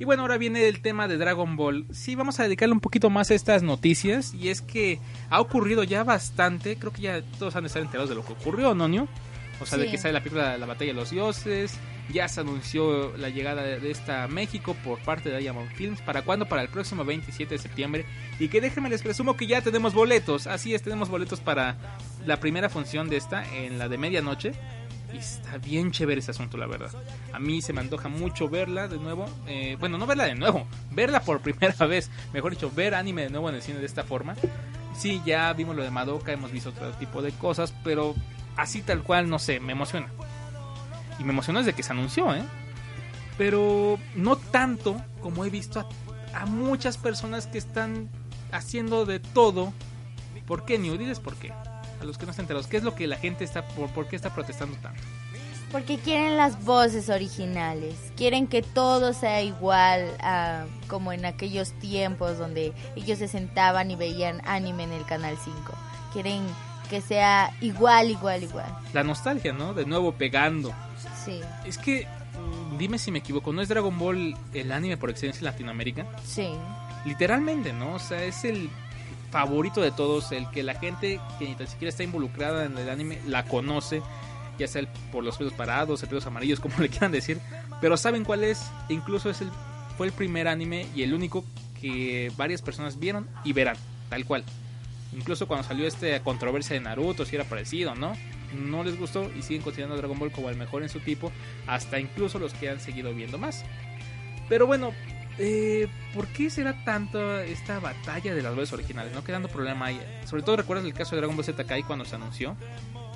Y 0.02 0.04
bueno, 0.04 0.22
ahora 0.22 0.36
viene 0.36 0.66
el 0.66 0.80
tema 0.80 1.06
de 1.06 1.16
Dragon 1.16 1.54
Ball. 1.54 1.86
Sí, 1.92 2.16
vamos 2.16 2.40
a 2.40 2.42
dedicarle 2.42 2.72
un 2.72 2.80
poquito 2.80 3.08
más 3.08 3.30
a 3.30 3.34
estas 3.34 3.62
noticias. 3.62 4.34
Y 4.34 4.48
es 4.48 4.60
que 4.60 4.98
ha 5.30 5.40
ocurrido 5.40 5.84
ya 5.84 6.02
bastante. 6.02 6.74
Creo 6.74 6.92
que 6.92 7.02
ya 7.02 7.22
todos 7.38 7.54
han 7.54 7.62
de 7.62 7.68
estar 7.68 7.80
enterados 7.80 8.08
de 8.08 8.16
lo 8.16 8.24
que 8.24 8.32
ocurrió, 8.32 8.74
¿no, 8.74 8.88
Nio? 8.88 9.06
O 9.60 9.64
sea, 9.64 9.78
de 9.78 9.88
que 9.88 9.98
sale 9.98 10.14
la 10.14 10.18
película 10.18 10.58
La 10.58 10.66
Batalla 10.66 10.90
de 10.90 10.98
los 10.98 11.10
Dioses. 11.10 11.78
Ya 12.12 12.26
se 12.26 12.40
anunció 12.40 13.16
la 13.16 13.28
llegada 13.28 13.62
de 13.62 13.90
esta 13.92 14.24
a 14.24 14.28
México 14.28 14.74
por 14.82 14.98
parte 14.98 15.30
de 15.30 15.38
Diamond 15.38 15.70
Films. 15.70 16.00
¿Para 16.00 16.22
cuándo? 16.22 16.46
Para 16.46 16.62
el 16.62 16.68
próximo 16.68 17.04
27 17.04 17.54
de 17.54 17.58
septiembre. 17.58 18.04
Y 18.40 18.48
que 18.48 18.60
déjenme 18.60 18.90
les 18.90 19.02
presumo 19.02 19.36
que 19.36 19.46
ya 19.46 19.62
tenemos 19.62 19.94
boletos. 19.94 20.48
Así 20.48 20.74
es, 20.74 20.82
tenemos 20.82 21.10
boletos 21.10 21.38
para 21.38 21.76
la 22.26 22.40
primera 22.40 22.68
función 22.68 23.08
de 23.08 23.18
esta 23.18 23.44
en 23.56 23.78
la 23.78 23.88
de 23.88 23.98
medianoche. 23.98 24.50
Y 25.12 25.18
está 25.18 25.58
bien 25.58 25.90
chévere 25.90 26.20
ese 26.20 26.30
asunto, 26.30 26.56
la 26.56 26.66
verdad. 26.66 26.90
A 27.32 27.38
mí 27.38 27.60
se 27.60 27.72
me 27.72 27.80
antoja 27.80 28.08
mucho 28.08 28.48
verla 28.48 28.88
de 28.88 28.98
nuevo. 28.98 29.26
Eh, 29.46 29.76
bueno, 29.78 29.98
no 29.98 30.06
verla 30.06 30.24
de 30.24 30.34
nuevo, 30.34 30.66
verla 30.90 31.20
por 31.20 31.40
primera 31.40 31.86
vez. 31.86 32.10
Mejor 32.32 32.52
dicho, 32.52 32.70
ver 32.70 32.94
anime 32.94 33.22
de 33.22 33.30
nuevo 33.30 33.48
en 33.48 33.56
el 33.56 33.62
cine 33.62 33.78
de 33.78 33.86
esta 33.86 34.04
forma. 34.04 34.34
Sí, 34.96 35.22
ya 35.24 35.52
vimos 35.52 35.76
lo 35.76 35.82
de 35.82 35.90
Madoka, 35.90 36.32
hemos 36.32 36.52
visto 36.52 36.70
otro 36.70 36.90
tipo 36.92 37.22
de 37.22 37.32
cosas, 37.32 37.74
pero 37.82 38.14
así 38.56 38.82
tal 38.82 39.02
cual, 39.02 39.28
no 39.28 39.38
sé, 39.38 39.60
me 39.60 39.72
emociona. 39.72 40.08
Y 41.18 41.24
me 41.24 41.32
emociona 41.32 41.60
desde 41.60 41.72
que 41.72 41.82
se 41.82 41.92
anunció, 41.92 42.34
¿eh? 42.34 42.42
Pero 43.38 43.98
no 44.14 44.36
tanto 44.36 45.00
como 45.20 45.44
he 45.44 45.50
visto 45.50 45.88
a, 46.34 46.46
muchas 46.46 46.98
personas 46.98 47.46
que 47.46 47.58
están 47.58 48.10
haciendo 48.50 49.06
de 49.06 49.20
todo. 49.20 49.72
¿Por 50.46 50.64
qué, 50.64 50.78
New? 50.78 50.96
Diles 50.96 51.20
por 51.20 51.36
qué. 51.36 51.52
A 52.02 52.04
los 52.04 52.18
que 52.18 52.26
no 52.26 52.30
están 52.30 52.44
enterados, 52.44 52.66
¿qué 52.66 52.76
es 52.76 52.82
lo 52.82 52.94
que 52.96 53.06
la 53.06 53.16
gente 53.16 53.44
está, 53.44 53.64
por, 53.64 53.88
por 53.90 54.08
qué 54.08 54.16
está 54.16 54.34
protestando 54.34 54.76
tanto? 54.78 55.00
Porque 55.70 55.98
quieren 55.98 56.36
las 56.36 56.62
voces 56.64 57.08
originales, 57.08 57.94
quieren 58.16 58.46
que 58.48 58.60
todo 58.60 59.14
sea 59.14 59.40
igual 59.40 60.10
a 60.20 60.66
como 60.88 61.12
en 61.12 61.24
aquellos 61.24 61.72
tiempos 61.78 62.36
donde 62.38 62.72
ellos 62.96 63.18
se 63.18 63.28
sentaban 63.28 63.90
y 63.90 63.96
veían 63.96 64.42
anime 64.44 64.82
en 64.82 64.92
el 64.92 65.06
canal 65.06 65.38
5. 65.42 65.58
Quieren 66.12 66.42
que 66.90 67.00
sea 67.00 67.56
igual, 67.62 68.10
igual, 68.10 68.42
igual. 68.42 68.66
La 68.92 69.02
nostalgia, 69.02 69.52
¿no? 69.54 69.72
De 69.72 69.86
nuevo 69.86 70.12
pegando. 70.12 70.74
Sí, 71.24 71.40
Es 71.64 71.78
que, 71.78 72.06
mm, 72.06 72.76
dime 72.76 72.98
si 72.98 73.10
me 73.12 73.20
equivoco, 73.20 73.52
¿no 73.52 73.62
es 73.62 73.68
Dragon 73.68 73.96
Ball 73.96 74.36
el 74.52 74.72
anime 74.72 74.96
por 74.98 75.08
excelencia 75.08 75.38
en 75.38 75.44
Latinoamérica? 75.44 76.04
sí. 76.26 76.50
Literalmente, 77.04 77.72
¿no? 77.72 77.94
O 77.94 77.98
sea, 77.98 78.22
es 78.22 78.44
el 78.44 78.70
favorito 79.32 79.80
de 79.80 79.90
todos, 79.90 80.30
el 80.30 80.48
que 80.50 80.62
la 80.62 80.74
gente 80.74 81.18
que 81.40 81.46
ni 81.48 81.54
tan 81.56 81.66
siquiera 81.66 81.88
está 81.88 82.04
involucrada 82.04 82.64
en 82.66 82.78
el 82.78 82.88
anime 82.88 83.18
la 83.26 83.44
conoce, 83.44 84.00
ya 84.58 84.68
sea 84.68 84.82
el- 84.82 84.88
por 85.10 85.24
los 85.24 85.36
pelos 85.38 85.54
parados, 85.54 86.02
el 86.02 86.08
pelos 86.08 86.26
amarillos, 86.26 86.60
como 86.60 86.76
le 86.78 86.88
quieran 86.88 87.10
decir, 87.10 87.40
pero 87.80 87.96
saben 87.96 88.24
cuál 88.24 88.44
es, 88.44 88.62
incluso 88.88 89.30
es 89.30 89.40
el, 89.40 89.50
fue 89.96 90.06
el 90.06 90.12
primer 90.12 90.46
anime 90.46 90.86
y 90.94 91.02
el 91.02 91.14
único 91.14 91.44
que 91.80 92.30
varias 92.36 92.62
personas 92.62 93.00
vieron 93.00 93.26
y 93.42 93.52
verán, 93.52 93.76
tal 94.08 94.24
cual. 94.24 94.44
Incluso 95.14 95.48
cuando 95.48 95.66
salió 95.66 95.86
esta 95.86 96.22
controversia 96.22 96.74
de 96.74 96.80
Naruto, 96.80 97.24
si 97.26 97.34
era 97.34 97.44
parecido, 97.44 97.94
¿no? 97.94 98.12
No 98.54 98.84
les 98.84 98.98
gustó 98.98 99.30
y 99.36 99.42
siguen 99.42 99.62
considerando 99.62 99.94
a 99.94 99.98
Dragon 99.98 100.18
Ball 100.18 100.30
como 100.30 100.48
el 100.50 100.56
mejor 100.56 100.82
en 100.82 100.88
su 100.90 101.00
tipo, 101.00 101.32
hasta 101.66 101.98
incluso 101.98 102.38
los 102.38 102.52
que 102.54 102.68
han 102.70 102.80
seguido 102.80 103.12
viendo 103.14 103.36
más. 103.38 103.64
Pero 104.48 104.66
bueno, 104.66 104.92
eh, 105.38 105.88
¿por 106.14 106.26
qué 106.28 106.50
será 106.50 106.84
tanto 106.84 107.38
esta 107.40 107.80
batalla 107.80 108.34
de 108.34 108.42
las 108.42 108.54
voces 108.54 108.72
originales? 108.72 109.12
No 109.14 109.24
quedando 109.24 109.48
problema 109.48 109.86
ahí. 109.86 110.00
Sobre 110.26 110.42
todo 110.42 110.56
recuerdas 110.56 110.84
el 110.86 110.94
caso 110.94 111.14
de 111.14 111.18
Dragon 111.20 111.36
Ball 111.36 111.44
Z 111.44 111.64
Kai 111.64 111.82
cuando 111.82 112.04
se 112.04 112.14
anunció. 112.16 112.56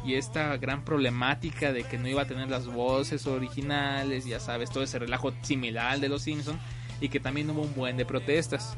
Y 0.05 0.15
esta 0.15 0.57
gran 0.57 0.85
problemática 0.85 1.73
de 1.73 1.83
que 1.83 1.99
no 1.99 2.07
iba 2.07 2.23
a 2.23 2.27
tener 2.27 2.49
las 2.49 2.67
voces 2.67 3.27
originales, 3.27 4.25
ya 4.25 4.39
sabes, 4.39 4.71
todo 4.71 4.85
ese 4.85 4.99
relajo 5.01 5.33
similar 5.43 5.99
de 5.99 6.09
los 6.09 6.23
Simpsons. 6.23 6.59
Y 7.01 7.09
que 7.09 7.21
también 7.21 7.51
hubo 7.51 7.63
un 7.63 7.75
buen 7.75 7.97
de 7.97 8.07
protestas. 8.07 8.77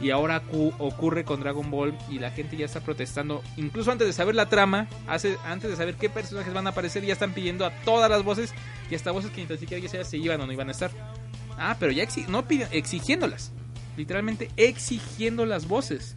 Y 0.00 0.10
ahora 0.10 0.40
cu- 0.40 0.72
ocurre 0.78 1.24
con 1.24 1.40
Dragon 1.40 1.68
Ball 1.72 1.98
y 2.08 2.20
la 2.20 2.30
gente 2.30 2.56
ya 2.56 2.66
está 2.66 2.80
protestando. 2.80 3.42
Incluso 3.56 3.90
antes 3.90 4.06
de 4.06 4.12
saber 4.12 4.36
la 4.36 4.48
trama, 4.48 4.86
hace, 5.08 5.36
antes 5.44 5.68
de 5.68 5.76
saber 5.76 5.96
qué 5.96 6.08
personajes 6.08 6.54
van 6.54 6.68
a 6.68 6.70
aparecer, 6.70 7.04
ya 7.04 7.12
están 7.12 7.32
pidiendo 7.32 7.66
a 7.66 7.70
todas 7.82 8.08
las 8.08 8.22
voces. 8.22 8.54
Y 8.88 8.94
hasta 8.94 9.10
voces 9.10 9.32
que 9.32 9.40
ni 9.40 9.48
tan 9.48 9.58
siquiera 9.58 10.04
si 10.04 10.16
iban 10.18 10.40
o 10.40 10.46
no 10.46 10.52
iban 10.52 10.68
a 10.68 10.70
estar. 10.72 10.92
Ah, 11.58 11.76
pero 11.78 11.92
ya 11.92 12.04
exi- 12.04 12.26
no 12.28 12.44
exigiéndolas. 12.70 13.52
Literalmente 13.96 14.50
exigiendo 14.56 15.44
las 15.44 15.66
voces. 15.66 16.14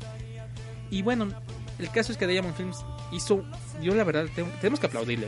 Y 0.91 1.01
bueno, 1.01 1.29
el 1.79 1.89
caso 1.89 2.11
es 2.11 2.17
que 2.17 2.27
Diamond 2.27 2.55
Films 2.55 2.77
hizo. 3.11 3.43
Yo 3.81 3.95
la 3.95 4.03
verdad, 4.03 4.25
tenemos 4.59 4.79
que 4.79 4.85
aplaudirle. 4.85 5.27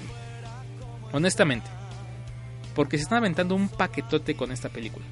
Honestamente. 1.11 1.67
Porque 2.75 2.97
se 2.97 3.03
están 3.03 3.19
aventando 3.19 3.55
un 3.55 3.69
paquetote 3.69 4.35
con 4.35 4.51
esta 4.51 4.69
película. 4.69 5.05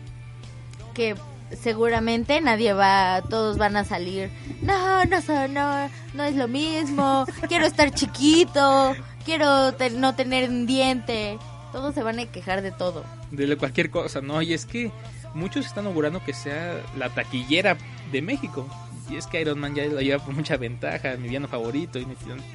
que 0.93 1.15
seguramente 1.61 2.39
nadie 2.41 2.73
va, 2.73 3.21
todos 3.29 3.57
van 3.57 3.75
a 3.77 3.83
salir. 3.83 4.29
No, 4.61 5.03
no, 5.05 5.47
no, 5.47 5.89
no 6.13 6.23
es 6.23 6.35
lo 6.35 6.47
mismo. 6.47 7.25
Quiero 7.47 7.65
estar 7.65 7.91
chiquito. 7.91 8.95
Quiero 9.25 9.71
no 9.97 10.15
tener 10.15 10.49
un 10.49 10.65
diente. 10.65 11.37
Todos 11.71 11.93
se 11.93 12.03
van 12.03 12.19
a 12.19 12.25
quejar 12.25 12.61
de 12.61 12.71
todo. 12.71 13.03
De 13.31 13.55
cualquier 13.57 13.89
cosa, 13.89 14.21
¿no? 14.21 14.41
Y 14.41 14.53
es 14.53 14.65
que 14.65 14.91
muchos 15.33 15.65
están 15.65 15.85
augurando 15.85 16.23
que 16.23 16.33
sea 16.33 16.81
la 16.97 17.09
taquillera 17.09 17.77
de 18.11 18.21
México. 18.21 18.67
Y 19.09 19.17
es 19.17 19.27
que 19.27 19.41
Iron 19.41 19.59
Man 19.59 19.75
ya 19.75 19.83
la 19.85 20.01
lleva 20.01 20.23
por 20.23 20.33
mucha 20.33 20.55
ventaja, 20.55 21.17
mi 21.17 21.27
villano 21.27 21.49
favorito, 21.49 21.99
y 21.99 22.05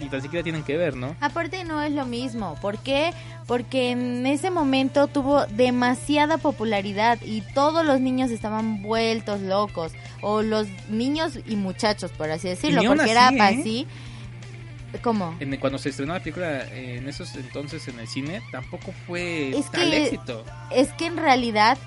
ni, 0.00 0.08
tan 0.08 0.22
siquiera 0.22 0.42
tienen 0.42 0.62
que 0.62 0.78
ver, 0.78 0.96
¿no? 0.96 1.14
Aparte 1.20 1.64
no 1.64 1.82
es 1.82 1.92
lo 1.92 2.06
mismo. 2.06 2.56
¿Por 2.62 2.78
qué? 2.78 3.12
Porque 3.46 3.90
en 3.90 4.24
ese 4.26 4.50
momento 4.50 5.06
tuvo 5.06 5.44
demasiada 5.46 6.38
popularidad 6.38 7.18
y 7.22 7.42
todos 7.52 7.84
los 7.84 8.00
niños 8.00 8.30
estaban 8.30 8.82
vueltos 8.82 9.42
locos. 9.42 9.92
O 10.22 10.40
los 10.40 10.66
niños 10.88 11.38
y 11.46 11.56
muchachos, 11.56 12.10
por 12.12 12.30
así 12.30 12.48
decirlo. 12.48 12.82
Porque 12.86 13.10
era 13.10 13.28
así, 13.28 13.80
¿eh? 13.80 13.86
¿Cómo? 14.98 15.34
En- 15.40 15.56
cuando 15.58 15.78
se 15.78 15.90
estrenó 15.90 16.14
la 16.14 16.20
película 16.20 16.64
eh, 16.72 16.96
en 16.98 17.08
esos 17.08 17.34
entonces 17.36 17.86
en 17.88 17.98
el 18.00 18.08
cine, 18.08 18.42
tampoco 18.52 18.92
fue 19.06 19.50
Es 19.56 19.70
tal 19.70 19.90
que- 19.90 20.04
éxito. 20.04 20.44
Es 20.70 20.92
que 20.92 21.06
en 21.06 21.16
realidad 21.16 21.78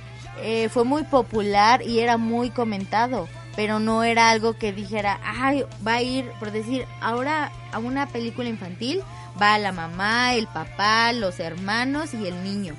eh, 0.41 0.69
fue 0.69 0.83
muy 0.85 1.03
popular 1.03 1.81
y 1.81 1.99
era 1.99 2.17
muy 2.17 2.49
comentado, 2.49 3.27
pero 3.55 3.79
no 3.79 4.03
era 4.03 4.29
algo 4.29 4.57
que 4.57 4.71
dijera, 4.71 5.19
ay, 5.23 5.63
va 5.85 5.95
a 5.95 6.01
ir, 6.01 6.25
por 6.39 6.51
decir, 6.51 6.85
ahora 7.01 7.51
a 7.73 7.79
una 7.79 8.07
película 8.07 8.47
infantil 8.47 9.01
va 9.41 9.57
la 9.57 9.71
mamá, 9.71 10.33
el 10.35 10.47
papá, 10.47 11.11
los 11.13 11.39
hermanos 11.39 12.13
y 12.13 12.27
el 12.27 12.43
niño. 12.43 12.73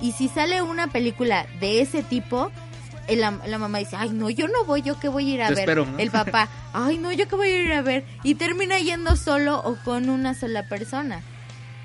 Y 0.00 0.12
si 0.12 0.28
sale 0.28 0.60
una 0.60 0.88
película 0.88 1.46
de 1.60 1.80
ese 1.80 2.02
tipo, 2.02 2.50
la, 3.08 3.38
la 3.46 3.58
mamá 3.58 3.78
dice, 3.78 3.96
ay, 3.96 4.10
no, 4.10 4.30
yo 4.30 4.48
no 4.48 4.64
voy, 4.64 4.82
yo 4.82 4.98
que 4.98 5.08
voy 5.08 5.30
a 5.30 5.34
ir 5.34 5.42
a 5.42 5.48
Te 5.48 5.54
ver. 5.54 5.60
espero, 5.60 5.86
¿no? 5.86 5.98
El 5.98 6.10
papá, 6.10 6.48
ay, 6.72 6.98
no, 6.98 7.12
yo 7.12 7.28
que 7.28 7.36
voy 7.36 7.48
a 7.48 7.62
ir 7.62 7.72
a 7.72 7.82
ver. 7.82 8.04
Y 8.24 8.34
termina 8.34 8.78
yendo 8.78 9.16
solo 9.16 9.60
o 9.60 9.76
con 9.84 10.08
una 10.08 10.34
sola 10.34 10.68
persona 10.68 11.22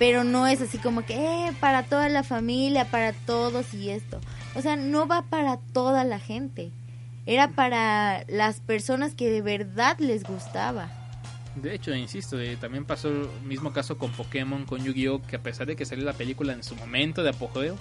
pero 0.01 0.23
no 0.23 0.47
es 0.47 0.59
así 0.61 0.79
como 0.79 1.05
que 1.05 1.13
eh, 1.13 1.53
para 1.59 1.83
toda 1.83 2.09
la 2.09 2.23
familia, 2.23 2.85
para 2.85 3.13
todos 3.13 3.71
y 3.75 3.91
esto. 3.91 4.19
O 4.55 4.61
sea, 4.63 4.75
no 4.75 5.05
va 5.05 5.21
para 5.21 5.57
toda 5.73 6.03
la 6.03 6.17
gente. 6.17 6.71
Era 7.27 7.49
para 7.49 8.23
las 8.27 8.61
personas 8.61 9.13
que 9.13 9.29
de 9.29 9.43
verdad 9.43 9.99
les 9.99 10.23
gustaba. 10.23 10.89
De 11.55 11.75
hecho, 11.75 11.93
insisto, 11.93 12.39
eh, 12.39 12.57
también 12.59 12.83
pasó 12.85 13.09
el 13.09 13.27
mismo 13.45 13.73
caso 13.73 13.99
con 13.99 14.11
Pokémon, 14.11 14.65
con 14.65 14.83
Yu-Gi-Oh, 14.83 15.21
que 15.21 15.35
a 15.35 15.43
pesar 15.43 15.67
de 15.67 15.75
que 15.75 15.85
salió 15.85 16.03
la 16.03 16.13
película 16.13 16.53
en 16.53 16.63
su 16.63 16.75
momento 16.75 17.21
de 17.21 17.29
apogeo, 17.29 17.75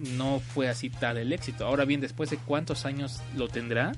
no 0.00 0.40
fue 0.40 0.68
así 0.68 0.90
tal 0.90 1.18
el 1.18 1.32
éxito. 1.32 1.66
Ahora 1.66 1.84
bien, 1.84 2.00
después 2.00 2.30
de 2.30 2.38
cuántos 2.38 2.86
años 2.86 3.20
lo 3.36 3.48
tendrá, 3.48 3.92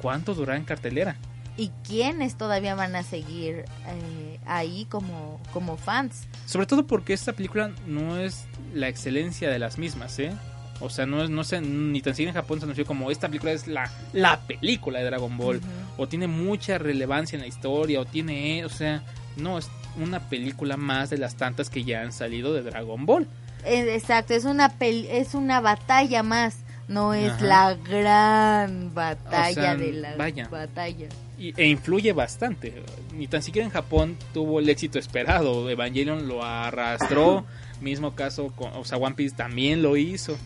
cuánto 0.00 0.34
durará 0.34 0.58
en 0.58 0.64
cartelera. 0.64 1.16
¿Y 1.56 1.70
quiénes 1.86 2.36
todavía 2.36 2.74
van 2.74 2.96
a 2.96 3.02
seguir 3.02 3.64
eh, 3.86 4.40
ahí 4.46 4.86
como, 4.88 5.40
como 5.52 5.76
fans? 5.76 6.26
Sobre 6.46 6.66
todo 6.66 6.86
porque 6.86 7.12
esta 7.12 7.32
película 7.32 7.72
no 7.86 8.16
es 8.16 8.46
la 8.72 8.88
excelencia 8.88 9.50
de 9.50 9.58
las 9.58 9.76
mismas, 9.76 10.18
¿eh? 10.18 10.32
O 10.80 10.88
sea, 10.88 11.04
no 11.04 11.22
es, 11.22 11.28
no 11.28 11.44
sé, 11.44 11.60
ni 11.60 12.00
tan 12.00 12.14
siquiera 12.14 12.30
en 12.30 12.34
Japón 12.34 12.58
se 12.58 12.64
anunció 12.64 12.86
como 12.86 13.10
esta 13.10 13.28
película 13.28 13.52
es 13.52 13.66
la, 13.66 13.90
la 14.14 14.40
película 14.40 15.00
de 15.00 15.04
Dragon 15.04 15.36
Ball. 15.36 15.60
O 15.98 16.08
tiene 16.08 16.26
mucha 16.26 16.78
relevancia 16.78 17.36
en 17.36 17.42
la 17.42 17.48
historia, 17.48 18.00
o 18.00 18.06
tiene, 18.06 18.64
o 18.64 18.70
sea, 18.70 19.02
no, 19.36 19.58
es 19.58 19.68
una 20.00 20.30
película 20.30 20.78
más 20.78 21.10
de 21.10 21.18
las 21.18 21.36
tantas 21.36 21.68
que 21.68 21.84
ya 21.84 22.00
han 22.00 22.12
salido 22.12 22.54
de 22.54 22.62
Dragon 22.62 23.04
Ball. 23.04 23.26
Eh, 23.64 23.94
Exacto, 23.94 24.34
es 24.34 24.44
una 24.44 24.78
pel- 24.78 25.06
es 25.10 25.34
una 25.34 25.60
batalla 25.60 26.22
más, 26.22 26.56
no 26.88 27.14
es 27.14 27.32
Ajá. 27.32 27.44
la 27.44 27.74
gran 27.74 28.94
batalla 28.94 29.50
O 29.50 29.54
sea, 29.54 29.76
de 29.76 29.92
las 29.92 30.16
vaya. 30.16 30.48
batallas. 30.48 31.12
Y, 31.38 31.54
e 31.60 31.66
influye 31.68 32.12
bastante. 32.12 32.82
Ni 33.14 33.26
tan 33.26 33.42
siquiera 33.42 33.64
en 33.66 33.72
Japón 33.72 34.16
tuvo 34.34 34.60
el 34.60 34.68
éxito 34.68 34.98
esperado. 34.98 35.70
Evangelion 35.70 36.28
lo 36.28 36.44
arrastró. 36.44 37.46
Mismo 37.80 38.14
caso, 38.14 38.48
con, 38.54 38.72
o 38.74 38.84
sea, 38.84 38.98
One 38.98 39.14
Piece 39.14 39.34
también 39.36 39.82
lo 39.82 39.96
hizo. 39.96 40.36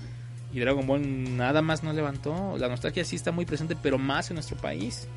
Y 0.53 0.61
Dragon 0.61 0.87
Ball 0.87 1.37
nada 1.37 1.63
más 1.63 1.83
no 1.83 1.93
levantó. 1.93 2.57
La 2.59 2.69
nostalgia 2.69 3.05
sí 3.05 3.17
está 3.17 3.33
muy 3.33 3.45
presente, 3.45 3.75
pero 3.81 3.99
más 3.99 4.31
en 4.31 4.35
nuestro 4.35 4.57
país. 4.57 5.09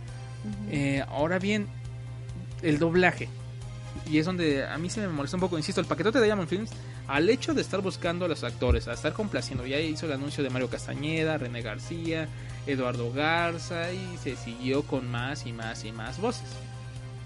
Eh, 0.72 1.04
ahora 1.10 1.38
bien, 1.38 1.68
el 2.64 2.80
doblaje. 2.80 3.30
Y 4.10 4.18
es 4.18 4.26
donde 4.26 4.66
a 4.66 4.78
mí 4.80 4.90
se 4.90 5.02
me 5.02 5.10
molesta 5.10 5.38
un 5.38 5.42
poco. 5.42 5.58
Insisto, 5.60 5.80
el 5.80 5.86
paquetote 5.86 6.18
de 6.18 6.26
Diamond 6.26 6.50
Films, 6.50 6.72
al 7.08 7.30
hecho 7.30 7.54
de 7.54 7.62
estar 7.62 7.82
buscando 7.82 8.26
a 8.26 8.28
los 8.28 8.44
actores, 8.44 8.88
a 8.88 8.94
estar 8.94 9.14
complaciendo, 9.14 9.66
ya 9.66 9.80
hizo 9.80 10.06
el 10.06 10.12
anuncio 10.14 10.44
de 10.44 10.50
Mario 10.50 10.70
Castañeda, 10.70 11.38
René 11.38 11.62
García, 11.62 12.28
Eduardo 12.66 13.12
Garza, 13.14 13.92
y 13.94 14.18
se 14.22 14.36
siguió 14.36 14.84
con 14.84 15.10
más 15.10 15.46
y 15.46 15.54
más 15.54 15.86
y 15.86 15.92
más 15.92 16.20
voces. 16.20 16.50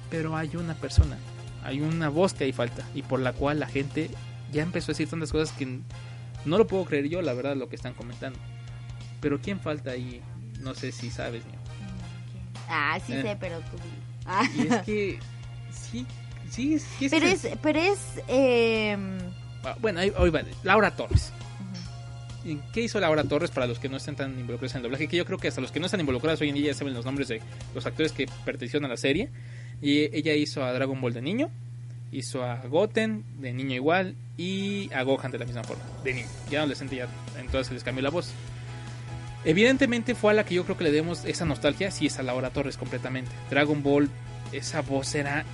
Pero 0.10 0.36
hay 0.38 0.56
una 0.56 0.76
persona, 0.76 1.18
hay 1.64 1.82
una 1.82 2.10
voz 2.10 2.34
que 2.34 2.44
hay 2.44 2.54
falta, 2.54 2.86
y 2.94 3.02
por 3.02 3.20
la 3.20 3.34
cual 3.34 3.60
la 3.60 3.68
gente 3.68 4.10
ya 4.52 4.62
empezó 4.64 4.92
a 4.92 4.94
decir 4.94 5.10
tantas 5.10 5.32
cosas 5.32 5.52
que 5.58 5.80
no 6.46 6.58
lo 6.58 6.68
puedo 6.68 6.86
creer 6.86 7.08
yo, 7.10 7.22
la 7.22 7.34
verdad, 7.34 7.56
lo 7.56 7.70
que 7.70 7.76
están 7.76 7.94
comentando. 7.94 8.38
Pero 9.20 9.40
¿quién 9.42 9.60
falta 9.60 9.92
ahí? 9.92 10.22
No 10.60 10.76
sé 10.76 10.92
si 10.92 11.10
sabes, 11.10 11.46
mío. 11.46 11.56
Ah, 12.70 13.00
sí 13.06 13.14
Eh. 13.14 13.22
sé, 13.22 13.38
pero 13.40 13.60
tú. 13.60 13.78
Ah. 14.26 14.44
Y 14.56 14.68
es 14.68 14.82
que 14.84 15.20
sí, 15.72 16.06
sí, 16.50 17.08
Pero 17.10 17.26
es, 17.26 17.48
pero 17.62 17.80
es, 17.80 18.00
eh, 18.28 18.96
Ah, 18.98 19.31
Bueno, 19.80 20.00
ahí, 20.00 20.12
ahí 20.18 20.30
va. 20.30 20.42
Laura 20.64 20.92
Torres. 20.92 21.32
¿Y 22.44 22.56
¿Qué 22.74 22.82
hizo 22.82 23.00
Laura 23.00 23.24
Torres 23.24 23.52
para 23.52 23.68
los 23.68 23.78
que 23.78 23.88
no 23.88 23.98
estén 23.98 24.16
tan 24.16 24.32
involucrados 24.32 24.74
en 24.74 24.78
el 24.78 24.84
doblaje? 24.84 25.08
Que 25.08 25.18
yo 25.18 25.26
creo 25.26 25.38
que 25.38 25.48
hasta 25.48 25.62
los 25.62 25.72
que 25.72 25.80
no 25.80 25.86
están 25.86 26.00
involucrados 26.00 26.42
hoy 26.42 26.50
en 26.50 26.56
día 26.56 26.68
ya 26.68 26.74
saben 26.74 26.94
los 26.94 27.06
nombres 27.06 27.28
de 27.28 27.42
los 27.76 27.86
actores 27.86 28.12
que 28.12 28.28
pertenecieron 28.46 28.86
a 28.86 28.90
la 28.90 28.98
serie. 28.98 29.30
Y 29.82 30.16
ella 30.16 30.34
hizo 30.34 30.64
a 30.64 30.74
Dragon 30.74 31.00
Ball 31.00 31.14
de 31.14 31.22
niño, 31.22 31.50
hizo 32.12 32.44
a 32.44 32.56
Goten 32.68 33.24
de 33.40 33.54
niño 33.54 33.76
igual 33.76 34.16
y 34.38 34.92
a 34.94 35.04
Gohan 35.04 35.32
de 35.32 35.40
la 35.40 35.46
misma 35.46 35.64
forma, 35.64 35.84
de 36.04 36.14
niño. 36.14 36.28
Ya 36.50 36.60
adolescente 36.60 36.96
ya 36.96 37.08
entonces 37.40 37.68
se 37.68 37.74
les 37.74 37.84
cambió 37.84 38.02
la 38.02 38.10
voz. 38.10 38.32
Evidentemente 39.44 40.14
fue 40.14 40.32
a 40.32 40.36
la 40.36 40.46
que 40.46 40.56
yo 40.56 40.64
creo 40.66 40.78
que 40.78 40.84
le 40.84 40.92
demos 40.92 41.26
esa 41.26 41.46
nostalgia, 41.46 41.90
sí 41.90 42.08
es 42.08 42.20
a 42.20 42.24
Laura 42.24 42.52
Torres 42.52 42.78
completamente. 42.78 43.32
Dragon 43.50 43.82
Ball, 43.82 44.10
esa 44.52 44.82
voz 44.82 45.16
era 45.16 45.46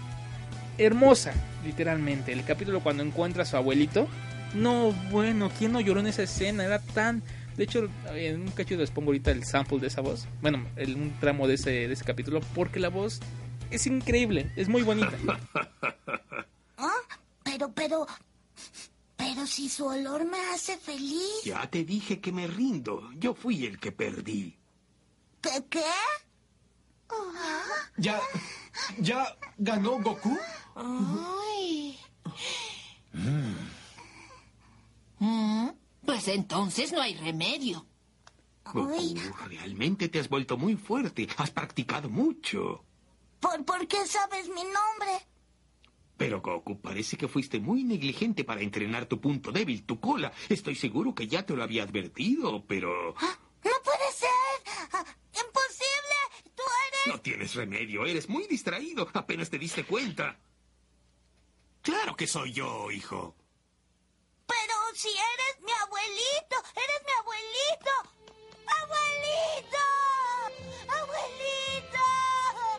hermosa, 0.77 1.33
literalmente. 1.65 2.31
El 2.33 2.43
capítulo 2.43 2.81
cuando 2.81 3.03
encuentra 3.03 3.43
a 3.43 3.45
su 3.45 3.57
abuelito. 3.57 4.07
No, 4.53 4.91
bueno, 5.11 5.51
¿quién 5.57 5.71
no 5.73 5.81
lloró 5.81 5.99
en 5.99 6.07
esa 6.07 6.23
escena? 6.23 6.63
Era 6.65 6.79
tan... 6.79 7.21
De 7.57 7.63
hecho, 7.63 7.89
en 8.13 8.41
un 8.41 8.51
cacho 8.51 8.75
les 8.75 8.91
pongo 8.91 9.07
ahorita 9.09 9.31
el 9.31 9.43
sample 9.43 9.79
de 9.79 9.87
esa 9.87 10.01
voz. 10.01 10.27
Bueno, 10.41 10.63
el- 10.75 10.95
un 10.95 11.19
tramo 11.19 11.47
de 11.47 11.55
ese, 11.55 11.71
de 11.71 11.91
ese 11.93 12.03
capítulo. 12.05 12.39
Porque 12.53 12.79
la 12.79 12.89
voz 12.89 13.19
es 13.71 13.87
increíble, 13.87 14.51
es 14.55 14.69
muy 14.69 14.83
bonita. 14.83 15.11
¿Ah? 16.77 16.91
Pero, 17.43 17.71
pero, 17.73 18.05
pero 19.15 19.45
si 19.47 19.69
su 19.69 19.85
olor 19.87 20.23
me 20.25 20.37
hace 20.53 20.77
feliz. 20.77 21.41
Ya 21.43 21.67
te 21.69 21.83
dije 21.83 22.19
que 22.19 22.31
me 22.31 22.45
rindo. 22.47 23.09
Yo 23.17 23.33
fui 23.33 23.65
el 23.65 23.79
que 23.79 23.91
perdí. 23.91 24.55
¿Qué? 25.41 25.63
qué? 25.69 25.81
Ya. 27.97 28.19
¿Ya 28.99 29.35
ganó 29.57 29.99
Goku? 29.99 30.37
Ay. 30.75 31.99
Mm, 35.19 35.69
Pues 36.05 36.27
entonces 36.27 36.91
no 36.93 37.01
hay 37.01 37.15
remedio. 37.15 37.85
Goku, 38.65 39.15
realmente 39.47 40.09
te 40.09 40.19
has 40.19 40.29
vuelto 40.29 40.57
muy 40.57 40.75
fuerte. 40.75 41.27
Has 41.37 41.51
practicado 41.51 42.09
mucho. 42.09 42.83
¿Por, 43.39 43.63
¿Por 43.65 43.87
qué 43.87 44.05
sabes 44.05 44.47
mi 44.49 44.63
nombre? 44.63 45.25
Pero 46.17 46.41
Goku, 46.41 46.79
parece 46.81 47.15
que 47.17 47.27
fuiste 47.27 47.59
muy 47.59 47.83
negligente 47.83 48.43
para 48.43 48.61
entrenar 48.61 49.05
tu 49.05 49.21
punto 49.21 49.51
débil, 49.51 49.83
tu 49.85 49.99
cola. 49.99 50.31
Estoy 50.49 50.75
seguro 50.75 51.13
que 51.13 51.27
ya 51.27 51.45
te 51.45 51.55
lo 51.55 51.63
había 51.63 51.83
advertido, 51.83 52.65
pero... 52.65 53.13
No 53.63 53.71
puede 53.83 54.11
ser. 54.13 54.27
Ah, 54.93 55.05
Imposible. 55.33 56.17
Tú 56.55 56.63
eres... 56.86 56.86
No 57.05 57.19
tienes 57.21 57.55
remedio, 57.55 58.05
eres 58.05 58.27
muy 58.27 58.47
distraído. 58.47 59.07
Apenas 59.13 59.49
te 59.49 59.57
diste 59.57 59.85
cuenta. 59.85 60.37
Claro 61.81 62.15
que 62.15 62.27
soy 62.27 62.51
yo, 62.51 62.91
hijo. 62.91 63.35
Pero 64.45 64.73
si 64.93 65.07
eres 65.09 65.61
mi 65.61 65.71
abuelito. 65.71 66.55
Eres 66.75 67.01
mi 67.05 67.11
abuelito. 67.19 67.91
Abuelito. 68.81 69.83
Abuelito. 71.01 72.03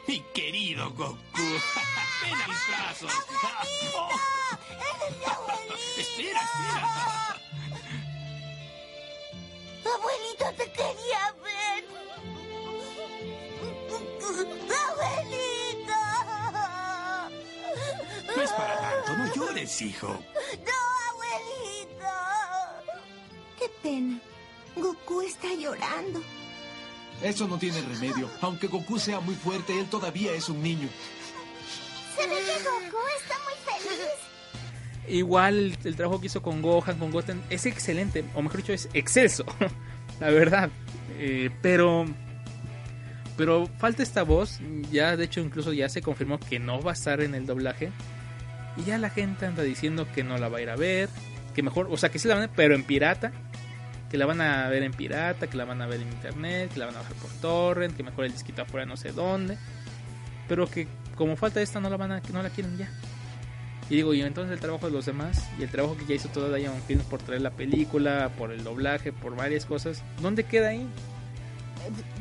Mi 0.07 0.21
querido 0.35 0.91
Goku. 0.91 1.17
Ven 2.23 2.35
a 2.35 2.49
mis 2.49 2.67
brazos. 2.69 3.13
Oh, 3.95 4.11
Eres 4.71 5.17
mi 5.19 5.25
abuelito. 5.25 5.75
espera, 6.01 6.41
espera. 6.43 7.41
Abuelito, 9.95 10.53
te 10.57 10.73
quería 10.73 11.33
ver. 11.43 11.68
Abuelito. 14.29 15.99
No 18.37 18.43
es 18.43 18.51
para 18.53 18.77
tanto, 18.81 19.17
no 19.17 19.35
llores, 19.35 19.83
hijo. 19.83 20.09
No, 20.09 20.79
abuelito. 21.11 22.15
Qué 23.59 23.69
pena. 23.83 24.19
Goku 24.77 25.23
está 25.23 25.49
llorando. 25.55 26.23
Eso 27.23 27.49
no 27.49 27.59
tiene 27.59 27.81
remedio. 27.81 28.31
Aunque 28.41 28.69
Goku 28.69 28.99
sea 28.99 29.21
muy 29.21 29.35
fuerte, 29.35 29.79
él 29.79 29.89
todavía 29.89 30.33
es 30.33 30.49
un 30.49 30.63
niño. 30.63 30.89
Se 32.17 32.27
ve 32.27 32.37
que 32.37 32.63
Goku 32.65 32.99
está 33.19 33.35
muy 33.45 33.55
feliz. 33.65 35.09
Igual 35.09 35.55
el, 35.55 35.79
el 35.85 35.97
trabajo 35.97 36.21
que 36.21 36.27
hizo 36.27 36.43
con 36.43 36.63
Gohan, 36.63 36.99
con 36.99 37.11
Goten, 37.11 37.43
es 37.51 37.65
excelente, 37.67 38.25
o 38.35 38.43
mejor 38.43 38.59
dicho, 38.59 38.73
es 38.75 38.89
exceso, 38.93 39.45
la 40.21 40.31
verdad. 40.31 40.71
Eh, 41.19 41.51
pero, 41.63 42.05
pero 43.39 43.69
falta 43.79 44.03
esta 44.03 44.25
voz, 44.25 44.59
ya 44.91 45.17
de 45.17 45.25
hecho 45.25 45.41
incluso 45.41 45.73
ya 45.73 45.89
se 45.89 46.03
confirmó 46.03 46.41
que 46.41 46.59
no 46.59 46.83
va 46.83 46.91
a 46.91 46.95
estar 46.95 47.21
en 47.21 47.37
el 47.37 47.47
doblaje. 47.47 47.93
Y 48.77 48.83
ya 48.83 48.99
la 48.99 49.11
gente 49.11 49.47
anda 49.47 49.63
diciendo 49.63 50.09
que 50.13 50.25
no 50.25 50.39
la 50.39 50.49
va 50.49 50.59
a 50.59 50.61
ir 50.61 50.71
a 50.71 50.77
ver, 50.77 51.09
que 51.55 51.63
mejor, 51.63 51.87
o 51.89 51.97
sea, 51.97 52.11
que 52.11 52.19
sí 52.19 52.27
la 52.27 52.35
van 52.35 52.43
a 52.43 52.47
ver, 52.49 52.57
pero 52.57 52.75
en 52.75 52.83
pirata. 52.83 53.31
Que 54.11 54.17
la 54.17 54.27
van 54.27 54.41
a 54.41 54.69
ver 54.69 54.83
en 54.83 54.93
pirata, 54.93 55.47
que 55.47 55.57
la 55.57 55.65
van 55.65 55.83
a 55.83 55.87
ver 55.87 56.01
en 56.01 56.09
internet, 56.09 56.73
que 56.73 56.81
la 56.81 56.87
van 56.87 56.97
a 56.97 56.99
bajar 56.99 57.15
por 57.17 57.31
torrent, 57.41 57.97
que 57.97 58.03
mejor 58.03 58.25
el 58.25 58.33
disquito 58.33 58.63
afuera 58.63 58.87
no 58.87 58.97
sé 58.97 59.13
dónde. 59.13 59.57
Pero 60.49 60.69
que 60.69 60.89
como 61.15 61.37
falta 61.37 61.63
esta 61.63 61.79
no 61.79 61.91
la 61.91 61.97
van 61.97 62.13
a, 62.13 62.21
que 62.21 62.33
no 62.33 62.43
la 62.43 62.51
quieren 62.51 62.77
ya. 62.77 62.91
Y 63.89 63.97
digo, 63.97 64.15
y 64.15 64.23
entonces 64.23 64.53
el 64.53 64.61
trabajo 64.61 64.87
de 64.87 64.93
los 64.93 65.07
demás 65.07 65.49
y 65.59 65.63
el 65.63 65.69
trabajo 65.69 65.97
que 65.97 66.07
ya 66.07 66.15
hizo 66.15 66.29
toda 66.29 66.57
Diamond 66.57 66.83
Films 66.85 67.05
por 67.05 67.23
traer 67.23 67.43
la 67.43 67.51
película, 67.51 68.31
por 68.37 68.51
el 68.51 68.65
doblaje, 68.65 69.13
por 69.13 69.37
varias 69.37 69.65
cosas, 69.65 70.03
¿dónde 70.21 70.45
queda 70.45 70.71
ahí? 70.71 70.89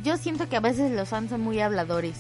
Yo 0.04 0.18
siento 0.18 0.48
que 0.50 0.56
a 0.58 0.62
veces 0.62 0.92
los 0.92 1.10
fans 1.10 1.30
son 1.30 1.42
muy 1.42 1.60
habladores. 1.60 2.16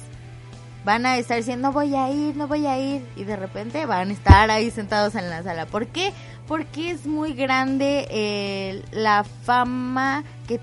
Van 0.85 1.05
a 1.05 1.17
estar 1.17 1.37
diciendo, 1.37 1.67
no 1.69 1.73
voy 1.73 1.95
a 1.95 2.09
ir, 2.11 2.35
no 2.35 2.47
voy 2.47 2.65
a 2.65 2.79
ir. 2.79 3.05
Y 3.15 3.23
de 3.25 3.35
repente 3.35 3.85
van 3.85 4.09
a 4.09 4.13
estar 4.13 4.49
ahí 4.51 4.71
sentados 4.71 5.15
en 5.15 5.29
la 5.29 5.43
sala. 5.43 5.65
¿Por 5.65 5.87
qué? 5.87 6.13
Porque 6.47 6.91
es 6.91 7.05
muy 7.05 7.33
grande 7.33 8.07
eh, 8.09 8.81
la 8.91 9.23
fama 9.23 10.23
que, 10.47 10.59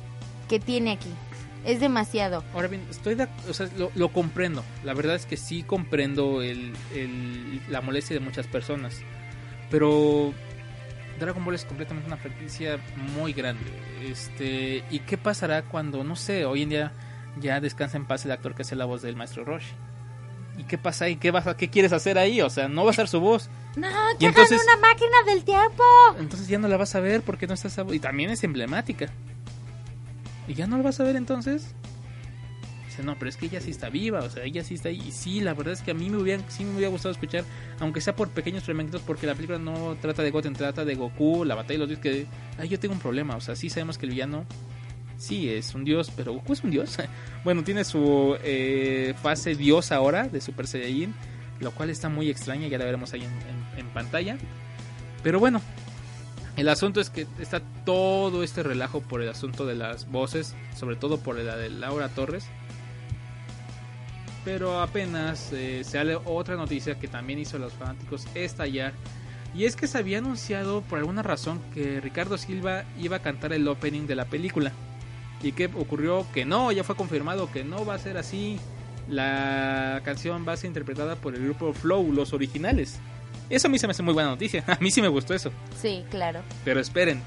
que 0.48 0.58
tiene 0.60 0.92
aquí. 0.92 1.10
Es 1.66 1.80
demasiado. 1.80 2.44
Ahora 2.54 2.68
bien, 2.68 2.86
estoy 2.90 3.14
de, 3.14 3.26
o 3.48 3.54
sea, 3.54 3.68
lo, 3.94 4.08
comprendo. 4.10 4.62
La 4.82 4.92
verdad 4.94 5.14
es 5.16 5.24
que 5.26 5.36
sí 5.38 5.62
comprendo 5.62 6.42
el- 6.42 6.72
la 7.70 7.80
molestia 7.80 8.14
de 8.14 8.20
muchas 8.20 8.46
personas. 8.46 8.96
Pero 9.70 10.32
Dragon 11.18 11.44
Ball 11.44 11.54
es 11.54 11.64
completamente 11.64 12.06
una 12.08 12.16
franquicia 12.16 12.78
muy 13.16 13.32
grande. 13.32 13.64
Este, 14.02 14.84
¿y 14.90 14.98
qué 15.00 15.16
pasará 15.18 15.62
cuando, 15.62 16.04
no 16.04 16.16
sé, 16.16 16.44
hoy 16.44 16.62
en 16.62 16.68
día 16.70 16.92
ya 17.40 17.60
descansa 17.60 17.96
en 17.96 18.06
paz 18.06 18.24
el 18.24 18.32
actor 18.32 18.54
que 18.54 18.62
hace 18.62 18.76
la 18.76 18.84
voz 18.84 19.02
del 19.02 19.16
maestro 19.16 19.44
Roshi? 19.44 19.72
¿Y 20.56 20.64
qué 20.64 20.78
pasa 20.78 21.06
ahí? 21.06 21.16
¿Qué 21.16 21.30
vas 21.30 21.46
a, 21.46 21.56
qué 21.56 21.68
quieres 21.68 21.92
hacer 21.92 22.16
ahí? 22.18 22.40
O 22.40 22.48
sea, 22.50 22.68
no 22.68 22.84
va 22.84 22.90
a 22.90 22.94
ser 22.94 23.08
su 23.08 23.18
voz. 23.20 23.48
No, 23.76 23.88
Y 24.14 24.18
que 24.18 24.26
entonces- 24.26 24.60
hagan 24.60 24.78
una 24.78 24.88
máquina 24.88 25.16
del 25.26 25.44
tiempo. 25.44 25.82
Entonces 26.18 26.46
ya 26.48 26.58
no 26.58 26.68
la 26.68 26.76
vas 26.76 26.94
a 26.94 27.00
ver 27.00 27.22
porque 27.22 27.46
no 27.48 27.54
está 27.54 27.68
esa 27.68 27.82
voz. 27.82 27.94
Y 27.94 27.98
también 28.00 28.30
es 28.30 28.44
emblemática. 28.44 29.06
¿Y 30.46 30.54
ya 30.54 30.66
no 30.66 30.76
la 30.76 30.82
vas 30.84 31.00
a 31.00 31.04
ver 31.04 31.16
entonces? 31.16 31.74
Dice, 32.96 33.02
no, 33.02 33.16
pero 33.18 33.28
es 33.28 33.36
que 33.36 33.46
ella 33.46 33.60
sí 33.60 33.70
está 33.72 33.88
viva, 33.90 34.20
o 34.20 34.30
sea, 34.30 34.44
ella 34.44 34.62
sí 34.62 34.74
está 34.74 34.88
ahí. 34.88 35.02
Y 35.08 35.10
sí, 35.10 35.40
la 35.40 35.52
verdad 35.54 35.72
es 35.74 35.82
que 35.82 35.90
a 35.90 35.94
mí 35.94 36.10
me 36.10 36.16
hubiera, 36.18 36.42
sí 36.48 36.64
me 36.64 36.72
hubiera 36.76 36.90
gustado 36.90 37.12
escuchar, 37.12 37.42
aunque 37.80 38.00
sea 38.00 38.14
por 38.14 38.28
pequeños 38.30 38.62
fragmentos, 38.64 39.02
porque 39.02 39.26
la 39.26 39.34
película 39.34 39.58
no 39.58 39.96
trata 40.00 40.22
de 40.22 40.30
Goten, 40.30 40.52
trata 40.52 40.84
de 40.84 40.94
Goku, 40.94 41.44
la 41.44 41.54
batalla 41.56 41.74
de 41.74 41.78
los 41.78 41.88
dioses, 41.88 42.02
que 42.02 42.26
ahí 42.62 42.68
yo 42.68 42.78
tengo 42.78 42.94
un 42.94 43.00
problema, 43.00 43.34
o 43.36 43.40
sea, 43.40 43.56
sí 43.56 43.68
sabemos 43.68 43.98
que 43.98 44.06
el 44.06 44.12
villano 44.12 44.44
sí 45.16 45.48
es 45.48 45.74
un 45.74 45.84
dios, 45.84 46.12
pero 46.14 46.32
Goku 46.34 46.52
es 46.52 46.62
un 46.62 46.70
dios. 46.70 46.96
bueno, 47.44 47.64
tiene 47.64 47.82
su 47.84 48.36
eh, 48.44 49.14
fase 49.22 49.54
dios 49.56 49.90
ahora, 49.90 50.28
de 50.28 50.40
Super 50.40 50.66
Saiyajin, 50.68 51.14
lo 51.60 51.70
cual 51.72 51.90
está 51.90 52.08
muy 52.08 52.30
extraña, 52.30 52.68
ya 52.68 52.78
la 52.78 52.84
veremos 52.84 53.12
ahí 53.12 53.22
en, 53.22 53.30
en- 53.30 53.78
en 53.80 53.86
pantalla. 53.92 54.36
Pero 55.22 55.40
bueno, 55.40 55.60
el 56.56 56.68
asunto 56.68 57.00
es 57.00 57.10
que 57.10 57.26
está 57.40 57.60
todo 57.84 58.44
este 58.44 58.62
relajo 58.62 59.00
por 59.00 59.20
el 59.22 59.28
asunto 59.28 59.66
de 59.66 59.74
las 59.74 60.08
voces, 60.10 60.54
sobre 60.76 60.94
todo 60.96 61.18
por 61.18 61.36
la 61.38 61.56
de 61.56 61.70
Laura 61.70 62.08
Torres. 62.08 62.46
Pero 64.44 64.80
apenas 64.80 65.52
eh, 65.52 65.82
sale 65.84 66.16
otra 66.16 66.56
noticia 66.56 66.98
que 66.98 67.08
también 67.08 67.38
hizo 67.38 67.56
a 67.56 67.60
los 67.60 67.72
fanáticos 67.72 68.26
estallar. 68.34 68.92
Y 69.54 69.64
es 69.64 69.76
que 69.76 69.86
se 69.86 69.98
había 69.98 70.18
anunciado 70.18 70.82
por 70.82 70.98
alguna 70.98 71.22
razón 71.22 71.60
que 71.72 72.00
Ricardo 72.00 72.36
Silva 72.36 72.84
iba 73.00 73.16
a 73.16 73.20
cantar 73.20 73.52
el 73.52 73.66
opening 73.68 74.06
de 74.06 74.16
la 74.16 74.24
película. 74.24 74.72
¿Y 75.42 75.52
qué 75.52 75.66
ocurrió? 75.66 76.26
Que 76.32 76.44
no, 76.44 76.72
ya 76.72 76.84
fue 76.84 76.96
confirmado 76.96 77.50
que 77.52 77.64
no 77.64 77.86
va 77.86 77.94
a 77.94 77.98
ser 77.98 78.16
así. 78.16 78.58
La 79.08 80.00
canción 80.04 80.44
va 80.46 80.52
a 80.52 80.56
ser 80.56 80.68
interpretada 80.68 81.16
por 81.16 81.34
el 81.34 81.44
grupo 81.44 81.72
Flow, 81.72 82.12
los 82.12 82.32
originales. 82.32 82.98
Eso 83.50 83.68
a 83.68 83.70
mí 83.70 83.78
se 83.78 83.86
me 83.86 83.92
hace 83.92 84.02
muy 84.02 84.14
buena 84.14 84.30
noticia. 84.30 84.64
A 84.66 84.78
mí 84.80 84.90
sí 84.90 85.02
me 85.02 85.08
gustó 85.08 85.34
eso. 85.34 85.52
Sí, 85.80 86.02
claro. 86.10 86.40
Pero 86.64 86.80
esperen, 86.80 87.22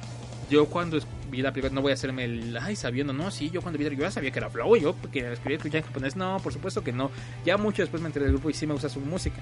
yo 0.50 0.66
cuando 0.66 0.98
vi 1.30 1.42
la 1.42 1.52
película 1.52 1.74
no 1.74 1.82
voy 1.82 1.92
a 1.92 1.94
hacerme 1.94 2.26
el 2.26 2.58
ay 2.58 2.76
sabiendo, 2.76 3.14
no, 3.14 3.32
sí, 3.32 3.50
yo 3.50 3.62
cuando 3.62 3.78
vi 3.78 3.86
la 3.86 3.92
yo 3.92 4.02
ya 4.02 4.12
sabía 4.12 4.32
que 4.32 4.40
era 4.40 4.50
Flow, 4.50 4.76
yo 4.76 4.96
que 5.12 5.32
escribía 5.32 5.58
escuchar 5.58 5.82
en 5.82 5.88
japonés, 5.88 6.16
no, 6.16 6.40
por 6.42 6.54
supuesto 6.54 6.84
que 6.84 6.92
no. 6.92 7.12
Ya 7.46 7.58
mucho 7.58 7.82
después 7.82 8.02
me 8.02 8.08
enteré 8.08 8.26
del 8.26 8.34
grupo 8.34 8.50
y 8.50 8.54
sí 8.54 8.66
me 8.68 8.74
gusta 8.74 8.90
su 8.90 9.00
música. 9.00 9.42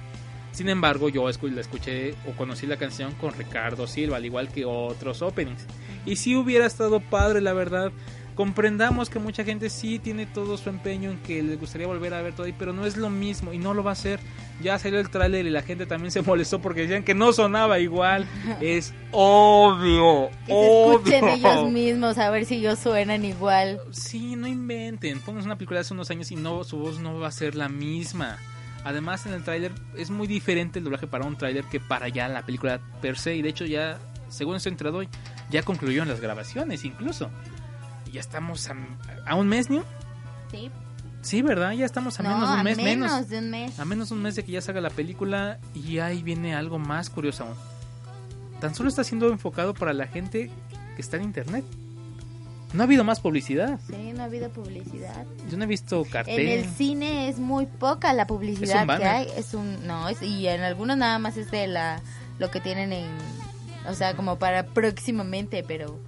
Sin 0.51 0.69
embargo, 0.69 1.09
yo 1.09 1.29
la 1.29 1.61
escuché 1.61 2.15
o 2.27 2.31
conocí 2.38 2.65
la 2.65 2.77
canción 2.77 3.13
con 3.15 3.33
Ricardo 3.33 3.88
Silva, 3.88 4.17
al 4.17 4.25
igual 4.25 4.47
que 4.47 4.63
otros 4.63 5.21
openings. 5.21 5.65
Y 6.05 6.15
si 6.15 6.36
hubiera 6.36 6.65
estado 6.65 7.01
padre, 7.01 7.41
la 7.41 7.51
verdad. 7.51 7.91
Comprendamos 8.36 9.09
que 9.09 9.17
mucha 9.17 9.45
gente 9.45 9.69
sí 9.69 9.97
tiene 9.97 10.25
todo 10.25 10.57
su 10.57 10.67
empeño 10.69 11.09
en 11.09 11.17
que 11.19 11.41
les 11.41 11.57
gustaría 11.57 11.88
volver 11.88 12.13
a 12.13 12.21
ver 12.21 12.33
todo 12.33 12.45
ahí, 12.45 12.53
pero 12.57 12.73
no 12.73 12.86
es 12.86 12.97
lo 12.97 13.09
mismo 13.09 13.53
y 13.53 13.57
no 13.57 13.73
lo 13.73 13.81
va 13.81 13.91
a 13.91 13.93
hacer. 13.93 14.19
Ya 14.61 14.77
salió 14.77 14.99
el 14.99 15.09
tráiler 15.09 15.45
y 15.45 15.49
la 15.49 15.61
gente 15.61 15.86
también 15.86 16.11
se 16.11 16.21
molestó 16.21 16.59
porque 16.61 16.81
decían 16.81 17.03
que 17.03 17.13
no 17.13 17.31
sonaba 17.31 17.79
igual. 17.79 18.27
Es 18.61 18.93
obvio, 19.11 20.29
Que 20.45 20.51
se 20.51 20.53
obvio. 20.53 20.95
escuchen 20.97 21.29
ellos 21.29 21.71
mismos 21.71 22.17
a 22.17 22.29
ver 22.29 22.45
si 22.45 22.55
ellos 22.55 22.77
suenan 22.79 23.23
igual. 23.23 23.79
Sí, 23.91 24.36
no 24.36 24.47
inventen. 24.47 25.19
Pónganse 25.21 25.47
una 25.47 25.57
película 25.57 25.79
hace 25.79 25.93
unos 25.93 26.11
años 26.11 26.29
y 26.31 26.36
no, 26.36 26.63
su 26.65 26.77
voz 26.77 26.99
no 26.99 27.17
va 27.19 27.29
a 27.29 27.31
ser 27.31 27.55
la 27.55 27.69
misma. 27.69 28.38
Además, 28.83 29.25
en 29.25 29.33
el 29.33 29.43
tráiler 29.43 29.71
es 29.97 30.09
muy 30.09 30.27
diferente 30.27 30.79
el 30.79 30.86
doblaje 30.86 31.07
para 31.07 31.25
un 31.25 31.38
tráiler 31.38 31.63
que 31.65 31.79
para 31.79 32.07
ya 32.09 32.27
la 32.27 32.45
película 32.45 32.79
per 33.01 33.17
se. 33.17 33.36
Y 33.36 33.41
de 33.41 33.49
hecho, 33.49 33.65
ya, 33.65 33.97
según 34.29 34.57
estoy 34.57 34.73
entrado 34.73 34.97
hoy, 34.97 35.09
ya 35.49 35.63
concluyeron 35.63 36.07
las 36.09 36.19
grabaciones 36.19 36.83
incluso. 36.86 37.31
Ya 38.16 38.22
estamos 38.22 38.70
a, 38.70 38.76
a 39.26 39.36
un 39.36 39.49
mes, 39.49 39.70
¿no? 39.70 39.84
Sí. 40.49 40.72
Sí, 41.22 41.41
¿verdad? 41.41 41.74
Ya 41.74 41.86
estamos 41.86 42.18
a 42.18 42.24
no, 42.24 42.30
menos 42.30 42.47
de 42.47 42.53
un 42.53 42.59
a 42.59 42.63
mes, 42.63 42.78
menos, 42.78 43.11
menos. 43.11 43.30
de 43.30 43.39
un 43.39 43.49
mes. 43.49 43.78
A 43.78 43.84
menos 43.84 44.07
de 44.07 44.16
un 44.16 44.22
mes 44.22 44.36
de 44.38 44.45
que 44.45 44.53
ya 44.53 44.61
salga 44.61 44.80
la 44.80 44.89
película 44.89 45.59
y 45.74 45.99
ahí 45.99 46.24
viene 46.24 46.55
algo 46.55 46.80
más 46.80 47.09
curioso 47.09 47.43
aún. 47.43 47.55
Tan 48.61 48.74
solo 48.74 48.88
está 48.88 49.03
siendo 49.03 49.28
enfocado 49.28 49.74
para 49.74 49.91
la 49.91 50.07
gente 50.07 50.49
que 50.95 51.01
está 51.01 51.18
en 51.18 51.24
internet. 51.24 51.66
No 52.72 52.84
ha 52.84 52.86
habido 52.86 53.03
más 53.03 53.20
publicidad. 53.20 53.82
Sí, 53.86 54.13
no 54.13 54.22
ha 54.22 54.26
habido 54.28 54.49
publicidad. 54.49 55.26
Yo 55.51 55.57
no 55.57 55.66
he 55.66 55.68
visto 55.68 56.05
cartel. 56.09 56.39
En 56.39 56.59
el 56.59 56.70
cine 56.70 57.28
es 57.28 57.38
muy 57.38 57.66
poca 57.66 58.13
la 58.13 58.28
publicidad 58.28 58.97
que 58.97 59.03
hay. 59.03 59.28
Es 59.36 59.53
un, 59.53 59.86
no, 59.86 60.07
es, 60.07 60.22
y 60.22 60.47
en 60.47 60.61
algunos 60.61 60.95
nada 60.95 61.20
más 61.20 61.36
es 61.36 61.51
de 61.51 61.68
la, 61.68 62.01
lo 62.39 62.49
que 62.49 62.61
tienen 62.61 62.93
en, 62.93 63.09
o 63.89 63.93
sea, 63.93 64.16
como 64.16 64.39
para 64.39 64.68
próximamente, 64.68 65.66
pero 65.68 65.99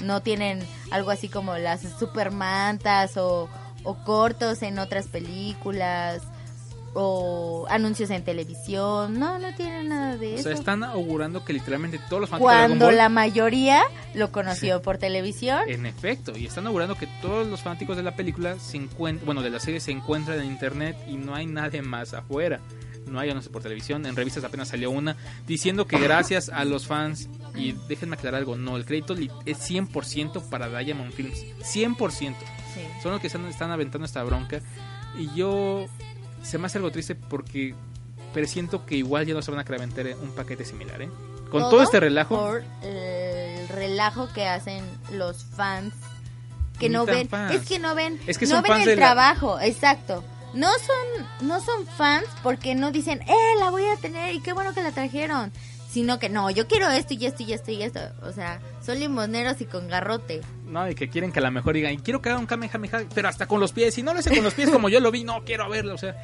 no 0.00 0.22
tienen 0.22 0.60
algo 0.90 1.10
así 1.10 1.28
como 1.28 1.56
las 1.56 1.82
supermantas 1.98 3.16
o, 3.16 3.48
o 3.84 3.94
cortos 4.04 4.62
en 4.62 4.78
otras 4.78 5.06
películas. 5.08 6.22
o 6.98 7.66
anuncios 7.68 8.08
en 8.08 8.24
televisión. 8.24 9.18
No, 9.18 9.38
no 9.38 9.54
tiene 9.54 9.84
nada 9.84 10.16
de 10.16 10.28
O 10.32 10.34
eso. 10.36 10.44
sea, 10.44 10.52
están 10.52 10.82
augurando 10.82 11.44
que 11.44 11.52
literalmente 11.52 12.00
todos 12.08 12.22
los 12.22 12.30
fanáticos 12.30 12.50
de 12.52 12.56
Dragon 12.56 12.68
Cuando 12.70 12.86
Ball 12.86 12.96
la 12.96 13.08
mayoría 13.10 13.82
lo 14.14 14.32
conoció 14.32 14.80
por 14.80 14.96
televisión. 14.96 15.60
En 15.68 15.84
efecto, 15.84 16.34
y 16.38 16.46
están 16.46 16.66
augurando 16.66 16.94
que 16.94 17.06
todos 17.20 17.46
los 17.46 17.60
fanáticos 17.60 17.98
de 17.98 18.02
la 18.02 18.16
película 18.16 18.58
se 18.58 18.78
encuentran, 18.78 19.26
bueno, 19.26 19.42
de 19.42 19.50
la 19.50 19.60
serie 19.60 19.78
se 19.80 19.90
encuentran 19.90 20.40
en 20.40 20.46
internet 20.46 20.96
y 21.06 21.18
no 21.18 21.34
hay 21.34 21.44
nadie 21.44 21.82
más 21.82 22.14
afuera. 22.14 22.60
No 23.06 23.20
hay 23.20 23.28
anuncios 23.30 23.52
por 23.52 23.62
televisión, 23.62 24.04
en 24.06 24.16
revistas 24.16 24.42
apenas 24.42 24.68
salió 24.68 24.90
una 24.90 25.16
diciendo 25.46 25.86
que 25.86 25.98
gracias 25.98 26.48
a 26.48 26.64
los 26.64 26.86
fans, 26.86 27.28
y 27.56 27.72
déjenme 27.88 28.14
aclarar 28.16 28.38
algo, 28.40 28.56
no, 28.56 28.76
el 28.76 28.84
crédito 28.84 29.14
es 29.44 29.70
100% 29.70 30.48
para 30.48 30.68
Diamond 30.68 31.12
Films, 31.12 31.38
100%. 31.62 32.18
Sí. 32.74 32.80
Son 33.02 33.12
los 33.12 33.20
que 33.20 33.26
están, 33.28 33.44
están 33.46 33.70
aventando 33.70 34.04
esta 34.04 34.22
bronca 34.22 34.60
y 35.18 35.34
yo 35.34 35.86
se 36.42 36.58
me 36.58 36.66
hace 36.66 36.78
algo 36.78 36.90
triste 36.90 37.14
porque 37.14 37.74
presiento 38.32 38.84
que 38.84 38.96
igual 38.96 39.26
ya 39.26 39.34
no 39.34 39.42
se 39.42 39.50
van 39.50 39.60
a 39.60 39.64
querer 39.64 39.80
aventar 39.80 40.06
un 40.22 40.30
paquete 40.34 40.64
similar, 40.64 41.00
¿eh? 41.02 41.08
Con 41.50 41.62
todo, 41.70 41.82
este 41.82 42.00
relajo, 42.00 42.36
Por 42.36 42.64
el 42.82 43.68
relajo 43.68 44.28
que 44.32 44.46
hacen 44.46 44.84
los 45.12 45.44
fans 45.44 45.94
que 46.78 46.88
Ni 46.88 46.94
no 46.94 47.06
ven. 47.06 47.28
fans. 47.28 47.54
Es 47.54 47.66
que 47.66 47.78
no 47.78 47.94
ven, 47.94 48.20
Es 48.26 48.36
que 48.36 48.46
no 48.46 48.60
ven 48.60 48.80
el 48.82 48.88
la- 48.90 48.94
trabajo, 48.96 49.58
exacto. 49.60 50.22
No 50.54 50.68
son, 50.72 51.46
no 51.48 51.60
son 51.60 51.86
fans 51.86 52.26
porque 52.42 52.74
no 52.74 52.90
dicen, 52.90 53.22
eh, 53.22 53.34
la 53.58 53.70
voy 53.70 53.84
a 53.86 53.96
tener 53.96 54.34
y 54.34 54.40
qué 54.40 54.52
bueno 54.52 54.74
que 54.74 54.82
la 54.82 54.90
trajeron. 54.92 55.52
Sino 55.96 56.18
que 56.18 56.28
no, 56.28 56.50
yo 56.50 56.68
quiero 56.68 56.90
esto 56.90 57.14
y 57.14 57.24
esto 57.24 57.42
y 57.42 57.54
esto 57.54 57.70
y 57.70 57.82
esto. 57.82 58.00
O 58.20 58.30
sea, 58.30 58.60
son 58.84 59.00
limoneros 59.00 59.58
y 59.62 59.64
con 59.64 59.88
garrote. 59.88 60.42
No, 60.66 60.86
y 60.90 60.94
que 60.94 61.08
quieren 61.08 61.32
que 61.32 61.38
a 61.38 61.42
lo 61.42 61.50
mejor 61.50 61.72
digan, 61.74 61.94
"Y 61.94 61.96
quiero 61.96 62.20
que 62.20 62.28
haga 62.28 62.38
un 62.38 62.44
Kamehameha, 62.44 63.04
pero 63.14 63.28
hasta 63.30 63.46
con 63.46 63.60
los 63.60 63.72
pies. 63.72 63.96
Y 63.96 64.02
no 64.02 64.12
lo 64.12 64.18
hace 64.18 64.28
con 64.34 64.44
los 64.44 64.52
pies 64.52 64.68
como 64.68 64.90
yo 64.90 65.00
lo 65.00 65.10
vi, 65.10 65.24
no 65.24 65.42
quiero 65.46 65.70
verlo. 65.70 65.94
O 65.94 65.98
sea, 65.98 66.14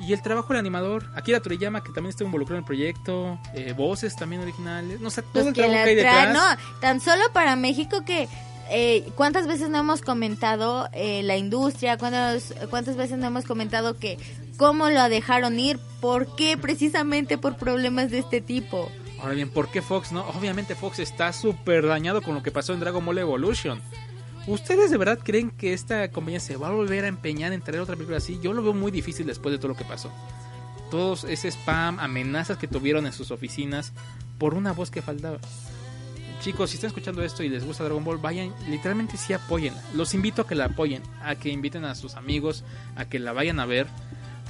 y 0.00 0.12
el 0.12 0.20
trabajo 0.22 0.48
del 0.48 0.58
animador, 0.58 1.04
Akira 1.14 1.38
Toriyama, 1.38 1.84
que 1.84 1.92
también 1.92 2.08
está 2.10 2.24
involucrado 2.24 2.56
en 2.58 2.62
el 2.62 2.66
proyecto, 2.66 3.38
eh, 3.54 3.74
voces 3.76 4.16
también 4.16 4.42
originales, 4.42 5.00
no 5.00 5.08
sé, 5.08 5.22
todo 5.22 5.30
Los 5.34 5.46
el 5.46 5.54
que 5.54 5.60
trabajo 5.60 5.84
que 5.84 5.90
hay 5.90 5.94
detrás. 5.94 6.34
no, 6.34 6.80
tan 6.80 7.00
solo 7.00 7.22
para 7.32 7.54
México 7.54 8.04
que 8.04 8.26
eh, 8.70 9.04
cuántas 9.14 9.46
veces 9.46 9.68
no 9.68 9.78
hemos 9.78 10.00
comentado 10.00 10.88
eh, 10.94 11.22
la 11.22 11.36
industria, 11.36 11.96
cuántas 11.96 12.54
cuántas 12.70 12.96
veces 12.96 13.18
no 13.18 13.28
hemos 13.28 13.44
comentado 13.44 13.96
que 13.98 14.18
cómo 14.56 14.90
lo 14.90 15.08
dejaron 15.08 15.60
ir, 15.60 15.78
por 16.00 16.34
qué 16.34 16.56
precisamente 16.56 17.38
por 17.38 17.54
problemas 17.56 18.10
de 18.10 18.18
este 18.18 18.40
tipo. 18.40 18.90
Ahora 19.22 19.34
bien, 19.34 19.50
¿por 19.50 19.70
qué 19.70 19.82
Fox 19.82 20.10
no? 20.10 20.22
Obviamente 20.30 20.74
Fox 20.74 20.98
está 20.98 21.32
súper 21.32 21.86
dañado 21.86 22.22
con 22.22 22.34
lo 22.34 22.42
que 22.42 22.50
pasó 22.50 22.74
en 22.74 22.80
Dragon 22.80 23.06
Ball 23.06 23.18
Evolution. 23.18 23.80
¿Ustedes 24.48 24.90
de 24.90 24.98
verdad 24.98 25.20
creen 25.22 25.52
que 25.52 25.72
esta 25.72 26.10
compañía 26.10 26.40
se 26.40 26.56
va 26.56 26.68
a 26.68 26.72
volver 26.72 27.04
a 27.04 27.08
empeñar 27.08 27.52
en 27.52 27.62
traer 27.62 27.80
otra 27.80 27.94
película 27.94 28.18
así? 28.18 28.40
Yo 28.42 28.52
lo 28.52 28.64
veo 28.64 28.72
muy 28.72 28.90
difícil 28.90 29.24
después 29.24 29.52
de 29.52 29.58
todo 29.58 29.68
lo 29.68 29.76
que 29.76 29.84
pasó. 29.84 30.10
Todos 30.90 31.22
ese 31.22 31.46
spam, 31.52 32.00
amenazas 32.00 32.58
que 32.58 32.66
tuvieron 32.66 33.06
en 33.06 33.12
sus 33.12 33.30
oficinas 33.30 33.92
por 34.38 34.54
una 34.54 34.72
voz 34.72 34.90
que 34.90 35.02
faltaba. 35.02 35.38
Chicos, 36.40 36.70
si 36.70 36.74
están 36.74 36.88
escuchando 36.88 37.22
esto 37.22 37.44
y 37.44 37.48
les 37.48 37.64
gusta 37.64 37.84
Dragon 37.84 38.02
Ball, 38.02 38.18
vayan, 38.18 38.52
literalmente 38.68 39.16
sí 39.16 39.32
apoyen. 39.32 39.72
Los 39.94 40.14
invito 40.14 40.42
a 40.42 40.48
que 40.48 40.56
la 40.56 40.64
apoyen, 40.64 41.00
a 41.22 41.36
que 41.36 41.50
inviten 41.50 41.84
a 41.84 41.94
sus 41.94 42.16
amigos, 42.16 42.64
a 42.96 43.04
que 43.04 43.20
la 43.20 43.32
vayan 43.32 43.60
a 43.60 43.66
ver. 43.66 43.86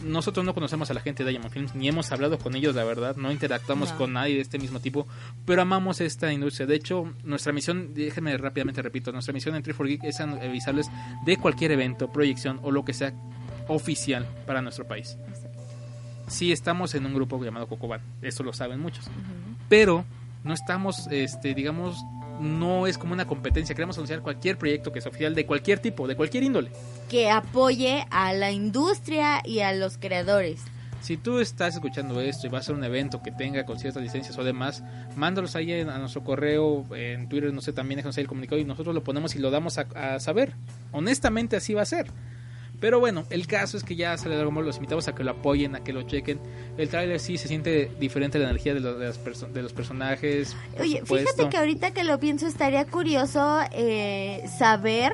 Nosotros 0.05 0.45
no 0.45 0.55
conocemos 0.55 0.91
a 0.91 0.95
la 0.95 1.01
gente 1.01 1.25
de 1.25 1.31
Diamond 1.31 1.53
Films, 1.53 1.75
ni 1.75 1.89
hemos 1.89 2.11
hablado 2.13 2.39
con 2.39 2.55
ellos, 2.57 2.75
la 2.75 2.85
verdad, 2.85 3.17
no 3.17 3.31
interactuamos 3.31 3.91
No. 3.93 3.99
con 3.99 4.13
nadie 4.13 4.35
de 4.35 4.41
este 4.41 4.59
mismo 4.59 4.81
tipo, 4.81 5.07
pero 5.47 5.63
amamos 5.63 6.01
esta 6.01 6.33
industria. 6.33 6.67
De 6.67 6.75
hecho, 6.75 7.13
nuestra 7.25 7.53
misión, 7.53 7.95
déjenme 7.95 8.37
rápidamente 8.37 8.83
repito, 8.83 9.13
nuestra 9.13 9.33
misión 9.33 9.55
en 9.55 9.63
3 9.63 9.77
Geek 9.79 10.05
es 10.05 10.21
avisarles 10.21 10.91
de 11.25 11.37
cualquier 11.37 11.73
evento, 11.73 12.11
proyección 12.11 12.59
o 12.63 12.71
lo 12.71 12.85
que 12.85 12.93
sea 12.95 13.13
oficial 13.69 14.27
para 14.47 14.61
nuestro 14.63 14.87
país. 14.87 15.17
Sí 16.29 16.53
estamos 16.53 16.95
en 16.95 17.07
un 17.07 17.15
grupo 17.15 17.43
llamado 17.45 17.67
Cocoban, 17.69 18.01
eso 18.23 18.43
lo 18.43 18.53
saben 18.53 18.81
muchos, 18.81 19.05
pero 19.69 20.05
no 20.45 20.55
estamos, 20.55 21.07
este, 21.11 21.55
digamos, 21.55 21.97
no 22.41 22.87
es 22.87 22.99
como 22.99 23.13
una 23.13 23.27
competencia, 23.27 23.75
queremos 23.75 23.97
anunciar 23.97 24.21
cualquier 24.21 24.59
proyecto 24.59 24.93
que 24.93 24.99
es 24.99 25.07
oficial 25.07 25.35
de 25.35 25.47
cualquier 25.47 25.79
tipo, 25.79 26.07
de 26.07 26.17
cualquier 26.17 26.45
índole. 26.45 26.71
Que 27.09 27.31
apoye 27.31 28.07
a 28.11 28.33
la 28.33 28.51
industria 28.51 29.43
y 29.45 29.61
a 29.61 29.73
los 29.73 29.99
creadores. 29.99 30.63
Si 31.03 31.17
tú 31.17 31.41
estás 31.41 31.75
escuchando 31.75 32.21
esto 32.21 32.47
y 32.47 32.51
vas 32.51 32.59
a 32.59 32.61
hacer 32.61 32.75
un 32.77 32.85
evento 32.85 33.23
que 33.23 33.33
tenga 33.33 33.65
con 33.65 33.77
ciertas 33.79 34.03
licencias 34.03 34.39
o 34.39 34.45
demás, 34.45 34.85
mándalos 35.17 35.57
ahí 35.57 35.73
a 35.81 35.99
nuestro 35.99 36.23
correo, 36.23 36.87
en 36.95 37.29
Twitter, 37.29 37.53
no 37.53 37.61
sé, 37.61 37.73
también 37.73 37.97
déjanos 37.97 38.17
ahí 38.17 38.23
el 38.23 38.29
comunicado 38.29 38.61
y 38.61 38.65
nosotros 38.65 38.95
lo 38.95 39.03
ponemos 39.03 39.35
y 39.35 39.41
lo 39.41 39.51
damos 39.51 39.79
a, 39.79 39.87
a 39.97 40.21
saber. 40.21 40.55
Honestamente 40.93 41.57
así 41.57 41.75
va 41.75 41.83
a 41.83 41.87
ser. 41.87 42.07
Pero 42.83 42.99
bueno, 42.99 43.23
el 43.31 43.47
caso 43.47 43.77
es 43.77 43.85
que 43.85 43.95
ya 43.95 44.19
sale 44.19 44.35
Dragon 44.35 44.53
Ball, 44.55 44.67
los 44.67 44.77
invitamos 44.77 45.07
a 45.07 45.15
que 45.15 45.23
lo 45.23 45.31
apoyen, 45.31 45.77
a 45.77 45.85
que 45.85 45.93
lo 45.93 46.03
chequen. 46.03 46.41
El 46.77 46.89
tráiler 46.89 47.21
sí 47.21 47.39
se 47.39 47.47
siente 47.47 47.91
diferente 48.01 48.39
la 48.41 48.47
energía 48.51 48.75
de, 48.75 48.81
los- 48.81 48.99
de 48.99 49.07
las 49.07 49.55
de 49.55 49.63
los 49.63 49.73
personajes. 49.73 50.57
Oye, 50.81 50.99
supuesto. 50.99 51.31
fíjate 51.31 51.49
que 51.49 51.57
ahorita 51.59 51.93
que 51.93 52.03
lo 52.03 52.19
pienso 52.19 52.47
estaría 52.49 52.85
curioso 52.85 53.61
eh, 53.71 54.43
saber 54.59 55.13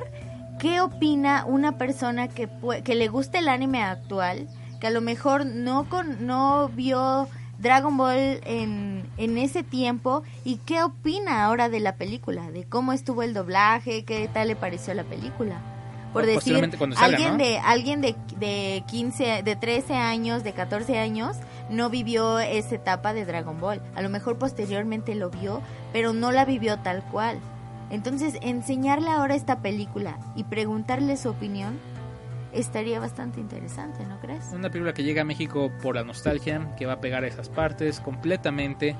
qué 0.59 0.81
opina 0.81 1.45
una 1.45 1.77
persona 1.77 2.27
que, 2.27 2.49
que 2.83 2.95
le 2.95 3.07
guste 3.07 3.37
el 3.37 3.47
anime 3.47 3.83
actual, 3.83 4.47
que 4.81 4.87
a 4.87 4.89
lo 4.91 5.01
mejor 5.01 5.45
no, 5.45 5.87
con, 5.87 6.25
no 6.25 6.69
vio 6.69 7.27
Dragon 7.59 7.95
Ball 7.97 8.41
en, 8.45 9.03
en 9.17 9.37
ese 9.37 9.61
tiempo 9.61 10.23
y 10.43 10.57
qué 10.65 10.81
opina 10.81 11.45
ahora 11.45 11.69
de 11.69 11.81
la 11.81 11.97
película, 11.97 12.49
de 12.49 12.63
cómo 12.63 12.93
estuvo 12.93 13.21
el 13.21 13.35
doblaje, 13.35 14.05
qué 14.05 14.27
tal 14.33 14.47
le 14.47 14.55
pareció 14.55 14.93
la 14.95 15.03
película. 15.03 15.61
Por 16.13 16.23
O 16.23 16.25
decir, 16.25 16.55
salga, 16.55 17.05
alguien 17.05 17.31
¿no? 17.31 17.37
de 17.37 17.57
alguien 17.59 18.01
de, 18.01 18.15
de 18.37 18.83
15, 18.87 19.43
de 19.43 19.55
13 19.55 19.95
años, 19.95 20.43
de 20.43 20.53
14 20.53 20.97
años, 20.97 21.37
no 21.69 21.89
vivió 21.89 22.39
esa 22.39 22.75
etapa 22.75 23.13
de 23.13 23.25
Dragon 23.25 23.59
Ball. 23.59 23.81
A 23.95 24.01
lo 24.01 24.09
mejor 24.09 24.37
posteriormente 24.37 25.13
lo 25.15 25.29
vio, 25.29 25.61
pero 25.93 26.13
no 26.13 26.31
la 26.31 26.45
vivió 26.45 26.79
tal 26.79 27.03
cual. 27.03 27.39
Entonces, 27.91 28.35
enseñarle 28.41 29.09
ahora 29.09 29.35
esta 29.35 29.61
película 29.61 30.17
y 30.35 30.43
preguntarle 30.43 31.17
su 31.17 31.29
opinión 31.29 31.79
estaría 32.53 32.99
bastante 32.99 33.39
interesante, 33.39 34.05
¿no 34.05 34.19
crees? 34.19 34.51
Una 34.53 34.69
película 34.69 34.93
que 34.93 35.03
llega 35.03 35.21
a 35.21 35.25
México 35.25 35.71
por 35.81 35.95
la 35.95 36.03
nostalgia, 36.03 36.73
que 36.77 36.85
va 36.85 36.93
a 36.93 37.01
pegar 37.01 37.23
a 37.23 37.27
esas 37.27 37.49
partes 37.49 37.99
completamente. 37.99 38.95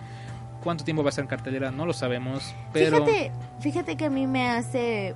¿Cuánto 0.64 0.84
tiempo 0.84 1.04
va 1.04 1.10
a 1.10 1.12
estar 1.12 1.24
en 1.24 1.30
cartelera? 1.30 1.72
No 1.72 1.86
lo 1.86 1.94
sabemos, 1.94 2.54
pero... 2.74 3.06
Fíjate, 3.06 3.32
fíjate 3.62 3.96
que 3.96 4.06
a 4.06 4.10
mí 4.10 4.28
me 4.28 4.50
hace 4.50 5.14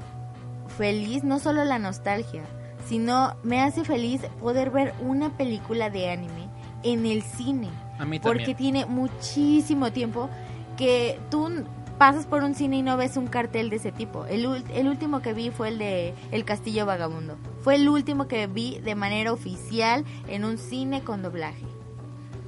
feliz 0.78 1.24
no 1.24 1.40
solo 1.40 1.64
la 1.66 1.80
nostalgia, 1.80 2.44
sino 2.88 3.36
me 3.44 3.62
hace 3.62 3.84
feliz 3.84 4.22
poder 4.40 4.72
ver 4.72 4.94
una 5.02 5.36
película 5.38 5.90
de 5.90 6.10
anime 6.10 6.50
en 6.84 7.06
el 7.06 7.22
cine. 7.22 7.70
A 8.00 8.06
mí 8.06 8.20
Porque 8.20 8.56
tiene 8.56 8.86
muchísimo 8.86 9.92
tiempo 9.92 10.30
que 10.78 11.20
tú 11.30 11.50
pasas 11.98 12.26
por 12.26 12.44
un 12.44 12.56
cine 12.56 12.78
y 12.78 12.82
no 12.82 12.98
ves 12.98 13.18
un 13.18 13.28
cartel 13.28 13.70
de 13.70 13.78
ese 13.78 13.92
tipo. 13.92 14.26
El, 14.26 14.64
el 14.74 14.88
último 14.88 15.22
que 15.22 15.34
vi 15.34 15.52
fue 15.52 15.70
el 15.70 15.78
de 15.78 16.14
El 16.32 16.44
Castillo 16.44 16.86
Vagabundo. 16.86 17.38
Fue 17.62 17.76
el 17.76 17.88
último 17.88 18.28
que 18.28 18.48
vi 18.48 18.80
de 18.80 18.96
manera 18.96 19.32
oficial 19.32 20.04
en 20.28 20.44
un 20.44 20.58
cine 20.58 21.04
con 21.04 21.22
doblaje. 21.22 21.66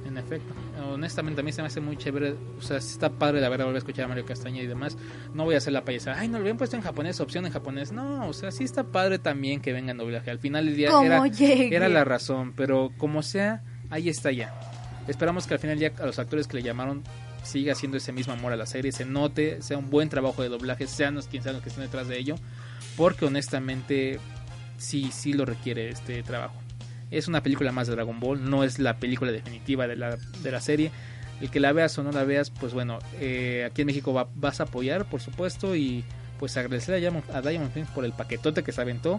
En 0.04 0.18
efecto. 0.18 0.52
Honestamente, 0.78 1.40
a 1.40 1.44
mí 1.44 1.52
se 1.52 1.62
me 1.62 1.68
hace 1.68 1.80
muy 1.80 1.96
chévere. 1.96 2.34
O 2.58 2.62
sea, 2.62 2.78
está 2.78 3.10
padre 3.10 3.40
la 3.40 3.48
verdad 3.48 3.64
volver 3.64 3.76
a 3.76 3.78
escuchar 3.78 4.04
a 4.04 4.08
Mario 4.08 4.26
Castaña 4.26 4.62
y 4.62 4.66
demás. 4.66 4.96
No 5.34 5.44
voy 5.44 5.54
a 5.54 5.58
hacer 5.58 5.72
la 5.72 5.84
payasada. 5.84 6.18
Ay, 6.18 6.28
no 6.28 6.34
lo 6.34 6.40
habían 6.40 6.56
puesto 6.56 6.76
en 6.76 6.82
japonés, 6.82 7.20
opción 7.20 7.46
en 7.46 7.52
japonés. 7.52 7.92
No, 7.92 8.28
o 8.28 8.32
sea, 8.32 8.50
sí 8.50 8.64
está 8.64 8.84
padre 8.84 9.18
también 9.18 9.60
que 9.60 9.72
venga 9.72 9.90
en 9.90 9.98
doblaje. 9.98 10.30
Al 10.30 10.38
final 10.38 10.66
del 10.66 10.76
día 10.76 10.90
era, 11.02 11.22
era 11.26 11.88
la 11.88 12.04
razón. 12.04 12.52
Pero 12.54 12.92
como 12.98 13.22
sea, 13.22 13.62
ahí 13.90 14.08
está 14.08 14.32
ya. 14.32 14.58
Esperamos 15.08 15.46
que 15.46 15.54
al 15.54 15.60
final 15.60 15.78
ya 15.78 15.92
a 15.98 16.06
los 16.06 16.18
actores 16.18 16.46
que 16.46 16.56
le 16.56 16.62
llamaron 16.62 17.02
siga 17.46 17.72
haciendo 17.72 17.96
ese 17.96 18.12
mismo 18.12 18.32
amor 18.32 18.52
a 18.52 18.56
la 18.56 18.66
serie, 18.66 18.92
se 18.92 19.04
note, 19.04 19.62
sea 19.62 19.78
un 19.78 19.88
buen 19.88 20.08
trabajo 20.08 20.42
de 20.42 20.48
doblaje, 20.48 20.86
sean 20.86 21.14
los 21.14 21.28
quien 21.28 21.42
sean 21.42 21.54
los 21.54 21.62
que 21.62 21.68
estén 21.68 21.84
detrás 21.84 22.08
de 22.08 22.18
ello, 22.18 22.34
porque 22.96 23.24
honestamente 23.24 24.18
sí, 24.78 25.10
sí 25.12 25.32
lo 25.32 25.44
requiere 25.44 25.88
este 25.88 26.22
trabajo. 26.22 26.65
Es 27.10 27.28
una 27.28 27.42
película 27.42 27.70
más 27.72 27.86
de 27.86 27.94
Dragon 27.94 28.18
Ball, 28.18 28.48
no 28.48 28.64
es 28.64 28.78
la 28.78 28.98
película 28.98 29.30
definitiva 29.32 29.86
de 29.86 29.96
la, 29.96 30.16
de 30.42 30.50
la 30.50 30.60
serie. 30.60 30.90
El 31.40 31.50
que 31.50 31.60
la 31.60 31.72
veas 31.72 31.96
o 31.98 32.02
no 32.02 32.12
la 32.12 32.24
veas, 32.24 32.50
pues 32.50 32.72
bueno, 32.72 32.98
eh, 33.20 33.66
aquí 33.70 33.82
en 33.82 33.86
México 33.86 34.12
va- 34.12 34.28
vas 34.34 34.60
a 34.60 34.64
apoyar, 34.64 35.04
por 35.04 35.20
supuesto, 35.20 35.76
y 35.76 36.02
pues 36.38 36.56
agradecer 36.56 36.94
a 36.94 36.98
Diamond, 36.98 37.24
a 37.32 37.40
Diamond 37.42 37.72
Films 37.72 37.90
por 37.90 38.04
el 38.04 38.12
paquetote 38.12 38.62
que 38.62 38.72
se 38.72 38.80
aventó, 38.80 39.18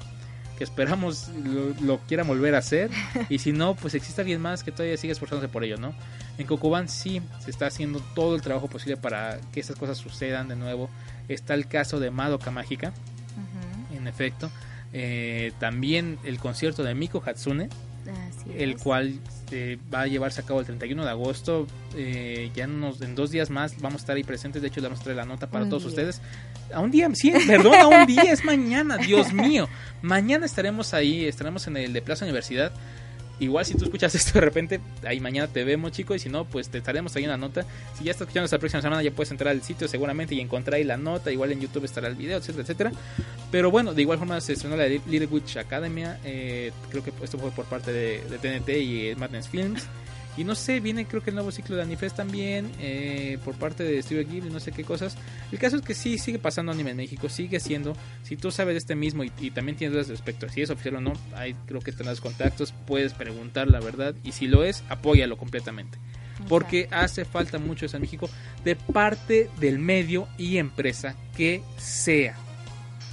que 0.58 0.64
esperamos 0.64 1.30
lo, 1.44 1.70
lo 1.86 2.00
quiera 2.00 2.24
volver 2.24 2.56
a 2.56 2.58
hacer, 2.58 2.90
y 3.30 3.38
si 3.40 3.54
no, 3.54 3.76
pues 3.76 3.94
existe 3.94 4.22
alguien 4.22 4.42
más 4.42 4.64
que 4.64 4.72
todavía 4.72 4.98
sigue 4.98 5.14
esforzándose 5.14 5.48
por 5.48 5.64
ello, 5.64 5.78
¿no? 5.78 5.94
En 6.40 6.48
Cocoban 6.48 6.90
sí 6.90 7.22
se 7.40 7.52
está 7.52 7.68
haciendo 7.68 8.00
todo 8.16 8.36
el 8.36 8.42
trabajo 8.42 8.68
posible 8.68 8.98
para 8.98 9.40
que 9.54 9.60
estas 9.60 9.76
cosas 9.78 9.98
sucedan 10.00 10.48
de 10.48 10.56
nuevo. 10.56 10.90
Está 11.30 11.54
el 11.54 11.68
caso 11.68 12.00
de 12.00 12.10
Madoka 12.12 12.50
Mágica, 12.52 12.94
en 13.96 14.08
efecto. 14.08 14.50
Eh, 15.00 15.52
también 15.60 16.18
el 16.24 16.40
concierto 16.40 16.84
de 16.84 16.96
Miko 16.96 17.22
Hatsune, 17.24 17.70
Así 18.30 18.52
el 18.58 18.72
es. 18.72 18.82
cual 18.82 19.20
eh, 19.52 19.78
va 19.94 20.02
a 20.02 20.08
llevarse 20.08 20.42
a 20.42 20.46
cabo 20.46 20.60
el 20.62 20.66
31 20.66 21.04
de 21.04 21.10
agosto. 21.10 21.68
Eh, 21.96 22.50
ya 22.56 22.64
en, 22.64 22.72
unos- 22.76 23.02
en 23.02 23.14
dos 23.16 23.30
días 23.32 23.50
más 23.50 23.80
vamos 23.80 24.02
a 24.02 24.04
estar 24.04 24.16
ahí 24.16 24.24
presentes. 24.24 24.62
De 24.62 24.70
hecho, 24.70 24.80
le 24.82 24.88
vamos 24.88 25.02
a 25.02 25.04
traer 25.04 25.18
la 25.18 25.26
nota 25.26 25.48
para 25.50 25.66
Un 25.66 25.70
todos 25.70 25.84
día. 25.84 25.90
ustedes. 25.90 26.22
A 26.74 26.80
un 26.80 26.90
día, 26.92 27.10
sí, 27.14 27.32
perdón, 27.46 27.76
a 27.76 27.88
un 27.88 28.08
día, 28.08 28.24
es 28.32 28.44
mañana, 28.44 28.98
Dios 28.98 29.32
mío. 29.34 29.70
Mañana 30.02 30.46
estaremos 30.46 30.94
ahí, 30.94 31.26
estaremos 31.26 31.68
en 31.68 31.78
el 31.78 31.94
de 31.94 32.02
Plaza 32.02 32.26
Universidad. 32.26 32.72
Igual 33.40 33.66
si 33.66 33.76
tú 33.76 33.86
escuchas 33.86 34.14
esto 34.16 34.34
de 34.34 34.42
repente, 34.42 34.80
ahí 35.06 35.20
mañana 35.20 35.48
te 35.48 35.64
vemos, 35.64 35.92
chico, 35.92 36.16
y 36.16 36.20
si 36.20 36.30
no, 36.30 36.46
pues 36.46 36.70
te 36.70 36.80
estaremos 36.80 37.16
ahí 37.16 37.26
una 37.26 37.38
nota. 37.38 37.66
Si 37.98 38.04
ya 38.04 38.12
estás 38.12 38.28
escuchando 38.28 38.46
esta 38.46 38.58
próxima 38.60 38.82
semana, 38.82 39.04
ya 39.04 39.12
puedes 39.12 39.32
entrar 39.32 39.52
al 39.52 39.62
sitio 39.62 39.88
seguramente 39.88 40.36
y 40.36 40.40
encontrar 40.40 40.76
ahí 40.76 40.84
la 40.84 40.98
nota. 40.98 41.32
Igual 41.32 41.52
en 41.52 41.62
YouTube 41.62 41.86
estará 41.86 42.08
el 42.08 42.16
video, 42.16 42.38
etcétera, 42.38 42.64
etcétera. 42.64 42.92
Pero 43.52 43.72
bueno, 43.72 43.94
de 43.94 44.02
igual 44.02 44.18
forma 44.18 44.40
se 44.42 44.54
estrenó 44.54 44.76
la 44.76 44.88
Little 44.88 45.28
Witch 45.28 45.58
Academia. 45.58 46.20
eh, 46.24 46.72
creo 46.90 47.04
que 47.04 47.12
esto 47.24 47.38
fue 47.38 47.52
por 47.52 47.66
parte 47.66 47.92
de, 47.92 48.24
de 48.30 48.38
TNT 48.38 48.70
y 48.70 49.16
Madness 49.16 49.48
Films. 49.48 49.88
Y 50.38 50.44
no 50.44 50.54
sé, 50.54 50.80
viene 50.80 51.06
creo 51.06 51.24
que 51.24 51.32
el 51.32 51.36
nuevo 51.36 51.52
ciclo 51.52 51.76
de 51.76 51.82
Anifest 51.82 52.16
también, 52.16 52.72
eh, 52.80 53.40
por 53.44 53.56
parte 53.56 53.84
de 53.84 54.02
Studio 54.04 54.28
Ghibli, 54.28 54.52
no 54.52 54.60
sé 54.60 54.72
qué 54.72 54.84
cosas. 54.84 55.18
El 55.52 55.58
caso 55.58 55.78
es 55.78 55.82
que 55.82 55.96
sí, 55.96 56.20
sigue 56.20 56.38
pasando 56.38 56.72
anime 56.72 56.92
en 56.92 56.98
México, 56.98 57.28
sigue 57.28 57.60
siendo. 57.60 57.96
Si 58.22 58.38
tú 58.38 58.52
sabes 58.52 58.76
de 58.76 58.78
este 58.78 58.96
mismo 58.96 59.24
y, 59.24 59.32
y 59.40 59.50
también 59.50 59.78
tienes 59.78 59.94
dudas 59.94 60.10
respecto 60.10 60.46
a 60.46 60.50
si 60.50 60.62
es 60.62 60.70
oficial 60.70 60.98
o 60.98 61.02
no, 61.02 61.14
ahí 61.36 61.56
creo 61.66 61.82
que 61.82 61.92
tendrás 61.92 62.22
contactos, 62.22 62.74
puedes 62.86 63.14
preguntar 63.14 63.68
la 63.68 63.80
verdad. 63.80 64.14
Y 64.24 64.34
si 64.34 64.48
lo 64.48 64.64
es, 64.64 64.84
apóyalo 64.90 65.38
completamente. 65.38 65.98
Porque 66.48 66.88
hace 66.92 67.26
falta 67.26 67.58
mucho 67.58 67.88
eso 67.88 67.98
en 67.98 68.02
México 68.02 68.30
de 68.64 68.76
parte 68.76 69.50
del 69.60 69.80
medio 69.80 70.28
y 70.38 70.58
empresa 70.58 71.16
que 71.36 71.64
sea. 71.78 72.36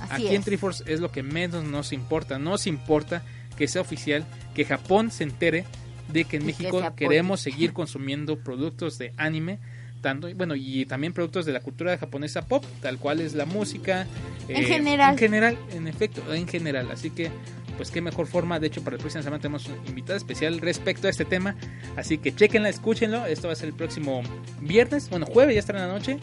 Así 0.00 0.26
Aquí 0.26 0.34
en. 0.34 0.42
Triforce 0.42 0.84
es 0.86 1.00
lo 1.00 1.10
que 1.10 1.22
menos 1.22 1.64
nos 1.64 1.92
importa. 1.92 2.38
Nos 2.38 2.66
importa 2.66 3.22
que 3.56 3.68
sea 3.68 3.82
oficial, 3.82 4.26
que 4.54 4.64
Japón 4.64 5.10
se 5.10 5.24
entere 5.24 5.64
de 6.08 6.24
que 6.24 6.36
en 6.36 6.42
Y 6.42 6.46
México 6.46 6.82
queremos 6.96 7.40
seguir 7.42 7.72
consumiendo 7.72 8.38
productos 8.38 8.98
de 8.98 9.12
anime. 9.16 9.58
Tanto, 10.00 10.28
bueno, 10.34 10.54
y 10.54 10.84
también 10.84 11.14
productos 11.14 11.46
de 11.46 11.52
la 11.52 11.60
cultura 11.60 11.96
japonesa 11.96 12.42
pop, 12.46 12.62
tal 12.82 12.98
cual 12.98 13.20
es 13.22 13.34
la 13.34 13.46
música. 13.46 14.02
eh, 14.48 14.54
En 14.58 14.64
general. 14.64 15.12
En 15.12 15.18
general, 15.18 15.58
en 15.72 15.88
efecto, 15.88 16.34
en 16.34 16.46
general. 16.46 16.90
Así 16.92 17.08
que, 17.08 17.30
pues 17.78 17.90
qué 17.90 18.02
mejor 18.02 18.26
forma. 18.26 18.60
De 18.60 18.66
hecho, 18.66 18.84
para 18.84 18.96
la 18.96 19.00
próxima 19.00 19.22
semana 19.22 19.40
tenemos 19.40 19.66
un 19.66 19.76
invitado 19.88 20.18
especial 20.18 20.60
respecto 20.60 21.06
a 21.06 21.10
este 21.10 21.24
tema. 21.24 21.56
Así 21.96 22.18
que 22.18 22.34
chequenla, 22.34 22.68
escúchenlo. 22.68 23.24
Esto 23.24 23.46
va 23.46 23.54
a 23.54 23.56
ser 23.56 23.68
el 23.68 23.74
próximo 23.74 24.22
viernes, 24.60 25.08
bueno, 25.08 25.24
jueves, 25.24 25.54
ya 25.54 25.60
estará 25.60 25.80
en 25.82 25.88
la 25.88 25.94
noche. 25.94 26.18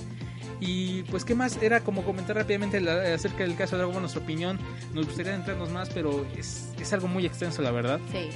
Y 0.64 1.02
pues, 1.04 1.26
¿qué 1.26 1.34
más? 1.36 1.58
Era 1.62 1.80
como 1.82 2.04
comentar 2.04 2.36
rápidamente 2.36 2.80
la- 2.80 3.14
acerca 3.16 3.40
del 3.44 3.56
caso 3.56 3.72
de 3.72 3.80
Dragon 3.80 3.94
Ball, 3.94 4.04
nuestra 4.04 4.22
opinión. 4.22 4.60
Nos 4.94 5.08
gustaría 5.08 5.34
entrarnos 5.36 5.72
más, 5.72 5.90
pero 5.90 6.26
es, 6.38 6.72
es 6.80 6.94
algo 6.94 7.08
muy 7.08 7.26
extenso, 7.26 7.62
la 7.64 7.72
verdad. 7.72 8.00
Sí. 8.12 8.30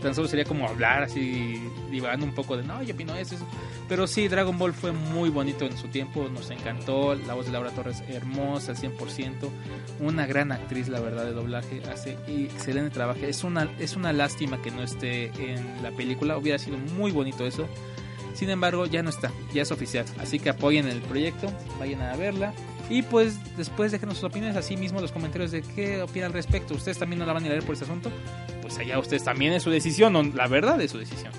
Tan 0.00 0.14
solo 0.14 0.28
sería 0.28 0.44
como 0.44 0.68
hablar 0.68 1.02
así, 1.02 1.60
divagando 1.90 2.24
un 2.24 2.34
poco 2.34 2.56
de, 2.56 2.62
no, 2.62 2.82
yo 2.82 2.94
opino 2.94 3.16
eso, 3.16 3.34
eso". 3.34 3.46
Pero 3.88 4.06
sí, 4.06 4.28
Dragon 4.28 4.56
Ball 4.58 4.72
fue 4.74 4.92
muy 4.92 5.28
bonito 5.30 5.64
en 5.64 5.76
su 5.76 5.88
tiempo, 5.88 6.28
nos 6.28 6.50
encantó. 6.50 7.14
La 7.16 7.34
voz 7.34 7.46
de 7.46 7.52
Laura 7.52 7.70
Torres, 7.70 8.02
hermosa 8.08 8.72
al 8.72 8.76
100%. 8.78 9.48
Una 10.00 10.26
gran 10.26 10.52
actriz, 10.52 10.88
la 10.88 11.00
verdad, 11.00 11.24
de 11.24 11.32
doblaje. 11.32 11.82
Hace 11.92 12.16
excelente 12.28 12.90
trabajo. 12.90 13.20
Es 13.22 13.42
una, 13.42 13.68
es 13.80 13.96
una 13.96 14.12
lástima 14.12 14.60
que 14.62 14.70
no 14.70 14.82
esté 14.82 15.26
en 15.38 15.82
la 15.82 15.90
película. 15.90 16.36
Hubiera 16.36 16.58
sido 16.58 16.78
muy 16.78 17.10
bonito 17.10 17.44
eso. 17.46 17.66
Sin 18.36 18.50
embargo, 18.50 18.84
ya 18.84 19.02
no 19.02 19.08
está, 19.08 19.32
ya 19.52 19.62
es 19.62 19.72
oficial. 19.72 20.04
Así 20.20 20.38
que 20.38 20.50
apoyen 20.50 20.86
el 20.86 21.00
proyecto, 21.00 21.50
vayan 21.78 22.02
a 22.02 22.14
verla. 22.16 22.52
Y 22.90 23.02
pues 23.02 23.38
después 23.56 23.90
déjenos 23.90 24.16
sus 24.16 24.24
opiniones, 24.24 24.56
así 24.56 24.76
mismo 24.76 25.00
los 25.00 25.10
comentarios 25.10 25.50
de 25.50 25.62
qué 25.62 26.02
opinan 26.02 26.26
al 26.26 26.34
respecto. 26.34 26.74
¿Ustedes 26.74 26.98
también 26.98 27.18
no 27.18 27.26
la 27.26 27.32
van 27.32 27.42
a 27.44 27.46
ir 27.46 27.52
a 27.52 27.54
ver 27.56 27.64
por 27.64 27.72
este 27.72 27.86
asunto? 27.86 28.10
Pues 28.60 28.78
allá 28.78 28.98
ustedes 28.98 29.24
también 29.24 29.54
es 29.54 29.62
su 29.62 29.70
decisión, 29.70 30.14
o 30.14 30.22
la 30.22 30.46
verdad 30.48 30.80
es 30.80 30.90
su 30.90 30.98
decisión. 30.98 31.32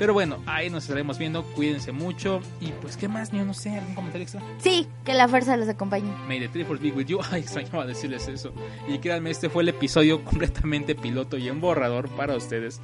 Pero 0.00 0.14
bueno, 0.14 0.42
ahí 0.46 0.70
nos 0.70 0.84
estaremos 0.84 1.18
viendo, 1.18 1.42
cuídense 1.42 1.92
mucho. 1.92 2.40
Y 2.58 2.68
pues, 2.80 2.96
¿qué 2.96 3.06
más? 3.06 3.30
Yo 3.32 3.44
no 3.44 3.52
sé, 3.52 3.68
¿algún 3.68 3.94
comentario 3.94 4.22
extra? 4.22 4.40
Sí, 4.56 4.88
que 5.04 5.12
la 5.12 5.28
fuerza 5.28 5.58
los 5.58 5.68
acompañe. 5.68 6.10
May 6.26 6.40
the 6.40 6.48
Triforce 6.48 6.82
be 6.82 6.90
with 6.90 7.04
you. 7.04 7.20
Ay, 7.30 7.42
extrañaba 7.42 7.84
decirles 7.84 8.26
eso. 8.26 8.54
Y 8.88 8.98
créanme, 8.98 9.30
este 9.30 9.50
fue 9.50 9.62
el 9.62 9.68
episodio 9.68 10.24
completamente 10.24 10.94
piloto 10.94 11.36
y 11.36 11.48
en 11.48 11.60
borrador 11.60 12.08
para 12.08 12.34
ustedes. 12.34 12.80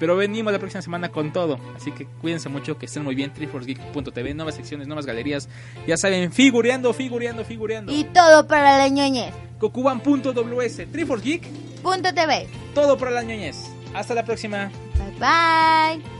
Pero 0.00 0.16
venimos 0.16 0.52
la 0.52 0.58
próxima 0.58 0.82
semana 0.82 1.08
con 1.10 1.32
todo. 1.32 1.58
Así 1.76 1.92
que 1.92 2.06
cuídense 2.20 2.48
mucho, 2.48 2.78
que 2.78 2.86
estén 2.86 3.02
muy 3.04 3.14
bien. 3.14 3.32
TriforceGeek.tv, 3.32 4.34
nuevas 4.34 4.54
secciones, 4.54 4.86
nuevas 4.86 5.06
galerías. 5.06 5.48
Ya 5.86 5.96
saben, 5.96 6.32
figureando, 6.32 6.92
figureando, 6.92 7.44
figureando. 7.44 7.92
Y 7.92 8.04
todo 8.04 8.46
para 8.46 8.78
la 8.78 8.88
ñoñez. 8.88 9.34
Gokuban.ws, 9.60 10.92
Triforce 10.92 11.24
Geek, 11.24 11.42
Punto 11.82 12.12
TV. 12.14 12.46
todo 12.74 12.96
para 12.96 13.10
la 13.10 13.22
ñoñez. 13.22 13.56
Hasta 13.94 14.14
la 14.14 14.24
próxima. 14.24 14.70
Bye 14.98 15.18
bye. 16.00 16.17